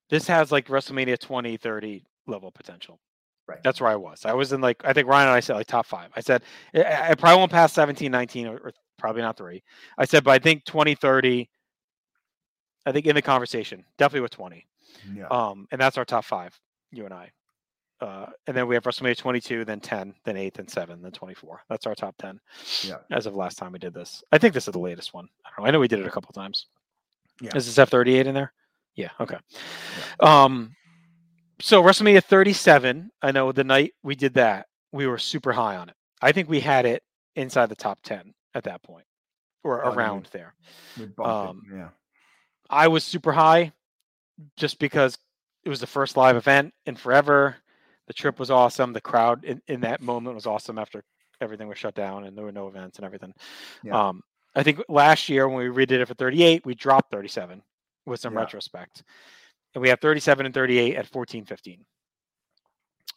this 0.09 0.27
has 0.27 0.51
like 0.51 0.67
WrestleMania 0.67 1.19
20, 1.19 1.57
30 1.57 2.03
level 2.27 2.51
potential. 2.51 2.99
Right. 3.47 3.59
That's 3.63 3.79
where 3.79 3.89
I 3.89 3.95
was. 3.95 4.25
I 4.25 4.33
was 4.33 4.51
in 4.53 4.61
like 4.61 4.81
I 4.85 4.93
think 4.93 5.07
Ryan 5.07 5.27
and 5.29 5.35
I 5.35 5.39
said 5.39 5.55
like 5.55 5.67
top 5.67 5.85
five. 5.85 6.09
I 6.15 6.21
said 6.21 6.43
I, 6.75 7.11
I 7.11 7.15
probably 7.15 7.37
won't 7.39 7.51
pass 7.51 7.73
17, 7.73 8.11
19, 8.11 8.47
or, 8.47 8.57
or 8.57 8.71
probably 8.97 9.21
not 9.21 9.37
three. 9.37 9.63
I 9.97 10.05
said, 10.05 10.23
but 10.23 10.31
I 10.31 10.39
think 10.39 10.65
20, 10.65 10.95
30. 10.95 11.49
I 12.85 12.91
think 12.91 13.05
in 13.05 13.15
the 13.15 13.21
conversation, 13.21 13.83
definitely 13.97 14.21
with 14.21 14.31
20. 14.31 14.65
Yeah. 15.13 15.27
Um, 15.27 15.67
and 15.71 15.79
that's 15.79 15.97
our 15.97 16.05
top 16.05 16.25
five, 16.25 16.57
you 16.91 17.05
and 17.05 17.13
I. 17.13 17.31
Uh, 17.99 18.27
and 18.45 18.55
then 18.55 18.67
we 18.67 18.75
have 18.75 18.83
WrestleMania 18.83 19.17
22, 19.17 19.65
then 19.65 19.79
10, 19.79 20.13
then 20.23 20.37
8, 20.37 20.53
then 20.53 20.67
7, 20.67 21.01
then 21.01 21.11
24. 21.11 21.61
That's 21.69 21.87
our 21.87 21.95
top 21.95 22.15
10 22.17 22.39
Yeah. 22.83 22.97
as 23.11 23.25
of 23.25 23.35
last 23.35 23.57
time 23.57 23.71
we 23.71 23.79
did 23.79 23.93
this. 23.93 24.23
I 24.31 24.37
think 24.37 24.53
this 24.53 24.67
is 24.67 24.71
the 24.73 24.79
latest 24.79 25.13
one. 25.13 25.27
I 25.45 25.49
don't 25.49 25.63
know. 25.63 25.67
I 25.67 25.71
know 25.71 25.79
we 25.79 25.87
did 25.87 25.99
it 25.99 26.05
a 26.05 26.11
couple 26.11 26.31
times. 26.31 26.67
Yeah. 27.41 27.55
Is 27.55 27.73
this 27.73 27.89
F38 27.89 28.25
in 28.25 28.33
there? 28.35 28.53
Yeah. 28.95 29.09
Okay. 29.19 29.37
Um, 30.19 30.71
so 31.61 31.81
WrestleMania 31.83 32.23
37, 32.23 33.09
I 33.21 33.31
know 33.31 33.51
the 33.51 33.63
night 33.63 33.93
we 34.03 34.15
did 34.15 34.33
that, 34.35 34.67
we 34.91 35.07
were 35.07 35.17
super 35.17 35.51
high 35.51 35.75
on 35.75 35.89
it. 35.89 35.95
I 36.21 36.31
think 36.31 36.49
we 36.49 36.59
had 36.59 36.85
it 36.85 37.03
inside 37.35 37.67
the 37.69 37.75
top 37.75 37.99
10 38.03 38.33
at 38.55 38.63
that 38.63 38.81
point 38.83 39.05
or 39.63 39.85
Oh, 39.85 39.91
around 39.91 40.29
there. 40.31 40.53
Bumped 40.97 41.19
it, 41.19 41.25
um, 41.25 41.61
yeah. 41.73 41.89
I 42.69 42.87
was 42.87 43.03
super 43.03 43.31
high 43.31 43.71
just 44.55 44.79
because 44.79 45.17
it 45.63 45.69
was 45.69 45.79
the 45.79 45.87
first 45.87 46.17
live 46.17 46.35
event 46.35 46.73
in 46.85 46.95
forever. 46.95 47.55
The 48.07 48.13
trip 48.13 48.39
was 48.39 48.49
awesome. 48.49 48.93
The 48.93 49.01
crowd 49.01 49.43
in, 49.43 49.61
in 49.67 49.81
that 49.81 50.01
moment 50.01 50.35
was 50.35 50.45
awesome 50.45 50.77
after 50.79 51.03
everything 51.41 51.67
was 51.67 51.77
shut 51.77 51.93
down 51.93 52.23
and 52.23 52.35
there 52.37 52.45
were 52.45 52.51
no 52.51 52.67
events 52.67 52.97
and 52.97 53.05
everything. 53.05 53.33
Yeah. 53.83 54.07
Um, 54.09 54.21
I 54.57 54.63
think 54.63 54.81
last 54.89 55.29
year 55.29 55.47
when 55.47 55.57
we 55.71 55.85
redid 55.85 55.99
it 56.01 56.07
for 56.07 56.15
38, 56.15 56.65
we 56.65 56.73
dropped 56.73 57.11
37 57.11 57.61
with 58.07 58.19
some 58.19 58.33
Yeah. 58.33 58.39
retrospect. 58.39 59.03
And 59.75 59.81
we 59.83 59.89
have 59.89 59.99
37 60.01 60.45
and 60.47 60.53
38 60.55 60.95
at 60.95 61.05
14 61.07 61.45
15. 61.45 61.85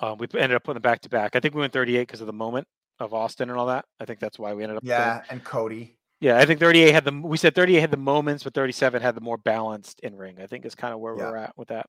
Um, 0.00 0.18
we 0.18 0.26
ended 0.34 0.56
up 0.56 0.64
putting 0.64 0.74
them 0.74 0.82
back 0.82 1.00
to 1.02 1.08
back. 1.08 1.34
I 1.36 1.40
think 1.40 1.54
we 1.54 1.60
went 1.60 1.72
38 1.72 2.00
because 2.00 2.20
of 2.20 2.26
the 2.26 2.32
moment 2.32 2.68
of 2.98 3.14
Austin 3.14 3.48
and 3.50 3.58
all 3.58 3.66
that. 3.66 3.86
I 3.98 4.04
think 4.04 4.20
that's 4.20 4.38
why 4.38 4.52
we 4.52 4.62
ended 4.62 4.76
up. 4.76 4.84
Yeah, 4.84 5.22
and 5.30 5.42
Cody. 5.42 5.96
yeah, 6.20 6.36
I 6.38 6.44
think 6.44 6.60
38 6.60 6.92
had 6.92 7.04
the 7.04 7.12
we 7.12 7.36
said 7.38 7.54
38 7.54 7.80
had 7.80 7.90
the 7.90 7.96
moments, 7.96 8.44
but 8.44 8.52
37 8.54 9.00
had 9.00 9.14
the 9.14 9.20
more 9.22 9.38
balanced 9.38 10.00
in 10.00 10.16
ring. 10.16 10.38
I 10.40 10.46
think 10.46 10.66
is 10.66 10.74
kind 10.74 10.92
of 10.92 11.00
where 11.00 11.16
Yeah. 11.16 11.30
we're 11.30 11.36
at 11.36 11.56
with 11.56 11.68
that. 11.68 11.86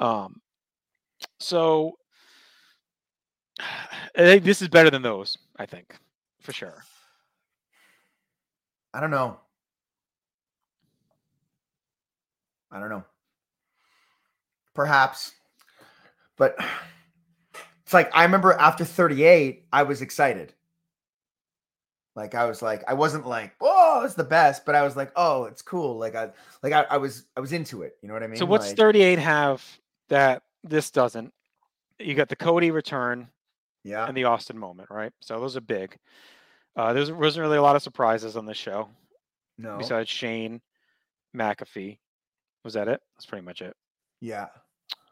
Um, 0.00 0.40
so 1.38 1.92
I 3.60 3.64
think 4.16 4.44
this 4.44 4.62
is 4.62 4.68
better 4.68 4.90
than 4.90 5.02
those. 5.02 5.36
I 5.56 5.66
think 5.66 5.96
for 6.40 6.52
sure. 6.52 6.82
I 8.94 9.00
don't 9.00 9.10
know. 9.10 9.38
I 12.70 12.80
don't 12.80 12.88
know. 12.88 13.04
Perhaps. 14.74 15.32
But 16.36 16.56
it's 17.84 17.94
like 17.94 18.10
I 18.14 18.24
remember 18.24 18.52
after 18.52 18.84
38, 18.84 19.66
I 19.72 19.82
was 19.82 20.02
excited. 20.02 20.54
Like 22.14 22.34
I 22.34 22.44
was 22.44 22.60
like, 22.60 22.84
I 22.86 22.94
wasn't 22.94 23.26
like, 23.26 23.54
oh, 23.60 24.02
it's 24.04 24.14
the 24.14 24.24
best, 24.24 24.66
but 24.66 24.74
I 24.74 24.82
was 24.82 24.96
like, 24.96 25.12
oh, 25.16 25.44
it's 25.44 25.62
cool. 25.62 25.96
Like 25.96 26.14
I 26.14 26.30
like 26.62 26.72
I, 26.72 26.82
I 26.90 26.96
was 26.98 27.24
I 27.36 27.40
was 27.40 27.52
into 27.52 27.82
it. 27.82 27.96
You 28.02 28.08
know 28.08 28.14
what 28.14 28.22
I 28.22 28.26
mean? 28.26 28.36
so 28.36 28.44
what's 28.44 28.68
Like, 28.68 28.76
38 28.76 29.18
have 29.18 29.64
that 30.08 30.42
this 30.62 30.90
doesn't? 30.90 31.32
You 31.98 32.14
got 32.14 32.28
the 32.28 32.36
Cody 32.36 32.70
return 32.70 33.28
yeah. 33.82 34.06
and 34.06 34.16
the 34.16 34.24
Austin 34.24 34.58
moment, 34.58 34.90
right? 34.90 35.12
So 35.20 35.40
those 35.40 35.56
are 35.56 35.62
big. 35.62 35.96
Uh, 36.76 36.92
there 36.92 37.14
wasn't 37.14 37.42
really 37.42 37.58
a 37.58 37.62
lot 37.62 37.76
of 37.76 37.82
surprises 37.82 38.36
on 38.36 38.46
this 38.46 38.56
show 38.56 38.88
No. 39.58 39.76
besides 39.78 40.08
Shane, 40.08 40.60
McAfee. 41.36 41.98
Was 42.64 42.74
that 42.74 42.88
it? 42.88 43.00
That's 43.16 43.26
pretty 43.26 43.44
much 43.44 43.60
it. 43.62 43.76
yeah. 44.20 44.46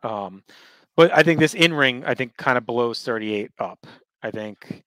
Um, 0.03 0.42
but 0.96 1.12
I 1.16 1.23
think 1.23 1.38
this 1.40 1.53
in 1.55 1.75
ring, 1.75 2.05
I 2.07 2.14
think, 2.14 2.37
kind 2.37 2.57
of 2.57 2.64
blows 2.64 3.03
38 3.05 3.51
up. 3.59 3.87
I 4.23 4.31
think 4.31 4.83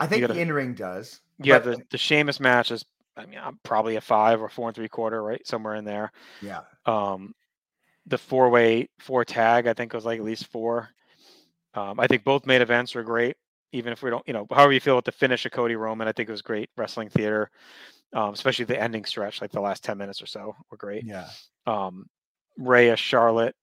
I 0.00 0.06
think 0.06 0.22
gotta- 0.22 0.34
the 0.34 0.40
in-ring 0.40 0.74
does. 0.74 1.20
yeah, 1.38 1.58
but- 1.58 1.78
the 1.78 1.84
the 1.90 1.98
Sheamus 1.98 2.40
match 2.40 2.70
is, 2.70 2.84
I 3.16 3.26
mean, 3.26 3.38
I'm 3.42 3.58
probably 3.62 3.96
a 3.96 4.00
five 4.00 4.40
or 4.40 4.48
four 4.48 4.68
and 4.68 4.74
three 4.74 4.88
quarter, 4.88 5.22
right, 5.22 5.46
somewhere 5.46 5.74
in 5.76 5.84
there. 5.84 6.10
yeah. 6.40 6.60
Um, 6.86 7.34
the 8.06 8.18
four 8.18 8.48
way 8.50 8.88
four 9.00 9.24
tag, 9.24 9.66
I 9.66 9.72
think, 9.74 9.92
was 9.94 10.04
like 10.04 10.18
at 10.18 10.24
least 10.24 10.46
four. 10.48 10.88
Um, 11.74 11.98
I 12.00 12.06
think 12.06 12.24
both 12.24 12.46
main 12.46 12.62
events 12.62 12.94
were 12.94 13.02
great, 13.02 13.36
even 13.74 13.92
if 13.92 14.02
we 14.02 14.10
don't, 14.10 14.26
you 14.26 14.32
know, 14.32 14.46
however 14.50 14.72
you 14.72 14.80
feel 14.80 14.96
with 14.96 15.04
the 15.04 15.12
finish 15.12 15.44
of 15.44 15.52
Cody 15.52 15.74
Roman, 15.74 16.06
I 16.06 16.12
think 16.12 16.28
it 16.28 16.32
was 16.32 16.42
great 16.42 16.70
wrestling 16.76 17.08
theater, 17.08 17.50
um, 18.12 18.32
especially 18.32 18.64
the 18.66 18.80
ending 18.80 19.04
stretch, 19.04 19.42
like 19.42 19.50
the 19.50 19.60
last 19.60 19.82
10 19.82 19.98
minutes 19.98 20.22
or 20.22 20.26
so 20.26 20.54
were 20.70 20.76
great. 20.76 21.04
Yeah. 21.04 21.28
Um, 21.66 22.06
Rhea 22.56 22.96
Charlotte 22.96 23.56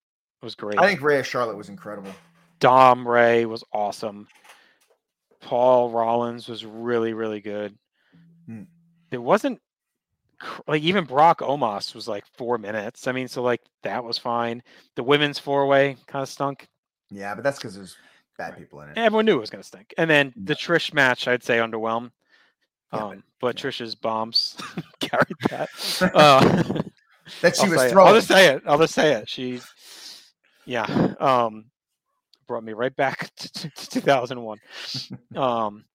was 0.44 0.56
great. 0.56 0.78
I 0.78 0.88
think 0.88 1.02
Rhea 1.02 1.24
Charlotte 1.24 1.56
was 1.56 1.70
incredible. 1.70 2.12
Dom 2.60 3.08
Rey 3.08 3.46
was 3.46 3.64
awesome. 3.72 4.28
Paul 5.40 5.92
Rollins 5.92 6.48
was 6.48 6.66
really, 6.66 7.14
really 7.14 7.40
good. 7.40 7.76
Hmm. 8.46 8.64
There 9.10 9.22
wasn't 9.22 9.62
like 10.68 10.82
even 10.82 11.06
Brock 11.06 11.40
Omos 11.40 11.96
was 11.96 12.08
like 12.08 12.26
four 12.38 12.58
minutes. 12.58 13.08
I 13.08 13.14
mean, 13.14 13.30
so 13.30 13.42
like 13.42 13.62
that 13.84 14.04
was 14.04 14.18
fine. 14.18 14.62
The 14.96 15.04
women's 15.04 15.40
four 15.40 15.68
way 15.68 15.96
kind 16.08 16.22
of 16.22 16.30
stunk. 16.30 16.68
Yeah, 17.10 17.34
but 17.34 17.44
that's 17.44 17.58
because 17.58 17.76
there's 17.76 17.96
bad 18.42 18.50
Right. 18.52 18.60
people 18.60 18.82
in 18.82 18.90
it. 18.90 18.98
Everyone 18.98 19.26
knew 19.26 19.38
it 19.38 19.40
was 19.42 19.50
going 19.50 19.62
to 19.62 19.68
stink. 19.68 19.94
And 19.98 20.10
then 20.10 20.34
the 20.36 20.56
Trish 20.56 20.94
match, 20.94 21.28
I'd 21.28 21.44
say 21.44 21.58
underwhelmed. 21.58 22.12
Yeah, 22.94 23.00
Um, 23.06 23.24
but 23.40 23.62
yeah. 23.64 23.70
Trish's 23.70 23.96
bombs 23.96 24.58
carried 25.00 25.36
that. 25.50 25.70
uh, 26.14 26.82
that 27.42 27.56
she 27.56 27.64
I'll 27.64 27.70
was 27.70 27.80
say 27.80 27.88
it. 27.88 27.92
throwing. 27.92 28.08
I'll 28.10 28.16
just 28.16 28.28
say 28.28 28.54
it. 28.54 28.64
I'll 28.66 28.78
just 28.80 28.94
say 28.94 29.14
it. 29.14 29.30
She, 29.30 29.62
yeah, 30.66 31.14
um, 31.20 31.66
brought 32.48 32.64
me 32.64 32.74
right 32.74 32.96
back 32.96 33.30
to, 33.38 33.52
to, 33.54 33.70
to 33.70 33.90
2001. 33.90 34.58
um, 35.36 35.86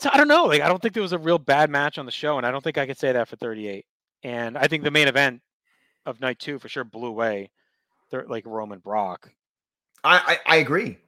so 0.00 0.10
I 0.12 0.16
don't 0.16 0.28
know. 0.28 0.44
Like, 0.44 0.60
I 0.62 0.68
don't 0.68 0.80
think 0.80 0.94
there 0.94 1.02
was 1.02 1.12
a 1.12 1.18
real 1.18 1.38
bad 1.38 1.70
match 1.70 1.98
on 1.98 2.06
the 2.06 2.12
show, 2.12 2.36
and 2.36 2.46
I 2.46 2.50
don't 2.50 2.62
think 2.62 2.78
I 2.78 2.86
could 2.86 2.98
say 2.98 3.12
that 3.12 3.26
for 3.28 3.36
38. 3.36 3.84
And 4.22 4.56
I 4.58 4.66
think 4.68 4.84
the 4.84 4.90
main 4.90 5.08
event 5.08 5.40
of 6.06 6.20
night 6.20 6.38
two 6.38 6.58
for 6.58 6.68
sure 6.68 6.84
blew 6.84 7.08
away, 7.08 7.50
like 8.28 8.44
Roman 8.46 8.78
Brock. 8.80 9.30
I, 10.04 10.38
I 10.46 10.54
I 10.54 10.56
agree. 10.56 10.98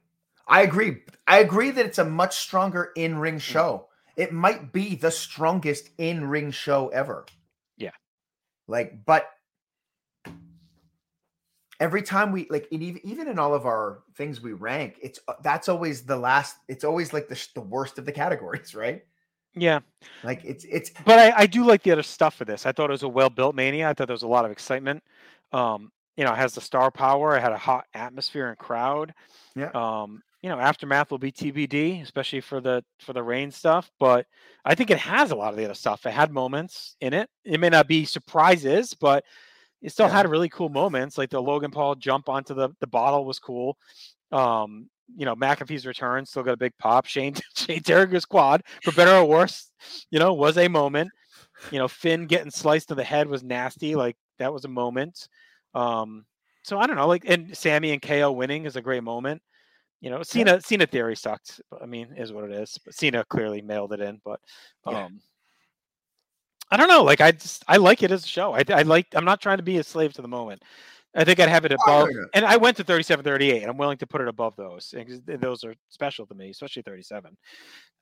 I 0.47 0.61
agree. 0.63 1.03
I 1.27 1.39
agree 1.39 1.71
that 1.71 1.85
it's 1.85 1.99
a 1.99 2.05
much 2.05 2.37
stronger 2.37 2.91
in 2.95 3.17
ring 3.17 3.35
Mm. 3.35 3.39
show. 3.39 3.87
It 4.17 4.33
might 4.33 4.73
be 4.73 4.95
the 4.95 5.11
strongest 5.11 5.89
in 5.97 6.25
ring 6.27 6.51
show 6.51 6.89
ever. 6.89 7.25
Yeah. 7.77 7.91
Like, 8.67 9.05
but 9.05 9.29
every 11.79 12.01
time 12.03 12.31
we 12.31 12.47
like, 12.49 12.67
and 12.71 12.83
even 12.83 13.01
even 13.05 13.27
in 13.27 13.39
all 13.39 13.53
of 13.53 13.65
our 13.65 14.03
things 14.15 14.41
we 14.41 14.53
rank, 14.53 14.97
it's 15.01 15.19
uh, 15.27 15.33
that's 15.43 15.69
always 15.69 16.03
the 16.05 16.17
last. 16.17 16.57
It's 16.67 16.83
always 16.83 17.13
like 17.13 17.27
the 17.27 17.47
the 17.55 17.61
worst 17.61 17.97
of 17.97 18.05
the 18.05 18.11
categories, 18.23 18.75
right? 18.75 19.03
Yeah, 19.55 19.79
Like 20.23 20.43
it's 20.45 20.65
it's 20.65 20.91
but 21.05 21.19
I, 21.19 21.33
I 21.41 21.45
do 21.47 21.65
like 21.65 21.83
the 21.83 21.91
other 21.91 22.03
stuff 22.03 22.35
for 22.35 22.45
this. 22.45 22.65
I 22.65 22.71
thought 22.71 22.89
it 22.89 22.93
was 22.93 23.03
a 23.03 23.09
well 23.09 23.29
built 23.29 23.55
mania. 23.55 23.89
I 23.89 23.93
thought 23.93 24.07
there 24.07 24.13
was 24.13 24.23
a 24.23 24.27
lot 24.27 24.45
of 24.45 24.51
excitement. 24.51 25.03
Um, 25.51 25.91
you 26.17 26.23
know, 26.25 26.33
it 26.33 26.37
has 26.37 26.53
the 26.53 26.61
star 26.61 26.91
power. 26.91 27.35
It 27.37 27.41
had 27.41 27.51
a 27.53 27.57
hot 27.57 27.85
atmosphere 27.93 28.49
and 28.49 28.57
crowd. 28.57 29.13
Yeah. 29.55 29.71
Um, 29.73 30.21
you 30.41 30.49
know, 30.49 30.59
aftermath 30.59 31.11
will 31.11 31.19
be 31.19 31.31
TBD, 31.31 32.01
especially 32.01 32.41
for 32.41 32.59
the 32.61 32.83
for 32.99 33.13
the 33.13 33.21
Reigns 33.23 33.55
stuff. 33.55 33.91
But 33.99 34.25
I 34.65 34.73
think 34.75 34.89
it 34.89 34.97
has 34.97 35.31
a 35.31 35.35
lot 35.35 35.51
of 35.53 35.57
the 35.57 35.65
other 35.65 35.73
stuff. 35.75 36.05
It 36.05 36.11
had 36.11 36.31
moments 36.31 36.95
in 36.99 37.13
it. 37.13 37.29
It 37.45 37.59
may 37.59 37.69
not 37.69 37.87
be 37.87 38.05
surprises, 38.05 38.93
but 38.95 39.23
it 39.81 39.91
still 39.91 40.07
Yeah. 40.07 40.13
had 40.13 40.29
really 40.29 40.49
cool 40.49 40.69
moments. 40.69 41.17
Like 41.17 41.29
the 41.29 41.41
Logan 41.41 41.71
Paul 41.71 41.95
jump 41.95 42.27
onto 42.27 42.53
the 42.55 42.69
the 42.79 42.87
bottle 42.87 43.25
was 43.25 43.39
cool. 43.39 43.77
Um, 44.31 44.89
you 45.15 45.25
know, 45.25 45.35
McAfee's 45.35 45.85
return 45.85 46.25
still 46.25 46.43
got 46.43 46.53
a 46.53 46.57
big 46.57 46.75
pop. 46.79 47.05
Shane 47.05 47.35
Shane 47.55 47.81
Terriger's 47.83 48.25
quad, 48.25 48.63
for 48.83 48.91
better 48.93 49.11
or 49.15 49.25
worse, 49.25 49.71
you 50.09 50.19
know, 50.19 50.33
was 50.33 50.57
a 50.57 50.67
moment. 50.67 51.11
You 51.71 51.77
know, 51.79 51.87
Finn 51.87 52.25
getting 52.25 52.49
sliced 52.51 52.87
to 52.89 52.95
the 52.95 53.03
head 53.03 53.27
was 53.27 53.43
nasty. 53.43 53.93
Like 53.95 54.15
that 54.39 54.51
was 54.53 54.65
a 54.65 54.69
moment. 54.69 55.27
Um, 55.73 56.25
so 56.63 56.79
I 56.79 56.87
don't 56.87 56.95
know, 56.95 57.07
like 57.07 57.23
and 57.25 57.55
Sami 57.55 57.91
and 57.91 58.01
KO 58.01 58.31
winning 58.31 58.65
is 58.65 58.75
a 58.75 58.81
great 58.81 59.03
moment. 59.03 59.41
You 59.99 60.09
know, 60.09 60.23
Cena 60.23 60.61
Cena 60.61 60.85
theory 60.85 61.15
sucked. 61.15 61.61
But 61.69 61.81
I 61.81 61.85
mean, 61.85 62.13
is 62.17 62.33
what 62.33 62.43
it 62.43 62.51
is. 62.51 62.77
But 62.83 62.95
Cena 62.95 63.23
clearly 63.25 63.61
mailed 63.61 63.93
it 63.93 64.01
in. 64.01 64.19
But 64.23 64.39
Yeah. 64.87 65.05
um 65.05 65.21
I 66.71 66.77
don't 66.77 66.87
know. 66.87 67.03
Like 67.03 67.21
I 67.21 67.31
just 67.31 67.63
I 67.67 67.77
like 67.77 68.01
it 68.01 68.11
as 68.11 68.23
a 68.23 68.27
show. 68.27 68.53
I 68.53 68.63
I 68.69 68.81
like 68.83 69.07
I'm 69.13 69.25
not 69.25 69.41
trying 69.41 69.57
to 69.57 69.63
be 69.63 69.77
a 69.77 69.83
slave 69.83 70.13
to 70.13 70.21
the 70.21 70.27
moment. 70.27 70.63
I 71.13 71.25
think 71.25 71.39
I'd 71.39 71.49
have 71.49 71.65
it 71.65 71.73
above, 71.73 72.07
it. 72.09 72.15
and 72.33 72.45
I 72.45 72.55
went 72.55 72.77
to 72.77 72.85
37, 72.85 73.25
38, 73.25 73.61
and 73.61 73.69
I'm 73.69 73.77
willing 73.77 73.97
to 73.97 74.07
put 74.07 74.21
it 74.21 74.29
above 74.29 74.55
those. 74.55 74.93
Those 75.27 75.63
are 75.65 75.75
special 75.89 76.25
to 76.25 76.33
me, 76.33 76.51
especially 76.51 76.83
37. 76.83 77.35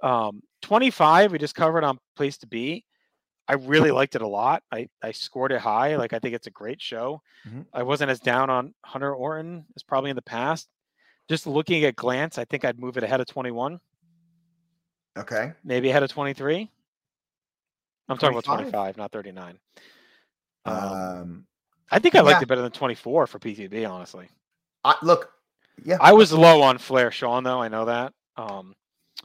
Um, 0.03 0.41
25, 0.61 1.31
we 1.31 1.39
just 1.39 1.55
covered 1.55 1.83
on 1.83 1.97
Place 2.15 2.37
to 2.37 2.47
Be. 2.47 2.85
I 3.49 3.53
really 3.55 3.89
liked 3.89 4.15
it 4.15 4.21
a 4.21 4.27
lot. 4.27 4.61
I, 4.71 4.87
I 5.01 5.11
scored 5.11 5.51
it 5.51 5.59
high. 5.59 5.95
Like 5.95 6.13
I 6.13 6.19
think 6.19 6.35
it's 6.35 6.45
a 6.47 6.51
great 6.51 6.79
show. 6.81 7.21
Mhm. 7.47 7.65
I 7.73 7.81
wasn't 7.83 8.11
as 8.11 8.19
down 8.19 8.49
on 8.51 8.75
Hunter 8.85 9.13
Orton 9.13 9.65
as 9.75 9.81
probably 9.83 10.11
in 10.11 10.15
the 10.15 10.21
past. 10.21 10.69
Just 11.27 11.47
looking 11.47 11.83
at 11.83 11.95
glance, 11.95 12.37
I 12.37 12.45
think 12.45 12.63
I'd 12.63 12.79
move 12.79 12.95
it 12.97 13.03
ahead 13.03 13.21
of 13.21 13.27
21, 13.27 13.79
okay. 15.17 15.53
maybe 15.63 15.89
ahead 15.89 16.03
of 16.03 16.09
23. 16.11 16.69
I'm 18.07 18.17
talking 18.17 18.33
about 18.35 18.43
25? 18.45 18.71
25, 18.71 18.97
not 18.97 19.11
39. 19.11 19.59
Um, 20.65 20.75
Um, 20.75 21.47
I 21.91 21.99
think 21.99 22.15
I 22.15 22.21
liked 22.21 22.39
yeah. 22.39 22.43
it 22.43 22.47
better 22.47 22.61
than 22.61 22.71
24 22.71 23.27
for 23.27 23.39
PTB, 23.39 23.87
honestly. 23.89 24.27
I, 24.83 24.95
look, 25.03 25.31
yeah, 25.83 25.97
I 26.01 26.13
was 26.13 26.31
low 26.31 26.61
on 26.61 26.77
Flair 26.77 27.11
Shawn 27.11 27.43
though. 27.43 27.61
I 27.61 27.67
know 27.67 27.85
that. 27.85 28.13
Um, 28.37 28.75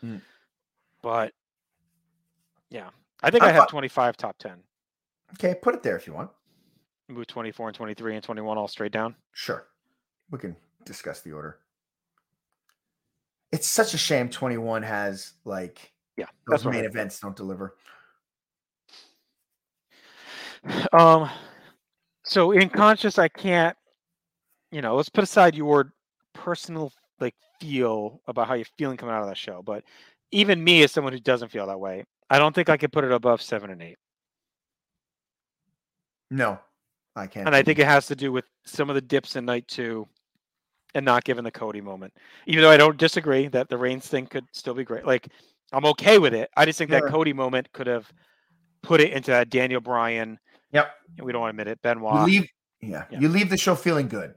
Mm. 0.03 0.20
but 1.03 1.33
yeah, 2.70 2.91
I 3.25 3.31
think 3.31 3.43
I'm 3.43 3.49
I 3.51 3.53
have 3.53 3.64
fi- 3.64 3.70
25 3.70 4.16
top 4.16 4.37
10. 4.39 4.53
okay. 5.35 5.55
Put 5.61 5.75
it 5.75 5.83
there 5.83 5.97
if 5.97 6.07
you 6.07 6.12
want. 6.12 6.31
Move 7.09 7.27
24 7.27 7.68
and 7.68 7.77
23 7.77 8.14
and 8.14 8.25
21 8.25 8.57
all 8.59 8.68
straight 8.68 8.93
down. 8.93 9.14
Sure. 9.33 9.66
We 10.31 10.39
can 10.39 10.57
discuss 10.85 11.20
the 11.20 11.33
order. 11.33 11.59
It's 13.53 13.66
such 13.68 13.95
a 13.95 13.99
shame 13.99 14.29
21 14.31 14.83
has 14.83 15.35
like 15.45 15.93
Yeah, 16.16 16.27
those 16.49 16.64
main 16.64 16.85
events 16.85 17.20
don't 17.20 17.37
deliver. 17.37 17.77
Um, 20.95 21.29
so 22.25 22.53
in 22.53 22.70
conscious, 22.70 23.18
I 23.18 23.29
can't. 23.29 23.77
You 24.72 24.81
know, 24.81 24.97
let's 24.97 25.11
put 25.11 25.25
aside 25.25 25.55
your 25.55 25.93
personal 26.33 26.91
like 27.20 27.35
feel 27.61 28.22
about 28.27 28.49
how 28.49 28.55
you're 28.55 28.64
feeling 28.79 28.97
coming 28.97 29.14
out 29.14 29.20
of 29.20 29.29
that 29.29 29.37
show. 29.37 29.61
But 29.62 29.85
even 30.31 30.64
me, 30.64 30.83
as 30.83 30.91
someone 30.91 31.12
who 31.12 31.20
doesn't 31.20 31.51
feel 31.51 31.66
that 31.66 31.79
way, 31.79 32.05
I 32.31 32.39
don't 32.39 32.55
think 32.55 32.68
I 32.68 32.77
could 32.77 32.93
put 32.93 33.05
it 33.05 33.12
above 33.12 33.43
seven 33.43 33.70
and 33.70 33.83
eight. 33.83 33.99
No, 36.31 36.59
I 37.14 37.27
can't. 37.27 37.47
And 37.47 37.55
I 37.55 37.62
think 37.62 37.79
it 37.79 37.87
has 37.87 38.07
to 38.07 38.16
do 38.16 38.33
with 38.33 38.45
some 38.64 38.89
of 38.89 38.95
the 38.95 39.01
dips 39.01 39.37
in 39.37 39.45
night 39.45 39.68
two 39.68 40.09
and 40.95 41.05
not 41.05 41.25
giving 41.25 41.45
the 41.45 41.51
Cody 41.51 41.81
moment. 41.81 42.12
Even 42.47 42.62
though 42.62 42.70
I 42.70 42.77
don't 42.77 42.97
disagree 42.97 43.49
that 43.49 43.68
the 43.68 43.77
Reigns 43.77 44.07
thing 44.07 44.27
could 44.27 44.45
still 44.53 44.75
be 44.75 44.85
great. 44.85 45.07
Like 45.07 45.29
I'm 45.72 45.85
okay 45.87 46.18
with 46.18 46.35
it. 46.35 46.51
I 46.57 46.64
just 46.64 46.79
think 46.79 46.91
that 46.91 47.05
Cody 47.07 47.33
moment 47.33 47.70
could 47.72 47.87
have 47.87 48.11
put 48.83 49.01
it 49.01 49.12
into 49.12 49.31
that 49.31 49.51
Daniel 49.51 49.81
Bryan. 49.81 50.39
Yep. 50.72 50.91
We 51.22 51.33
don't 51.33 51.41
want 51.43 51.57
to 51.57 51.62
admit 51.62 51.68
it. 51.72 51.79
you 51.85 51.95
Benoit. 51.95 52.27
leave. 52.27 52.49
Yeah, 52.81 53.05
Yeah. 53.11 53.20
you 53.20 53.29
leave 53.29 53.49
the 53.51 53.57
show 53.57 53.75
feeling 53.75 54.09
good. 54.09 54.35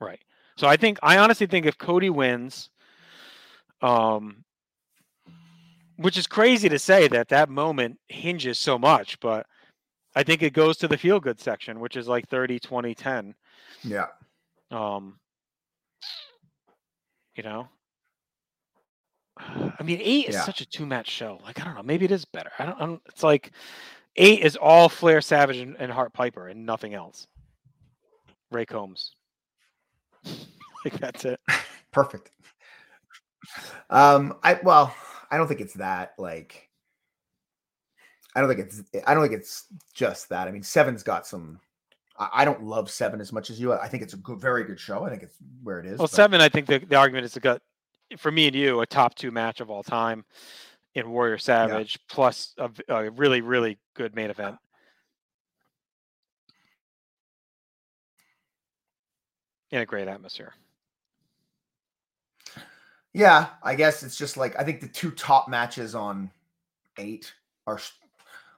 Right. 0.00 0.20
So 0.56 0.66
I 0.68 0.76
think 0.76 0.98
I 1.02 1.18
honestly 1.18 1.46
think 1.46 1.66
if 1.66 1.78
Cody 1.78 2.10
wins, 2.10 2.68
um, 3.80 4.44
which 6.02 6.16
is 6.16 6.26
crazy 6.26 6.68
to 6.68 6.78
say 6.78 7.08
that 7.08 7.28
that 7.28 7.48
moment 7.48 7.98
hinges 8.08 8.58
so 8.58 8.78
much, 8.78 9.18
but 9.20 9.46
I 10.14 10.22
think 10.22 10.42
it 10.42 10.52
goes 10.52 10.76
to 10.78 10.88
the 10.88 10.98
feel 10.98 11.20
good 11.20 11.40
section, 11.40 11.80
which 11.80 11.96
is 11.96 12.08
like 12.08 12.28
30, 12.28 12.60
20, 12.60 12.94
10. 12.94 13.34
Yeah. 13.84 14.06
Um, 14.70 15.18
you 17.34 17.42
know, 17.42 17.68
I 19.38 19.82
mean, 19.82 20.00
eight 20.02 20.28
is 20.28 20.42
such 20.44 20.60
a 20.60 20.66
two 20.66 20.86
match 20.86 21.08
show. 21.08 21.40
Like, 21.44 21.60
I 21.60 21.64
don't 21.64 21.74
know, 21.74 21.82
maybe 21.82 22.04
it 22.04 22.10
is 22.10 22.24
better. 22.24 22.50
I 22.58 22.66
don't, 22.66 22.76
I 22.80 22.86
don't 22.86 23.02
it's 23.06 23.22
like 23.22 23.52
eight 24.16 24.40
is 24.40 24.56
all 24.56 24.88
Flair, 24.88 25.20
Savage, 25.20 25.56
and, 25.56 25.76
and 25.78 25.90
Hart 25.90 26.12
Piper 26.12 26.48
and 26.48 26.66
nothing 26.66 26.94
else. 26.94 27.26
Ray 28.50 28.66
Combs. 28.66 29.14
like, 30.84 30.98
that's 30.98 31.24
it. 31.24 31.40
Perfect. 31.92 32.30
Um, 33.90 34.38
I 34.42 34.60
well, 34.62 34.94
I 35.32 35.38
don't 35.38 35.48
think 35.48 35.62
it's 35.62 35.74
that 35.74 36.12
like 36.18 36.68
I 38.36 38.40
don't 38.40 38.54
think 38.54 38.60
it's 38.60 38.82
I 39.06 39.14
don't 39.14 39.22
think 39.24 39.40
it's 39.40 39.64
just 39.94 40.28
that. 40.28 40.46
I 40.46 40.50
mean, 40.50 40.62
Seven's 40.62 41.02
got 41.02 41.26
some 41.26 41.58
I, 42.18 42.28
I 42.34 42.44
don't 42.44 42.62
love 42.62 42.90
Seven 42.90 43.20
as 43.20 43.32
much 43.32 43.48
as 43.48 43.58
you. 43.58 43.72
I 43.72 43.88
think 43.88 44.02
it's 44.02 44.12
a 44.12 44.18
good, 44.18 44.38
very 44.38 44.64
good 44.64 44.78
show. 44.78 45.04
I 45.04 45.10
think 45.10 45.22
it's 45.22 45.36
where 45.62 45.80
it 45.80 45.86
is. 45.86 45.98
Well, 45.98 46.06
but- 46.06 46.10
seven, 46.10 46.40
I 46.42 46.50
think 46.50 46.66
the, 46.66 46.78
the 46.78 46.96
argument 46.96 47.24
is 47.24 47.32
to 47.32 47.40
got 47.40 47.62
for 48.18 48.30
me 48.30 48.46
and 48.46 48.54
you 48.54 48.80
a 48.82 48.86
top 48.86 49.14
two 49.14 49.30
match 49.30 49.60
of 49.60 49.70
all 49.70 49.82
time 49.82 50.24
in 50.94 51.10
Warrior 51.10 51.38
Savage, 51.38 51.98
plus 52.10 52.54
a 52.88 53.10
really, 53.10 53.40
really 53.40 53.78
good 53.94 54.14
main 54.14 54.28
event. 54.28 54.56
In 59.70 59.80
a 59.80 59.86
great 59.86 60.08
atmosphere. 60.08 60.52
Yeah, 63.14 63.48
I 63.62 63.74
guess 63.74 64.02
it's 64.02 64.16
just 64.16 64.36
like 64.36 64.58
I 64.58 64.64
think 64.64 64.80
the 64.80 64.88
two 64.88 65.10
top 65.10 65.48
matches 65.48 65.94
on 65.94 66.30
eight 66.98 67.32
are 67.66 67.78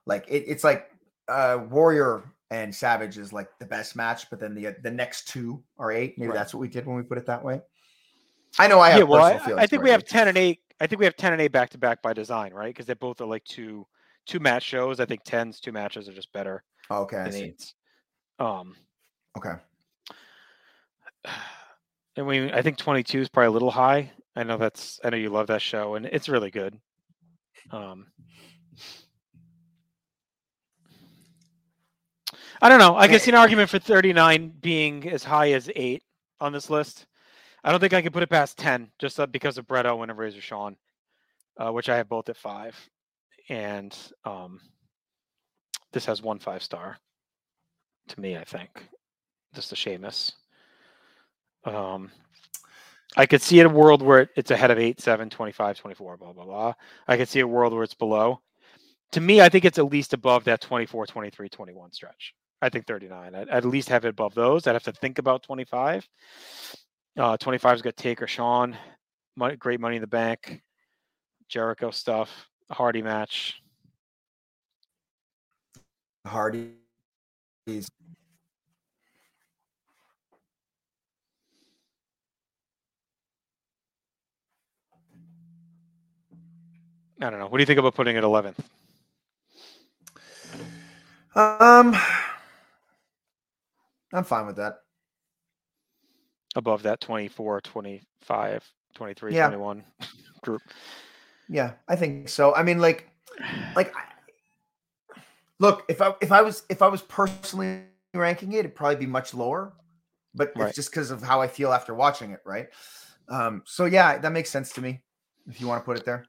like 0.07 0.26
it, 0.28 0.44
it's 0.46 0.64
like 0.64 0.90
uh 1.28 1.59
Warrior 1.68 2.22
and 2.50 2.74
Savage 2.74 3.18
is 3.18 3.32
like 3.32 3.48
the 3.59 3.66
best 3.66 3.96
match, 3.96 4.30
but 4.30 4.38
then 4.38 4.55
the 4.55 4.76
the 4.82 4.90
next 4.90 5.28
two 5.28 5.62
are 5.78 5.90
eight. 5.90 6.18
Maybe 6.18 6.28
Right. 6.28 6.34
that's 6.36 6.55
what 6.55 6.61
we 6.61 6.68
did 6.68 6.86
when 6.86 6.96
we 6.96 7.02
put 7.02 7.18
it 7.18 7.26
that 7.26 7.44
way. 7.44 7.61
I 8.59 8.68
know 8.68 8.78
I 8.80 8.90
have 8.90 8.98
yeah, 8.98 9.05
well, 9.05 9.22
personal 9.22 9.42
I, 9.42 9.44
feelings. 9.44 9.62
I 9.64 9.66
think 9.66 9.82
we 9.82 9.90
have 9.90 10.05
ten 10.05 10.28
and 10.28 10.38
eight. 10.38 10.61
I 10.80 10.86
think 10.86 11.00
we 11.00 11.05
have 11.05 11.16
ten 11.16 11.32
and 11.32 11.42
eight 11.42 11.52
back 11.52 11.70
to 11.70 11.78
back 11.78 12.00
by 12.02 12.12
design, 12.12 12.52
right? 12.52 12.68
Because 12.68 12.86
they 12.86 12.94
both 12.94 13.20
are 13.20 13.26
like 13.26 13.44
two 13.44 13.86
two 14.26 14.38
match 14.38 14.62
shows. 14.62 15.00
I 15.00 15.05
think 15.05 15.24
tens 15.24 15.59
two 15.59 15.72
matches 15.72 16.09
are 16.09 16.12
just 16.12 16.32
better. 16.32 16.62
Okay, 16.90 17.24
than 17.24 17.34
eights. 17.34 17.74
Um, 18.38 18.76
Okay. 19.36 19.55
and 22.16 22.26
we 22.26 22.52
I 22.52 22.62
think 22.62 22.78
twenty 22.78 23.02
two 23.02 23.20
is 23.20 23.28
probably 23.28 23.48
a 23.48 23.52
little 23.52 23.70
high. 23.70 24.12
I 24.37 24.43
know 24.45 24.59
that's 24.59 25.01
I 25.05 25.11
know 25.11 25.16
you 25.16 25.30
love 25.30 25.49
that 25.49 25.62
show, 25.62 25.95
and 25.95 26.07
it's 26.07 26.28
really 26.28 26.51
good. 26.51 26.78
Um, 27.70 28.07
I 32.62 32.68
don't 32.68 32.78
know. 32.78 32.97
I 32.97 33.09
can 33.09 33.20
see 33.20 33.30
an 33.30 33.37
argument 33.37 33.70
for 33.70 33.78
39 33.78 34.55
being 34.61 35.09
as 35.09 35.24
high 35.24 35.53
as 35.53 35.70
eight 35.76 36.03
on 36.41 36.53
this 36.53 36.70
list. 36.70 37.07
I 37.62 37.70
don't 37.70 37.80
think 37.80 37.93
I 37.95 38.03
can 38.03 38.12
put 38.12 38.22
it 38.22 38.30
past 38.30 38.59
10 38.59 38.91
just 38.99 39.18
uh, 39.20 39.26
because 39.26 39.59
of 39.59 39.66
Bret 39.66 39.87
Owen 39.87 40.11
and 40.11 40.18
Razor 40.18 40.41
Shawn, 40.41 40.76
uh, 41.59 41.72
which 41.72 41.89
I 41.89 41.97
have 41.97 42.09
both 42.09 42.28
at 42.28 42.37
five. 42.37 42.76
And 43.49 43.97
um, 44.24 44.61
this 45.93 46.07
has 46.07 46.22
one 46.22 46.39
five 46.39 46.62
star. 46.62 46.99
to 48.09 48.20
me. 48.20 48.37
I 48.37 48.45
think 48.45 48.70
just 49.55 49.72
a 49.72 49.76
Sheamus. 49.76 50.32
Um, 51.64 52.11
I 53.17 53.27
could 53.27 53.43
see 53.43 53.61
a 53.61 53.69
world 53.69 54.03
where 54.03 54.29
it's 54.37 54.51
ahead 54.51 54.71
of 54.71 54.79
8, 54.79 55.01
7, 55.01 55.31
25, 55.31 55.79
24, 55.79 56.17
blah, 56.17 56.33
blah, 56.33 56.45
blah. 56.45 56.75
I 57.07 57.17
could 57.17 57.29
see 57.29 57.41
a 57.41 57.47
world 57.47 57.73
where 57.73 57.85
it's 57.85 57.95
below. 57.95 58.41
To 59.12 59.21
me, 59.21 59.41
I 59.41 59.49
think 59.49 59.65
it's 59.65 59.79
at 59.79 59.87
least 59.87 60.12
above 60.12 60.45
that 60.45 60.61
24, 60.61 61.07
23, 61.07 61.49
21 61.49 61.93
stretch. 61.93 62.35
I 62.61 62.69
think 62.69 62.87
39. 62.87 63.35
I'd, 63.35 63.49
at 63.49 63.65
least 63.65 63.89
have 63.91 64.05
it 64.05 64.09
above 64.09 64.35
those. 64.35 64.67
I'd 64.67 64.73
have 64.73 64.83
to 64.85 64.93
think 64.93 65.19
about 65.19 65.43
25. 65.45 66.09
Uh, 67.17 67.37
25's 67.37 67.83
got 67.83 67.97
Taker, 67.97 68.27
Shawn, 68.27 68.77
money, 69.37 69.57
great 69.57 69.79
money 69.79 69.97
in 69.97 70.01
the 70.01 70.09
bank, 70.09 70.62
Jericho 71.49 71.93
stuff, 71.93 72.49
Hardy 72.71 73.03
match. 73.03 73.62
Hardy. 76.27 76.73
I 87.21 87.31
don't 87.31 87.39
know. 87.39 87.47
What 87.47 87.59
do 87.59 87.62
you 87.62 87.67
think 87.67 87.79
about 87.79 87.95
putting 87.95 88.17
it 88.17 88.25
11th? 88.25 88.57
Um, 91.37 91.97
I'm 94.12 94.25
fine 94.25 94.47
with 94.47 94.57
that. 94.57 94.81
Above 96.57 96.83
that 96.85 97.01
24, 97.01 97.61
25, 97.62 98.65
23, 98.95 99.35
Yeah. 99.35 99.49
21 99.49 99.85
group. 100.43 100.62
Yeah, 101.49 101.73
I 101.89 101.97
think 101.97 102.29
so. 102.29 102.55
I 102.55 102.62
mean, 102.62 102.79
like, 102.79 103.09
like, 103.75 103.93
look, 105.59 105.85
if 105.89 106.01
I 106.01 106.15
if 106.21 106.31
I 106.33 106.43
was 106.43 106.62
if 106.69 106.81
I 106.81 106.89
was 106.89 107.03
personally 107.03 107.83
ranking 108.15 108.53
it, 108.53 108.61
it'd 108.61 108.75
probably 108.75 108.97
be 108.97 109.07
much 109.07 109.35
lower. 109.35 109.75
But 110.35 110.53
Right. 110.57 110.69
it's 110.69 110.77
just 110.77 110.91
because 110.91 111.11
of 111.11 111.23
how 111.23 111.41
I 111.41 111.49
feel 111.49 111.73
after 111.73 111.95
watching 111.95 112.31
it, 112.31 112.41
right? 112.45 112.69
Um, 113.29 113.62
so 113.67 113.85
yeah, 113.85 114.19
that 114.19 114.33
makes 114.33 114.51
sense 114.51 114.73
to 114.75 114.81
me. 114.81 115.01
If 115.49 115.61
you 115.61 115.67
want 115.67 115.83
to 115.83 115.85
put 115.85 115.99
it 115.99 116.05
there, 116.05 116.25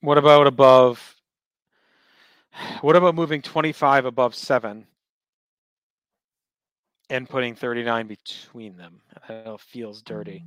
What 0.00 0.18
about 0.18 0.46
above? 0.46 1.16
What 2.80 2.96
about 2.96 3.14
moving 3.14 3.42
25 3.42 4.04
above 4.04 4.34
7 4.34 4.86
and 7.10 7.28
putting 7.28 7.54
39 7.54 8.06
between 8.06 8.76
them? 8.76 9.00
It 9.28 9.60
feels 9.60 10.02
dirty. 10.02 10.44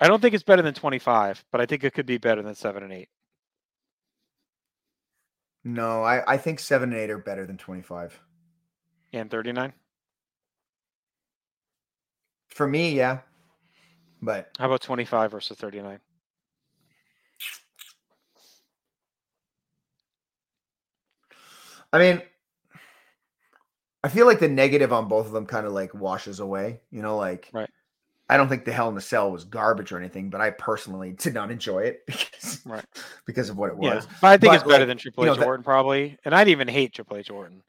I 0.00 0.08
don't 0.08 0.20
think 0.20 0.34
it's 0.34 0.44
better 0.44 0.62
than 0.62 0.74
25, 0.74 1.44
but 1.50 1.60
I 1.60 1.66
think 1.66 1.84
it 1.84 1.94
could 1.94 2.06
be 2.06 2.18
better 2.18 2.42
than 2.42 2.54
7 2.54 2.82
and 2.82 2.92
8. 2.92 3.08
no, 5.64 6.02
I 6.02 6.34
I 6.34 6.36
think 6.36 6.58
seven 6.60 6.92
and 6.92 7.00
eight 7.00 7.10
are 7.10 7.18
better 7.18 7.46
than 7.46 7.56
twenty 7.56 7.82
five 7.82 8.18
And 9.12 9.30
39? 9.30 9.72
for 12.48 12.66
me. 12.66 12.94
Yeah, 12.94 13.20
but 14.22 14.50
How 14.58 14.66
about 14.66 14.82
25 14.82 15.30
versus 15.30 15.56
39? 15.58 16.00
I 21.94 21.98
mean, 21.98 22.22
I 24.02 24.08
feel 24.08 24.26
like 24.26 24.40
the 24.40 24.48
negative 24.48 24.92
on 24.92 25.06
both 25.08 25.26
of 25.26 25.32
them 25.32 25.46
kind 25.46 25.64
of 25.66 25.72
like 25.72 25.94
washes 25.94 26.40
away. 26.40 26.80
You 26.90 27.02
know, 27.02 27.16
like 27.16 27.48
Right. 27.52 27.70
I 28.28 28.36
don't 28.36 28.48
think 28.48 28.64
the 28.64 28.72
Hell 28.72 28.88
in 28.88 28.94
the 28.94 29.00
Cell 29.00 29.30
was 29.30 29.44
garbage 29.44 29.92
or 29.92 29.98
anything, 29.98 30.28
but 30.30 30.40
I 30.40 30.50
personally 30.50 31.12
did 31.12 31.34
not 31.34 31.50
enjoy 31.50 31.80
it 31.84 32.00
because 32.06 32.60
Right. 32.66 32.84
because 33.26 33.48
of 33.48 33.56
what 33.58 33.70
it 33.70 33.76
Yeah. 33.80 33.94
was. 33.96 34.06
But 34.20 34.28
I 34.28 34.36
think 34.38 34.50
But, 34.50 34.54
it's 34.56 34.64
better 34.64 34.78
like, 34.80 34.88
than 34.88 34.98
Triple 34.98 35.24
you 35.24 35.30
H 35.30 35.36
know, 35.36 35.40
that- 35.40 35.46
Orton, 35.46 35.62
probably. 35.64 36.18
And 36.24 36.34
I'd 36.34 36.48
even 36.48 36.66
hate 36.68 36.92
Triple 36.94 37.16
H 37.16 37.30
Orton. 37.30 37.62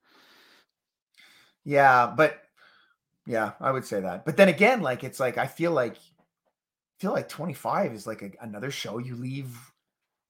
Yeah, 1.63 2.13
but 2.15 2.41
yeah, 3.25 3.51
I 3.59 3.71
would 3.71 3.85
say 3.85 4.01
that. 4.01 4.25
But 4.25 4.37
then 4.37 4.49
again, 4.49 4.81
like 4.81 5.03
it's 5.03 5.19
like 5.19 5.37
I 5.37 5.47
feel 5.47 5.71
like 5.71 5.93
I 5.95 6.99
feel 6.99 7.11
like 7.11 7.27
25 7.29 7.93
is 7.93 8.07
like 8.07 8.21
a, 8.21 8.31
another 8.41 8.71
show 8.71 8.97
you 8.97 9.15
leave 9.15 9.55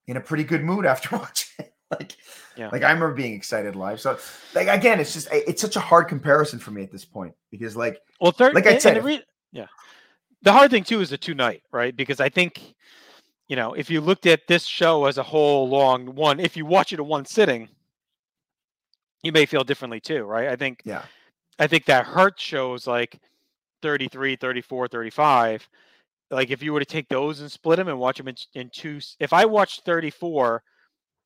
in 0.07 0.17
a 0.17 0.21
pretty 0.21 0.43
good 0.43 0.63
mood 0.63 0.85
after 0.85 1.15
watching. 1.17 1.65
like 1.91 2.17
Yeah. 2.57 2.69
like 2.71 2.83
I 2.83 2.91
remember 2.91 3.13
being 3.13 3.33
excited 3.33 3.75
live. 3.75 3.99
So 3.99 4.17
like 4.53 4.67
again, 4.67 4.99
it's 4.99 5.13
just 5.13 5.27
it's 5.31 5.61
such 5.61 5.75
a 5.75 5.79
hard 5.79 6.07
comparison 6.07 6.59
for 6.59 6.71
me 6.71 6.83
at 6.83 6.91
this 6.91 7.05
point 7.05 7.33
because 7.51 7.75
like 7.75 7.99
Well, 8.19 8.31
third, 8.31 8.55
Like 8.55 8.65
I 8.67 8.77
said, 8.77 9.03
re- 9.03 9.23
yeah. 9.51 9.67
The 10.41 10.51
hard 10.51 10.71
thing 10.71 10.83
too 10.83 11.01
is 11.01 11.09
the 11.09 11.17
two 11.17 11.33
night, 11.33 11.63
right? 11.71 11.95
Because 11.95 12.19
I 12.19 12.29
think, 12.29 12.61
you 13.47 13.55
know, 13.55 13.73
if 13.73 13.89
you 13.89 14.01
looked 14.01 14.25
at 14.25 14.47
this 14.47 14.65
show 14.65 15.05
as 15.05 15.17
a 15.17 15.23
whole 15.23 15.67
long 15.69 16.13
one, 16.15 16.39
if 16.39 16.55
you 16.55 16.65
watch 16.65 16.93
it 16.93 16.99
in 16.99 17.07
one 17.07 17.25
sitting, 17.25 17.69
you 19.23 19.31
may 19.31 19.45
feel 19.45 19.63
differently 19.63 19.99
too, 19.99 20.23
right? 20.23 20.49
I 20.49 20.55
think, 20.55 20.81
yeah. 20.85 21.03
I 21.57 21.67
think 21.67 21.85
that 21.85 22.05
hurt 22.05 22.39
shows 22.39 22.85
like 22.85 23.19
33, 23.81 24.35
34, 24.35 24.87
35. 24.87 25.67
Like 26.31 26.51
if 26.51 26.61
you 26.61 26.73
were 26.73 26.79
to 26.79 26.85
take 26.85 27.07
those 27.09 27.39
and 27.39 27.51
split 27.51 27.77
them 27.77 27.87
and 27.87 27.97
watch 27.99 28.17
them 28.17 28.27
in, 28.27 28.35
in 28.53 28.69
two, 28.73 28.99
if 29.19 29.33
I 29.33 29.45
watched 29.45 29.85
34, 29.85 30.61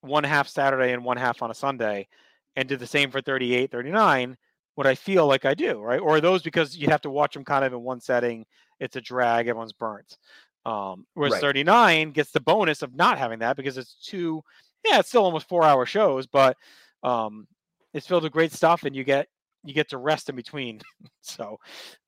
one 0.02 0.24
half 0.24 0.48
Saturday 0.48 0.94
and 0.94 1.04
one 1.04 1.18
half 1.18 1.42
on 1.42 1.52
a 1.52 1.56
Sunday, 1.56 2.08
and 2.56 2.68
did 2.68 2.80
the 2.80 2.88
same 2.88 3.12
for 3.12 3.22
38, 3.22 3.72
39, 3.72 4.38
would 4.76 4.88
I 4.88 4.96
feel 4.96 5.28
like 5.28 5.46
I 5.46 5.54
do, 5.54 5.80
right? 5.82 6.00
Or 6.00 6.22
those 6.22 6.42
because 6.42 6.78
you'd 6.78 6.90
have 6.90 7.02
to 7.02 7.10
watch 7.10 7.34
them 7.34 7.44
kind 7.44 7.66
of 7.66 7.74
in 7.74 7.82
one 7.82 8.00
setting, 8.00 8.46
it's 8.80 8.96
a 8.96 9.02
drag, 9.02 9.48
everyone's 9.48 9.74
burnt. 9.74 10.18
Um, 10.66 11.06
whereas 11.14 11.34
Right. 11.34 11.42
39 11.42 12.12
gets 12.12 12.32
the 12.32 12.40
bonus 12.40 12.82
of 12.82 12.96
not 12.96 13.18
having 13.18 13.40
that 13.40 13.58
because 13.58 13.78
it's 13.78 13.96
two, 13.96 14.42
yeah, 14.86 15.00
it's 15.00 15.10
still 15.10 15.24
almost 15.24 15.48
four 15.50 15.64
hour 15.64 15.86
shows, 15.86 16.28
but 16.28 16.58
um, 17.04 17.48
it's 17.94 18.08
filled 18.08 18.24
with 18.24 18.32
great 18.32 18.52
stuff 18.52 18.84
and 18.84 18.96
you 18.96 19.04
get 19.04 19.28
you 19.64 19.74
get 19.74 19.90
to 19.90 19.98
rest 19.98 20.30
in 20.30 20.36
between. 20.36 20.80
so 21.22 21.60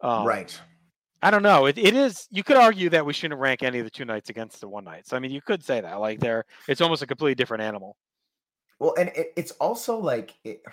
um, 0.02 0.26
right. 0.26 0.60
I 1.24 1.30
don't 1.32 1.44
know. 1.44 1.68
It, 1.68 1.78
it 1.78 1.94
is. 1.96 2.28
You 2.32 2.44
could 2.44 2.58
argue 2.58 2.90
that 2.90 3.06
we 3.06 3.14
shouldn't 3.14 3.40
rank 3.40 3.62
any 3.64 3.80
of 3.80 3.86
the 3.86 3.92
two 3.92 4.06
nights 4.06 4.30
against 4.30 4.60
the 4.62 4.68
one 4.68 4.84
nights. 4.84 5.14
I 5.14 5.20
mean, 5.20 5.32
you 5.32 5.42
could 5.42 5.64
say 5.64 5.80
that. 5.82 6.00
Like 6.00 6.20
they're, 6.20 6.46
it's 6.68 6.82
almost 6.82 7.04
a 7.04 7.08
completely 7.08 7.36
different 7.36 7.62
animal. 7.64 7.96
Well, 8.80 8.96
and 8.98 9.10
it, 9.10 9.32
it's 9.36 9.52
also 9.52 9.98
like 10.00 10.34
it, 10.44 10.64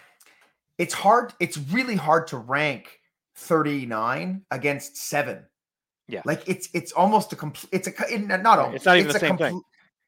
it's 0.78 0.94
hard. 0.94 1.34
It's 1.40 1.59
really 1.59 1.96
hard 1.96 2.28
to 2.28 2.38
rank 2.38 2.99
39 3.36 4.42
against 4.51 4.96
seven. 4.96 5.44
Yeah. 6.09 6.22
Like 6.24 6.49
it's 6.49 6.70
it's 6.72 6.92
almost 6.92 7.32
a 7.34 7.36
complete. 7.36 7.68
It's 7.72 7.86
a 7.88 7.92
it- 8.14 8.26
not 8.26 8.59
almost. 8.59 8.76
It's 8.76 8.84
not 8.86 8.96
even 8.96 9.09
the 9.11 9.16
a 9.16 9.20
same 9.20 9.36
thing. 9.36 9.51
complete- 9.51 9.64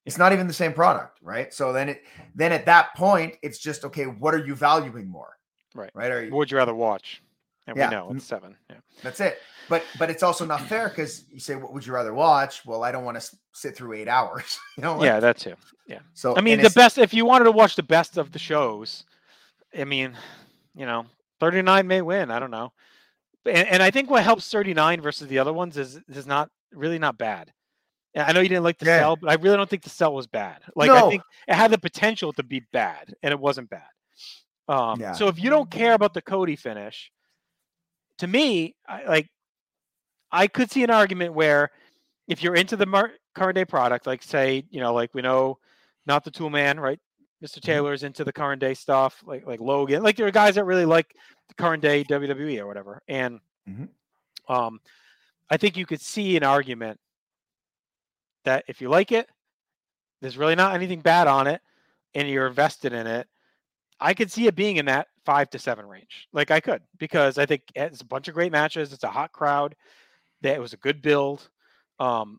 It's 0.07 0.17
not 0.17 0.33
even 0.33 0.47
the 0.47 0.55
same 0.55 0.73
product, 0.73 1.19
right? 1.23 1.53
So 1.53 1.75
then 1.75 1.91
it 1.91 2.05
then 2.35 2.53
at 2.53 2.65
that 2.65 2.95
point, 2.97 3.37
it's 3.43 3.59
just 3.59 3.85
okay. 3.85 4.05
What 4.05 4.33
are 4.35 4.45
you 4.45 4.55
valuing 4.55 5.07
more? 5.09 5.37
Right. 5.75 5.91
Right. 5.95 6.11
Are 6.11 6.25
you, 6.25 6.31
What 6.31 6.39
would 6.39 6.51
you 6.51 6.57
rather 6.57 6.75
watch? 6.75 7.23
And 7.67 7.77
Yeah. 7.77 7.89
we 7.91 7.95
know 7.95 8.13
it's 8.15 8.25
seven. 8.25 8.57
Yeah. 8.69 8.77
that's 9.03 9.21
it. 9.21 9.39
But 9.69 9.85
but 9.99 10.11
it's 10.11 10.23
also 10.23 10.45
not 10.45 10.63
fair 10.63 10.89
because 10.89 11.25
you 11.31 11.39
say, 11.41 11.55
what 11.55 11.73
would 11.73 11.87
you 11.87 11.93
rather 11.93 12.13
watch? 12.13 12.65
Well, 12.67 12.83
I 12.83 12.91
don't 12.91 13.05
want 13.05 13.21
to 13.21 13.37
sit 13.53 13.77
through 13.77 13.93
eight 13.95 14.09
hours. 14.09 14.59
You 14.77 14.83
know. 14.83 14.97
like- 14.97 15.05
Yeah, 15.07 15.21
that 15.21 15.37
too. 15.39 15.55
Yeah. 15.87 16.01
So 16.15 16.37
I 16.37 16.41
mean, 16.41 16.61
the 16.63 16.71
best. 16.71 16.99
If 16.99 17.13
you 17.15 17.25
wanted 17.25 17.45
to 17.45 17.53
watch 17.53 17.77
the 17.77 17.83
best 17.83 18.17
of 18.17 18.33
the 18.33 18.39
shows, 18.39 19.05
I 19.79 19.85
mean, 19.85 20.17
you 20.75 20.87
know, 20.87 21.07
thirty 21.39 21.63
nine 21.63 21.87
may 21.87 22.03
win. 22.03 22.31
I 22.31 22.39
don't 22.41 22.51
know, 22.51 22.73
and, 23.45 23.69
and 23.69 23.83
I 23.83 23.91
think 23.91 24.11
what 24.11 24.23
helps 24.25 24.51
thirty 24.51 24.75
nine 24.75 25.01
versus 25.01 25.29
the 25.29 25.39
other 25.39 25.53
ones 25.53 25.77
is 25.77 26.01
is 26.09 26.27
not 26.27 26.51
really 26.73 26.99
not 26.99 27.19
bad. 27.19 27.53
I 28.17 28.33
know 28.33 28.41
you 28.41 28.49
didn't 28.49 28.65
like 28.65 28.79
the 28.79 28.87
Yeah. 28.87 28.99
cell, 29.01 29.17
but 29.17 29.31
I 29.31 29.35
really 29.35 29.57
don't 29.57 29.71
think 29.71 29.85
the 29.85 29.91
cell 29.91 30.13
was 30.13 30.27
bad. 30.27 30.63
Like 30.75 30.91
I 30.91 31.09
think 31.09 31.23
it 31.47 31.55
had 31.55 31.71
the 31.71 31.79
potential 31.79 32.33
to 32.35 32.43
be 32.43 32.61
bad, 32.73 33.15
and 33.23 33.31
it 33.31 33.39
wasn't 33.39 33.71
bad. 33.71 33.87
Um, 34.69 35.01
Yeah. 35.01 35.13
So 35.13 35.29
if 35.29 35.39
you 35.43 35.51
don't 35.51 35.71
care 35.71 35.93
about 35.95 36.15
the 36.15 36.23
Cody 36.23 36.57
finish, 36.57 37.11
to 38.21 38.27
me, 38.27 38.75
I, 38.89 39.05
like 39.05 39.29
I 40.31 40.47
could 40.47 40.71
see 40.71 40.85
an 40.85 40.91
argument 40.91 41.35
where 41.35 41.71
if 42.29 42.43
you're 42.43 42.55
into 42.55 42.77
the 42.77 42.87
mar- 42.87 43.13
current 43.35 43.57
day 43.57 43.65
product, 43.65 44.07
like 44.07 44.23
say, 44.23 44.65
you 44.71 44.81
know, 44.81 44.95
like 44.95 45.13
we 45.15 45.23
know, 45.23 45.59
not 46.07 46.25
the 46.25 46.31
tool 46.31 46.51
man, 46.51 46.79
right? 46.79 47.01
Mr. 47.43 47.57
Mm-hmm. 47.57 47.61
Taylor's 47.67 48.03
into 48.03 48.23
the 48.23 48.33
current 48.33 48.61
day 48.61 48.75
stuff, 48.75 49.23
like 49.27 49.47
like 49.47 49.61
Logan, 49.61 50.03
like 50.03 50.17
there 50.17 50.27
are 50.27 50.31
guys 50.31 50.55
that 50.55 50.65
really 50.65 50.85
like 50.85 51.15
the 51.49 51.55
current 51.55 51.83
day 51.83 52.05
WWE 52.05 52.61
or 52.61 52.67
whatever. 52.67 53.03
And 53.09 53.41
Mhm. 53.69 53.89
um, 54.49 54.81
I 55.51 55.57
think 55.57 55.77
you 55.77 55.87
could 55.87 56.01
see 56.01 56.37
an 56.37 56.45
argument 56.45 57.01
that 58.45 58.65
if 58.69 58.81
you 58.81 58.89
like 58.89 59.13
it, 59.13 59.29
there's 60.21 60.37
really 60.39 60.55
not 60.55 60.75
anything 60.75 61.01
bad 61.01 61.27
on 61.27 61.47
it, 61.47 61.61
and 62.15 62.29
you're 62.29 62.47
invested 62.47 62.93
in 62.93 63.07
it. 63.07 63.27
I 64.01 64.15
could 64.15 64.31
see 64.31 64.47
it 64.47 64.57
being 64.57 64.77
in 64.77 64.87
that 64.87 65.09
five 65.25 65.51
to 65.51 65.59
seven 65.59 65.87
range. 65.87 66.29
Like 66.33 66.51
I 66.51 66.61
could, 66.61 66.83
because 66.99 67.39
I 67.39 67.47
think 67.47 67.63
it's 67.75 68.01
a 68.01 68.07
bunch 68.07 68.29
of 68.29 68.35
great 68.35 68.53
matches. 68.53 68.93
It's 68.93 69.05
a 69.05 69.11
hot 69.11 69.33
crowd. 69.33 69.75
That 70.43 70.57
it 70.57 70.61
was 70.61 70.73
a 70.73 70.79
good 70.79 71.03
build. 71.03 71.49
Um, 71.99 72.39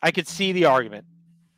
I 0.00 0.10
could 0.10 0.26
see 0.26 0.52
the 0.52 0.64
argument 0.64 1.04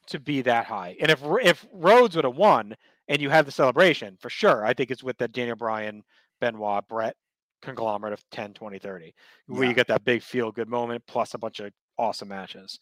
to 0.09 0.19
be 0.19 0.43
that 0.43 0.67
high. 0.67 0.97
And 1.01 1.11
if 1.11 1.21
if 1.43 1.67
Rhodes 1.73 2.17
would 2.17 2.25
have 2.25 2.37
won 2.37 2.75
and 3.09 3.21
you 3.23 3.31
had 3.31 3.47
the 3.47 3.53
celebration, 3.53 4.17
for 4.21 4.31
sure, 4.31 4.65
I 4.67 4.75
think 4.75 4.91
it's 4.91 5.05
with 5.05 5.17
that 5.19 5.33
Daniel 5.33 5.57
Bryan, 5.57 6.03
Benoit, 6.41 6.87
Bret 6.89 7.17
conglomerate 7.63 8.13
of 8.13 8.23
10, 8.31 8.53
20, 8.55 8.79
30, 8.79 9.15
where 9.47 9.63
Yeah. 9.63 9.69
you 9.71 9.75
get 9.75 9.87
that 9.89 10.05
big 10.05 10.23
feel 10.23 10.53
good 10.53 10.69
moment 10.69 11.03
plus 11.07 11.35
a 11.35 11.39
bunch 11.39 11.61
of 11.61 11.73
awesome 11.99 12.29
matches. 12.29 12.79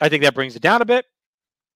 I 0.00 0.08
think 0.08 0.22
that 0.24 0.34
brings 0.34 0.56
it 0.56 0.62
down 0.62 0.82
a 0.82 0.84
bit. 0.86 1.06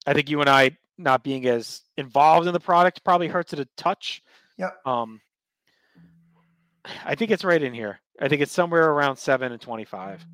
I 0.07 0.13
think 0.13 0.29
you 0.29 0.41
and 0.41 0.51
I 0.51 0.77
not 0.99 1.23
being 1.23 1.47
as 1.47 1.83
involved 1.97 2.47
in 2.47 2.53
the 2.53 2.61
product 2.61 3.05
probably 3.05 3.29
hurts 3.29 3.53
it 3.53 3.59
a 3.59 3.69
touch. 3.77 4.23
Yeah. 4.59 4.71
Um, 4.85 5.21
I 7.05 7.15
think 7.15 7.31
it's 7.31 7.45
right 7.45 7.63
in 7.63 7.75
here. 7.75 8.01
I 8.21 8.29
think 8.29 8.43
it's 8.43 8.53
somewhere 8.53 8.91
around 8.91 9.17
seven 9.17 9.53
and 9.53 9.61
twenty-five. 9.61 10.25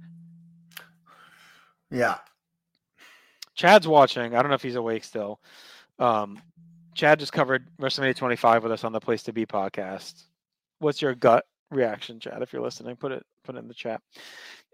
Yeah. 1.91 2.17
Chad's 3.55 3.87
watching. 3.87 4.35
I 4.35 4.43
don't 4.43 4.49
know 4.49 4.55
if 4.55 4.63
he's 4.63 4.77
awake 4.77 5.05
still. 5.05 5.41
Um, 5.99 6.41
Chad 6.95 7.19
just 7.19 7.33
covered 7.33 7.69
WrestleMania 7.79 8.17
25 8.17 8.63
with 8.63 8.73
us 8.73 8.85
on 8.85 8.93
the 8.93 9.01
Place 9.01 9.23
to 9.25 9.33
Be 9.33 9.47
podcast. 9.47 10.25
What's 10.79 11.03
your 11.03 11.15
gut 11.15 11.45
reaction, 11.71 12.19
Chad? 12.19 12.43
If 12.43 12.53
you're 12.53 12.63
listening, 12.63 12.97
put 12.97 13.13
it 13.13 13.25
put 13.45 13.57
it 13.57 13.59
in 13.59 13.69
the 13.69 13.75
chat. 13.75 14.01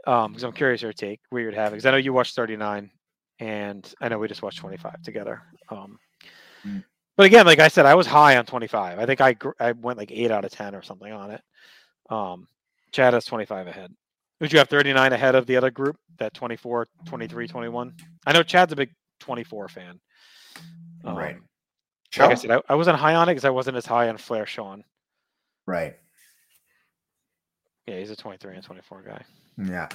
Um, 0.06 0.32
because 0.32 0.44
I'm 0.44 0.52
curious 0.52 0.80
your 0.80 0.92
take, 0.92 1.20
where 1.30 1.42
you'd 1.42 1.54
have 1.54 1.68
it. 1.68 1.70
Because 1.72 1.86
I 1.86 1.90
know 1.90 1.96
you 1.96 2.12
watched 2.12 2.36
39, 2.36 2.90
and 3.38 3.92
I 4.00 4.08
know 4.08 4.18
we 4.18 4.28
just 4.28 4.42
watched 4.42 4.58
25 4.58 5.02
together. 5.02 5.42
Um, 5.68 5.98
Mm. 6.66 6.82
but 7.16 7.26
again, 7.26 7.46
like 7.46 7.60
I 7.60 7.68
said, 7.68 7.86
I 7.86 7.94
was 7.94 8.06
high 8.06 8.36
on 8.36 8.44
25. 8.44 8.98
I 8.98 9.06
think 9.06 9.20
I 9.20 9.32
gr- 9.34 9.50
I 9.60 9.72
went 9.72 9.96
like 9.98 10.10
eight 10.10 10.30
out 10.32 10.44
of 10.44 10.50
10 10.50 10.74
or 10.74 10.82
something 10.82 11.12
on 11.12 11.30
it. 11.30 11.40
Um, 12.10 12.48
Chad 12.90 13.14
has 13.14 13.24
25 13.26 13.68
ahead. 13.68 13.94
Would 14.40 14.52
you 14.52 14.58
have 14.58 14.68
39 14.68 15.12
ahead 15.12 15.34
of 15.36 15.46
the 15.46 15.56
other 15.56 15.70
group? 15.70 15.96
That 16.18 16.34
24, 16.34 16.88
23, 17.06 17.46
21. 17.46 17.94
I 18.26 18.32
know 18.32 18.42
Chad's 18.42 18.72
a 18.72 18.76
big 18.76 18.90
24 19.20 19.68
fan. 19.68 20.00
Right. 21.04 21.36
Um, 21.36 21.44
like 22.18 22.30
I 22.30 22.34
said, 22.34 22.50
I, 22.50 22.60
I 22.68 22.74
wasn't 22.74 22.98
high 22.98 23.14
on 23.14 23.28
it 23.28 23.32
because 23.32 23.44
I 23.44 23.50
wasn't 23.50 23.76
as 23.76 23.86
high 23.86 24.08
on 24.08 24.16
Flair 24.16 24.46
Shawn. 24.46 24.82
Right. 25.66 25.96
Yeah, 27.88 27.98
he's 27.98 28.10
a 28.10 28.16
23 28.16 28.54
and 28.54 28.62
24 28.62 29.02
guy. 29.02 29.22
Yeah. 29.56 29.88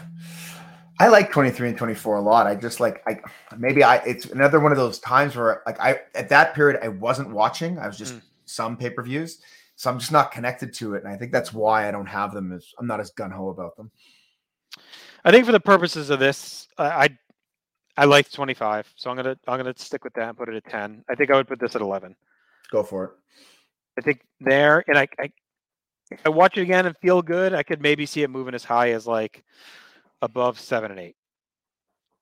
I 0.99 1.07
like 1.09 1.31
23 1.31 1.69
and 1.69 1.77
24 1.77 2.15
a 2.17 2.21
lot. 2.21 2.47
I 2.47 2.55
just 2.55 2.79
like 2.79 3.03
I 3.07 3.19
maybe 3.57 3.83
I 3.83 3.97
it's 3.97 4.25
another 4.25 4.59
one 4.59 4.71
of 4.71 4.77
those 4.77 4.97
times 4.99 5.35
where 5.35 5.61
like 5.67 5.79
I 5.79 5.99
at 6.15 6.29
that 6.29 6.55
period 6.55 6.79
I 6.83 6.87
wasn't 6.87 7.29
watching. 7.31 7.77
I 7.77 7.87
was 7.87 7.97
just 7.97 8.15
Mm. 8.15 8.21
some 8.45 8.77
pay-per-views. 8.77 9.41
So 9.75 9.89
I'm 9.91 9.99
just 9.99 10.11
not 10.11 10.31
connected 10.31 10.73
to 10.75 10.95
it. 10.95 11.03
And 11.03 11.11
I 11.11 11.17
think 11.17 11.31
that's 11.31 11.51
why 11.53 11.87
I 11.87 11.91
don't 11.91 12.05
have 12.07 12.33
them 12.33 12.51
as 12.51 12.73
I'm 12.79 12.87
not 12.87 12.99
as 12.99 13.11
gun-ho 13.11 13.49
about 13.49 13.75
them. 13.77 13.91
I 15.25 15.31
think 15.31 15.45
for 15.45 15.51
the 15.51 15.59
purposes 15.59 16.09
of 16.09 16.19
this, 16.19 16.67
I 16.77 16.85
I, 17.05 17.09
I 17.97 18.05
like 18.05 18.31
25, 18.31 18.91
so 18.95 19.09
I'm 19.11 19.15
gonna 19.17 19.37
I'm 19.47 19.57
gonna 19.57 19.73
stick 19.77 20.03
with 20.03 20.13
that 20.13 20.29
and 20.29 20.37
put 20.37 20.49
it 20.49 20.55
at 20.55 20.65
10. 20.71 21.05
I 21.09 21.15
think 21.15 21.29
I 21.31 21.35
would 21.35 21.47
put 21.47 21.59
this 21.59 21.75
at 21.75 21.81
11. 21.81 22.15
Go 22.71 22.81
for 22.83 23.03
it. 23.05 23.11
I 23.99 24.01
think 24.01 24.21
there, 24.39 24.83
and 24.87 24.97
I, 24.97 25.07
I 25.19 25.31
I 26.25 26.29
watch 26.29 26.57
it 26.57 26.61
again 26.61 26.85
and 26.85 26.97
feel 26.97 27.21
good. 27.21 27.53
I 27.53 27.63
could 27.63 27.81
maybe 27.81 28.05
see 28.05 28.23
it 28.23 28.29
moving 28.29 28.53
as 28.55 28.63
high 28.63 28.91
as 28.91 29.07
like 29.07 29.43
above 30.21 30.59
seven 30.59 30.91
and 30.91 30.99
eight. 30.99 31.15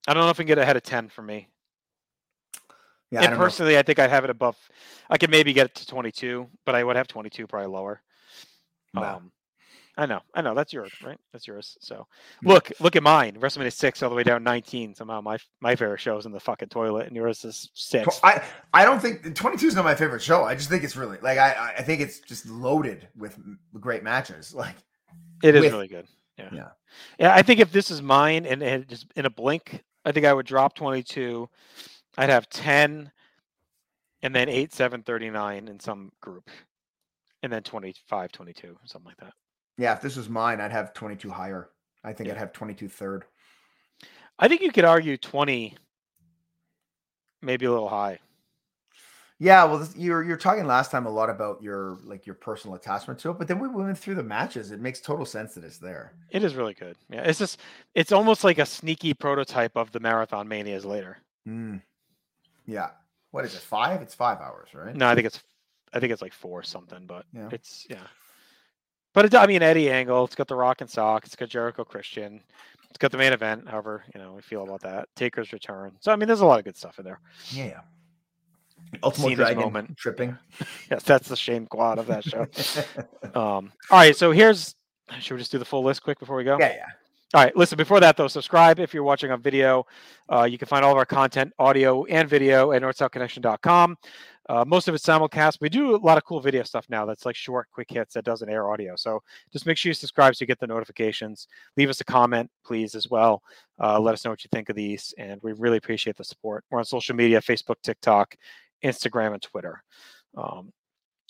I 0.08 0.14
don't 0.14 0.24
know 0.24 0.30
if 0.30 0.38
we 0.38 0.44
can 0.44 0.48
get 0.48 0.58
ahead 0.58 0.78
of 0.78 0.84
10 0.84 1.10
for 1.10 1.22
me. 1.22 1.48
Yeah, 3.12 3.22
I 3.22 3.26
and 3.26 3.34
know. 3.34 3.40
personally, 3.40 3.78
I 3.78 3.84
think 3.84 4.00
I'd 4.00 4.10
have 4.10 4.24
it 4.24 4.30
above. 4.30 4.58
I 5.10 5.18
could 5.18 5.30
maybe 5.30 5.54
get 5.54 5.68
it 5.68 5.76
to 5.76 5.88
22, 5.88 6.48
but 6.66 6.76
I 6.76 6.84
would 6.84 6.96
have 6.96 7.08
22 7.08 7.46
probably 7.46 7.68
lower. 7.68 8.02
No. 8.94 9.04
Um, 9.04 9.32
I 9.98 10.06
know, 10.06 10.22
I 10.34 10.42
know. 10.42 10.56
That's 10.56 10.72
yours, 10.72 10.92
right? 11.04 11.18
That's 11.34 11.46
yours. 11.46 11.78
So 11.82 12.08
look, 12.44 12.72
look 12.80 12.96
at 12.96 13.04
mine. 13.04 13.36
WrestleMania 13.40 13.74
six 13.74 14.02
all 14.02 14.10
the 14.10 14.16
way 14.16 14.24
down 14.24 14.42
19. 14.44 14.96
Somehow 14.96 15.20
my 15.22 15.38
my 15.60 15.76
favorite 15.76 16.00
show 16.00 16.18
is 16.18 16.26
in 16.26 16.32
the 16.32 16.40
fucking 16.40 16.70
toilet, 16.70 17.08
and 17.08 17.16
yours 17.16 17.44
is 17.44 17.70
six. 17.74 18.20
I 18.24 18.42
I 18.74 18.86
don't 18.86 19.02
think 19.02 19.36
22 19.36 19.68
is 19.68 19.76
not 19.76 19.84
my 19.84 19.94
favorite 19.96 20.22
show. 20.22 20.44
I 20.46 20.56
just 20.56 20.70
think 20.70 20.84
it's 20.84 20.96
really 20.96 21.18
like 21.22 21.38
I 21.38 21.74
I- 21.78 21.82
think 21.84 22.00
it's 22.02 22.20
just 22.22 22.46
loaded 22.48 23.08
with 23.18 23.38
great 23.80 24.04
matches. 24.04 24.54
Like 24.62 24.76
It 25.44 25.56
is 25.56 25.62
with- 25.62 25.72
really 25.74 25.88
good. 25.90 26.08
Yeah. 26.38 26.50
Yeah. 26.54 26.68
Yeah. 27.20 27.36
I 27.36 27.42
think 27.42 27.60
if 27.60 27.72
this 27.72 27.92
is 27.92 28.02
mine 28.02 28.46
and, 28.46 28.64
and 28.64 28.88
just 28.88 29.08
in 29.16 29.26
a 29.26 29.30
blink, 29.30 29.84
I 30.06 30.12
think 30.14 30.26
I 30.26 30.34
would 30.34 30.46
drop 30.46 30.74
22. 30.76 31.50
I'd 32.18 32.30
have 32.30 32.50
10 32.50 33.12
and 34.24 34.36
then 34.36 34.50
8, 34.50 34.74
7, 34.74 35.04
39 35.04 35.68
in 35.68 35.80
some 35.80 36.12
group. 36.22 36.50
And 37.44 37.52
then 37.52 37.64
25, 37.64 38.32
22, 38.32 38.78
something 38.86 39.08
like 39.10 39.18
that. 39.18 39.34
Yeah, 39.82 39.94
if 39.94 40.02
this 40.02 40.16
was 40.16 40.30
mine, 40.30 40.62
I'd 40.62 40.72
have 40.72 40.94
22 40.94 41.30
higher. 41.30 41.70
I 42.04 42.14
think 42.14 42.28
Yeah. 42.28 42.34
I'd 42.36 42.40
have 42.40 42.54
22 42.54 42.88
third. 42.88 43.26
I 44.40 44.48
think 44.48 44.62
you 44.62 44.72
could 44.72 44.86
argue 44.86 45.18
20, 45.18 45.76
maybe 47.42 47.66
a 47.66 47.72
little 47.72 47.90
high. 47.90 48.20
Yeah, 49.40 49.64
well, 49.64 49.88
you're 49.96 50.22
you're 50.24 50.38
talking 50.38 50.68
last 50.68 50.92
time 50.92 51.08
a 51.08 51.10
lot 51.10 51.32
about 51.32 51.64
your 51.64 51.98
like 52.04 52.28
your 52.28 52.36
personal 52.36 52.76
attachment 52.76 53.20
to 53.22 53.32
it, 53.32 53.40
but 53.40 53.48
then 53.48 53.58
we 53.58 53.68
went 53.68 53.98
through 53.98 54.14
the 54.14 54.22
matches. 54.24 54.70
It 54.72 54.80
makes 54.80 55.02
total 55.02 55.26
sense 55.26 55.56
that 55.56 55.64
it's 55.64 55.80
there. 55.80 56.14
It 56.30 56.44
is 56.44 56.54
really 56.54 56.76
good. 56.76 56.96
Yeah. 57.10 57.22
It's 57.24 57.40
just, 57.40 57.60
it's 57.96 58.12
almost 58.12 58.44
like 58.44 58.60
a 58.60 58.68
sneaky 58.68 59.16
prototype 59.16 59.76
of 59.76 59.92
the 59.92 60.00
Marathon 60.00 60.48
Manias 60.48 60.86
later. 60.86 61.18
Mm. 61.48 61.82
Yeah. 62.68 62.90
What 63.32 63.44
is 63.46 63.56
it? 63.56 63.62
Five? 63.62 64.04
It's 64.04 64.14
five 64.14 64.40
hours, 64.42 64.70
right? 64.76 64.96
No, 64.96 65.08
I 65.08 65.16
think 65.16 65.26
it's, 65.26 65.42
I 65.92 66.00
think 66.00 66.14
it's 66.14 66.22
like 66.22 66.34
four 66.34 66.62
something, 66.62 67.08
but 67.08 67.26
Yeah. 67.34 67.50
it's, 67.52 67.88
yeah. 67.90 68.06
But 69.14 69.26
it, 69.26 69.36
I 69.36 69.46
mean, 69.48 69.62
Eddie 69.62 69.90
Angle, 69.90 70.26
it's 70.26 70.36
got 70.36 70.48
the 70.48 70.56
Rock 70.56 70.82
and 70.82 70.90
Sock, 70.90 71.26
it's 71.26 71.36
got 71.36 71.50
Jericho 71.50 71.84
Christian, 71.84 72.42
it's 72.90 72.98
got 72.98 73.12
the 73.12 73.18
main 73.18 73.34
event, 73.34 73.68
however, 73.68 74.04
you 74.14 74.22
know, 74.22 74.34
we 74.34 74.42
feel 74.42 74.64
about 74.64 74.82
that. 74.82 75.10
Taker's 75.16 75.52
return. 75.54 75.94
So, 76.00 76.12
I 76.12 76.16
mean, 76.16 76.28
there's 76.28 76.42
a 76.42 76.46
lot 76.46 76.60
of 76.60 76.66
good 76.66 76.78
stuff 76.78 77.00
in 77.00 77.06
there. 77.06 77.20
Yeah. 77.52 77.66
yeah. 77.66 77.80
Ultimate 79.04 79.24
Cena's 79.24 79.38
Dragon 79.38 79.64
moment. 79.64 79.98
tripping. 79.98 80.38
Yes, 80.90 81.04
that's 81.04 81.30
the 81.30 81.38
Shane 81.38 81.68
quad 81.68 82.00
of 82.00 82.08
that 82.08 82.24
show. 82.24 82.48
Um, 83.34 83.72
all 83.90 84.00
right, 84.00 84.16
so 84.16 84.32
here's, 84.32 84.76
should 85.20 85.36
we 85.36 85.40
just 85.40 85.54
do 85.54 85.58
the 85.58 85.64
full 85.64 85.84
list 85.84 86.04
quick 86.04 86.20
before 86.20 86.36
we 86.36 86.44
go? 86.44 86.58
yeah, 86.60 86.74
yeah. 86.76 86.86
All 87.34 87.42
right, 87.42 87.56
listen, 87.56 87.78
before 87.78 88.02
that, 88.02 88.18
though, 88.18 88.28
subscribe 88.28 88.78
if 88.78 88.94
you're 88.94 89.04
watching 89.04 89.32
on 89.32 89.42
video. 89.42 89.86
Uh, 90.30 90.44
you 90.44 90.58
can 90.58 90.68
find 90.68 90.84
all 90.84 90.92
of 90.92 90.98
our 90.98 91.06
content, 91.06 91.54
audio 91.58 92.04
and 92.06 92.28
video, 92.28 92.74
at 92.74 92.82
northsouthconnection.com. 92.82 93.98
Uh, 94.50 94.66
most 94.66 94.88
of 94.88 94.96
it's 94.96 95.06
simulcast. 95.06 95.60
We 95.62 95.70
do 95.70 95.96
a 95.96 95.98
lot 95.98 96.18
of 96.18 96.26
cool 96.26 96.40
video 96.40 96.64
stuff 96.64 96.86
now 96.90 97.06
that's 97.06 97.26
like 97.26 97.36
short, 97.36 97.68
quick 97.72 97.92
hits 97.92 98.14
that 98.16 98.26
doesn't 98.26 98.50
air 98.50 98.70
audio. 98.70 98.96
So 98.96 99.22
just 99.54 99.66
make 99.66 99.78
sure 99.78 99.92
you 99.92 99.94
subscribe 99.94 100.36
so 100.36 100.44
you 100.44 100.48
get 100.48 100.60
the 100.60 100.68
notifications. 100.68 101.48
Leave 101.78 101.90
us 101.90 102.02
a 102.02 102.06
comment, 102.06 102.50
please, 102.66 102.96
as 102.96 103.10
well. 103.10 103.44
Uh, 103.80 104.00
let 104.00 104.14
us 104.14 104.26
know 104.26 104.32
what 104.32 104.44
you 104.44 104.50
think 104.52 104.70
of 104.70 104.76
these. 104.76 105.14
And 105.18 105.40
we 105.44 105.54
really 105.54 105.78
appreciate 105.78 106.18
the 106.18 106.24
support. 106.24 106.66
We're 106.70 106.80
on 106.80 106.86
social 106.86 107.16
media 107.16 107.40
Facebook, 107.40 107.76
TikTok, 107.84 108.36
Instagram, 108.84 109.34
and 109.34 109.42
Twitter. 109.42 109.84
Um, 110.36 110.72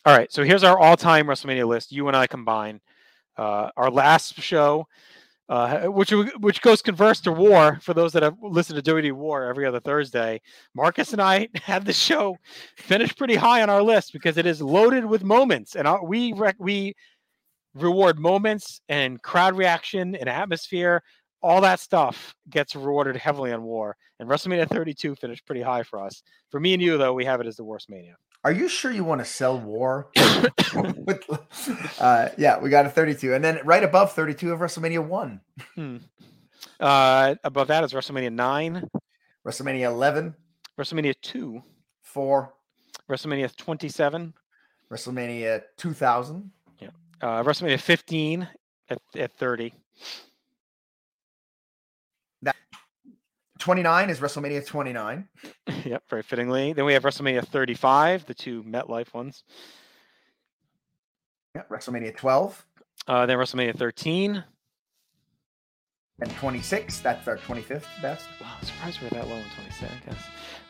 all 0.06 0.18
right, 0.18 0.32
so 0.32 0.44
here's 0.44 0.64
our 0.64 0.80
all 0.80 0.98
time 0.98 1.28
WrestleMania 1.28 1.68
list, 1.68 1.92
you 1.92 2.08
and 2.08 2.18
I 2.18 2.26
combined. 2.28 2.82
Uh, 3.38 3.70
our 3.78 3.92
last 3.92 4.40
show 4.42 4.88
uh, 5.52 5.88
which 5.88 6.14
which 6.40 6.62
goes 6.62 6.82
converse 6.82 7.20
to 7.20 7.32
War 7.34 7.78
for 7.82 7.94
those 7.94 8.14
that 8.14 8.24
have 8.24 8.38
listened 8.42 8.82
to 8.82 8.96
WWE 8.96 9.12
War 9.12 9.44
every 9.44 9.66
other 9.66 9.82
Thursday. 9.82 10.40
Marcus 10.74 11.12
and 11.12 11.22
I 11.22 11.50
had 11.56 11.84
the 11.84 11.92
show 11.92 12.38
finished 12.78 13.18
pretty 13.18 13.36
high 13.36 13.62
on 13.62 13.70
our 13.70 13.84
list 13.84 14.14
because 14.14 14.38
it 14.38 14.46
is 14.46 14.62
loaded 14.62 15.06
with 15.06 15.26
moments, 15.26 15.76
and 15.76 15.90
we 16.08 16.32
rec- 16.32 16.56
we 16.58 16.94
reward 17.76 18.18
moments 18.18 18.80
and 18.88 19.22
crowd 19.22 19.58
reaction 19.58 20.16
and 20.16 20.30
atmosphere. 20.30 21.04
All 21.44 21.60
that 21.60 21.82
stuff 21.82 22.34
gets 22.50 22.74
rewarded 22.74 23.18
heavily 23.18 23.52
on 23.52 23.62
War, 23.64 23.98
and 24.22 24.30
WrestleMania 24.30 24.70
32 24.70 25.16
finished 25.16 25.46
pretty 25.46 25.62
high 25.62 25.84
for 25.84 26.02
us. 26.02 26.24
For 26.50 26.62
me 26.62 26.74
and 26.74 26.82
you, 26.82 26.98
though, 26.98 27.14
we 27.14 27.26
have 27.26 27.42
it 27.42 27.48
as 27.48 27.58
the 27.58 27.66
worst 27.66 27.90
Mania. 27.90 28.16
Are 28.44 28.52
you 28.52 28.68
sure 28.68 28.92
you 28.92 29.04
want 29.04 29.20
to 29.22 29.26
sell 29.26 29.60
war? 29.60 30.10
Uh, 32.00 32.30
yeah, 32.38 32.58
we 32.60 32.70
got 32.70 32.86
a 32.86 32.90
32. 32.90 33.34
And 33.36 33.44
then 33.44 33.60
right 33.64 33.84
above 33.84 34.14
32 34.14 34.52
of 34.54 34.60
WrestleMania 34.60 35.06
1, 35.06 35.42
Hmm. 35.76 35.98
Uh, 36.80 37.36
above 37.44 37.68
that 37.68 37.84
is 37.84 37.94
WrestleMania 37.94 38.32
9, 38.34 38.90
WrestleMania 39.46 39.86
11, 39.86 40.34
WrestleMania 40.80 41.14
2, 41.22 41.62
4, 42.02 42.54
WrestleMania 43.10 43.56
27. 43.56 44.34
WrestleMania 44.92 45.62
2000, 45.78 46.52
Uh, 47.22 47.44
WrestleMania 47.44 47.80
15 47.80 48.48
at, 48.90 49.00
at 49.16 49.32
30. 49.38 49.74
29 53.66 54.10
is 54.10 54.20
WrestleMania 54.20 54.66
29, 54.66 55.28
yep, 55.86 56.04
very 56.10 56.24
fittingly. 56.24 56.74
Then 56.74 56.84
we 56.86 56.94
have 56.94 57.04
WrestleMania 57.04 57.46
35, 57.48 58.26
the 58.26 58.34
two 58.34 58.64
MetLife 58.64 59.14
ones. 59.14 59.44
yeah, 61.56 61.62
WrestleMania 61.70 62.16
12, 62.18 62.66
Uh, 63.08 63.26
then 63.28 63.38
WrestleMania 63.38 63.78
13. 63.78 64.44
and 66.22 66.32
26. 66.38 67.00
That's 67.02 67.28
our 67.28 67.38
25th 67.38 67.84
best. 68.02 68.26
Wow, 68.42 68.48
I'm 68.60 68.66
surprised 68.66 69.00
we're 69.02 69.10
that 69.10 69.28
low 69.28 69.36
in 69.36 69.44
26. 69.56 69.84
I 69.92 70.10
guess. 70.10 70.24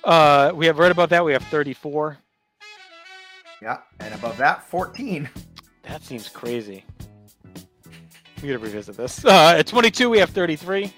Uh, 0.04 0.52
we 0.54 0.66
have 0.66 0.78
right 0.78 0.92
above 0.92 1.10
that. 1.10 1.24
We 1.24 1.32
have 1.32 1.44
34. 1.44 2.18
Yeah, 3.62 3.78
and 4.02 4.14
above 4.14 4.36
that, 4.38 4.64
14. 4.68 5.30
That 5.84 6.04
seems 6.04 6.28
crazy. 6.28 6.84
We 8.42 8.48
gotta 8.50 8.60
revisit 8.60 8.98
this. 8.98 9.24
Uh, 9.24 9.56
at 9.58 9.68
22, 9.68 10.10
we 10.10 10.18
have 10.20 10.32
33. 10.32 10.92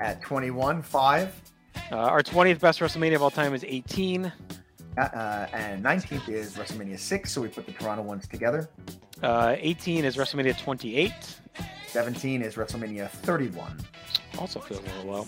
At 0.00 0.22
21, 0.22 0.82
5. 0.82 1.42
Uh, 1.90 1.96
our 1.96 2.22
20th 2.22 2.60
best 2.60 2.80
WrestleMania 2.80 3.16
of 3.16 3.22
all 3.22 3.30
time 3.30 3.54
is 3.54 3.64
18. 3.66 4.32
Uh, 4.96 5.00
uh, 5.00 5.46
and 5.52 5.84
19th 5.84 6.28
is 6.28 6.56
WrestleMania 6.56 6.98
6. 6.98 7.32
So 7.32 7.40
we 7.40 7.48
put 7.48 7.66
the 7.66 7.72
Toronto 7.72 8.02
ones 8.02 8.26
together. 8.28 8.68
Uh, 9.22 9.56
18 9.58 10.04
is 10.04 10.16
WrestleMania 10.16 10.58
28. 10.58 11.12
17 11.86 12.42
is 12.42 12.54
WrestleMania 12.54 13.08
31. 13.08 13.78
Also 14.38 14.60
feels 14.60 14.80
a 14.80 14.82
little 14.96 15.12
low. 15.12 15.26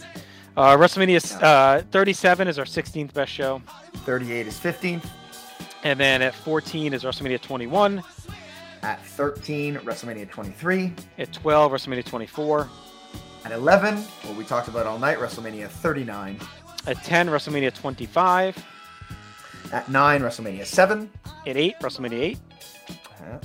Uh, 0.56 0.76
WrestleMania 0.76 1.42
uh, 1.42 1.82
37 1.90 2.48
is 2.48 2.58
our 2.58 2.64
16th 2.64 3.12
best 3.12 3.30
show. 3.30 3.60
38 4.04 4.46
is 4.46 4.58
15th. 4.58 5.06
And 5.84 6.00
then 6.00 6.22
at 6.22 6.34
14 6.34 6.94
is 6.94 7.04
WrestleMania 7.04 7.40
21. 7.40 8.02
At 8.82 9.04
13, 9.04 9.76
WrestleMania 9.76 10.30
23. 10.30 10.92
At 11.18 11.32
12, 11.32 11.72
WrestleMania 11.72 12.04
24. 12.04 12.68
At 13.46 13.52
11, 13.52 13.98
what 13.98 14.36
we 14.36 14.42
talked 14.42 14.66
about 14.66 14.86
all 14.86 14.98
night, 14.98 15.18
WrestleMania 15.18 15.68
39. 15.68 16.40
At 16.88 17.04
10, 17.04 17.28
WrestleMania 17.28 17.72
25. 17.72 18.66
At 19.72 19.88
9, 19.88 20.20
WrestleMania 20.20 20.66
7. 20.66 21.08
At 21.46 21.56
8, 21.56 21.76
WrestleMania 21.80 22.20
8. 22.20 22.38
Uh, 23.20 23.38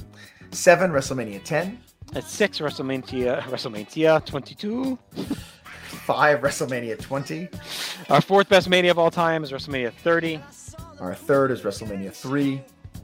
7, 0.49 0.89
WrestleMania 0.89 1.43
10. 1.43 1.79
At 2.15 2.23
6, 2.23 2.59
WrestleMania, 2.61 3.41
WrestleMania 3.43 4.25
22. 4.25 4.97
5, 5.11 6.39
WrestleMania 6.39 6.99
20. 6.99 7.47
Our 8.09 8.21
fourth 8.21 8.49
best 8.49 8.69
Mania 8.69 8.89
of 8.89 8.97
all 8.97 9.11
time 9.11 9.43
is 9.43 9.51
WrestleMania 9.51 9.93
30. 9.93 10.41
Our 10.99 11.13
third 11.13 11.51
is 11.51 11.61
WrestleMania 11.61 12.11
3. 12.11 12.59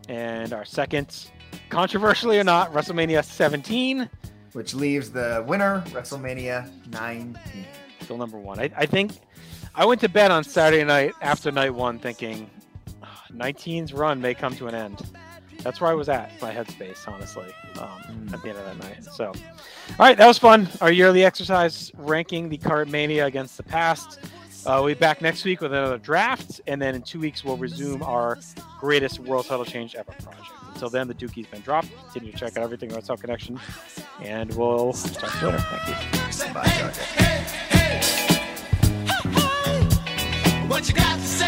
And 0.09 0.51
our 0.51 0.65
second, 0.65 1.29
controversially 1.69 2.39
or 2.39 2.43
not, 2.43 2.73
WrestleMania 2.73 3.23
17. 3.23 4.09
Which 4.57 4.73
leaves 4.73 5.11
the 5.11 5.45
winner, 5.47 5.83
WrestleMania 5.89 6.67
19. 6.91 7.37
Still 8.01 8.17
number 8.17 8.39
one. 8.39 8.59
I, 8.59 8.71
I 8.75 8.87
think 8.87 9.11
I 9.75 9.85
went 9.85 10.01
to 10.01 10.09
bed 10.09 10.31
on 10.31 10.43
Saturday 10.43 10.83
night 10.83 11.13
after 11.21 11.51
night 11.51 11.75
one 11.75 11.99
thinking 11.99 12.49
19's 13.31 13.93
run 13.93 14.19
may 14.19 14.33
come 14.33 14.55
to 14.55 14.65
an 14.65 14.73
end. 14.73 15.03
That's 15.59 15.79
where 15.79 15.91
I 15.91 15.93
was 15.93 16.09
at, 16.09 16.31
my 16.41 16.51
headspace, 16.51 17.07
honestly, 17.07 17.53
um, 17.79 18.29
at 18.33 18.41
the 18.41 18.49
end 18.49 18.57
of 18.57 18.65
that 18.65 18.79
night. 18.79 19.03
So, 19.03 19.27
all 19.27 19.35
right, 19.99 20.17
that 20.17 20.25
was 20.25 20.39
fun. 20.39 20.67
Our 20.81 20.91
yearly 20.91 21.23
exercise 21.23 21.91
ranking 21.95 22.49
the 22.49 22.57
current 22.57 22.89
mania 22.89 23.27
against 23.27 23.57
the 23.57 23.63
past. 23.63 24.19
Uh, 24.65 24.81
we'll 24.81 24.87
be 24.87 24.93
back 24.95 25.21
next 25.21 25.45
week 25.45 25.61
with 25.61 25.71
another 25.71 25.99
draft, 25.99 26.61
and 26.65 26.81
then 26.81 26.95
in 26.95 27.03
two 27.03 27.19
weeks 27.19 27.45
we'll 27.45 27.57
resume 27.57 28.01
our 28.01 28.39
greatest 28.79 29.19
world 29.19 29.45
title 29.45 29.65
change 29.65 29.93
ever 29.93 30.13
project. 30.13 30.49
Until 30.77 30.91
then, 30.91 31.07
the 31.07 31.15
Dookie's 31.15 31.47
been 31.47 31.61
dropped. 31.61 31.87
Continue 32.03 32.31
to 32.33 32.37
check 32.37 32.55
out 32.55 32.63
everything 32.63 32.93
on 32.93 33.01
Talk 33.01 33.21
Connection, 33.21 33.59
and 34.21 34.53
we'll 34.53 34.93
talk 34.93 35.31
to 35.31 35.39
you 35.39 35.47
later. 35.47 35.57
Thank 35.57 36.47
you. 36.47 36.53
Bye. 36.53 36.69
What 40.67 40.87
you 40.87 40.93
got 40.93 41.15
to 41.15 41.25
say? 41.25 41.46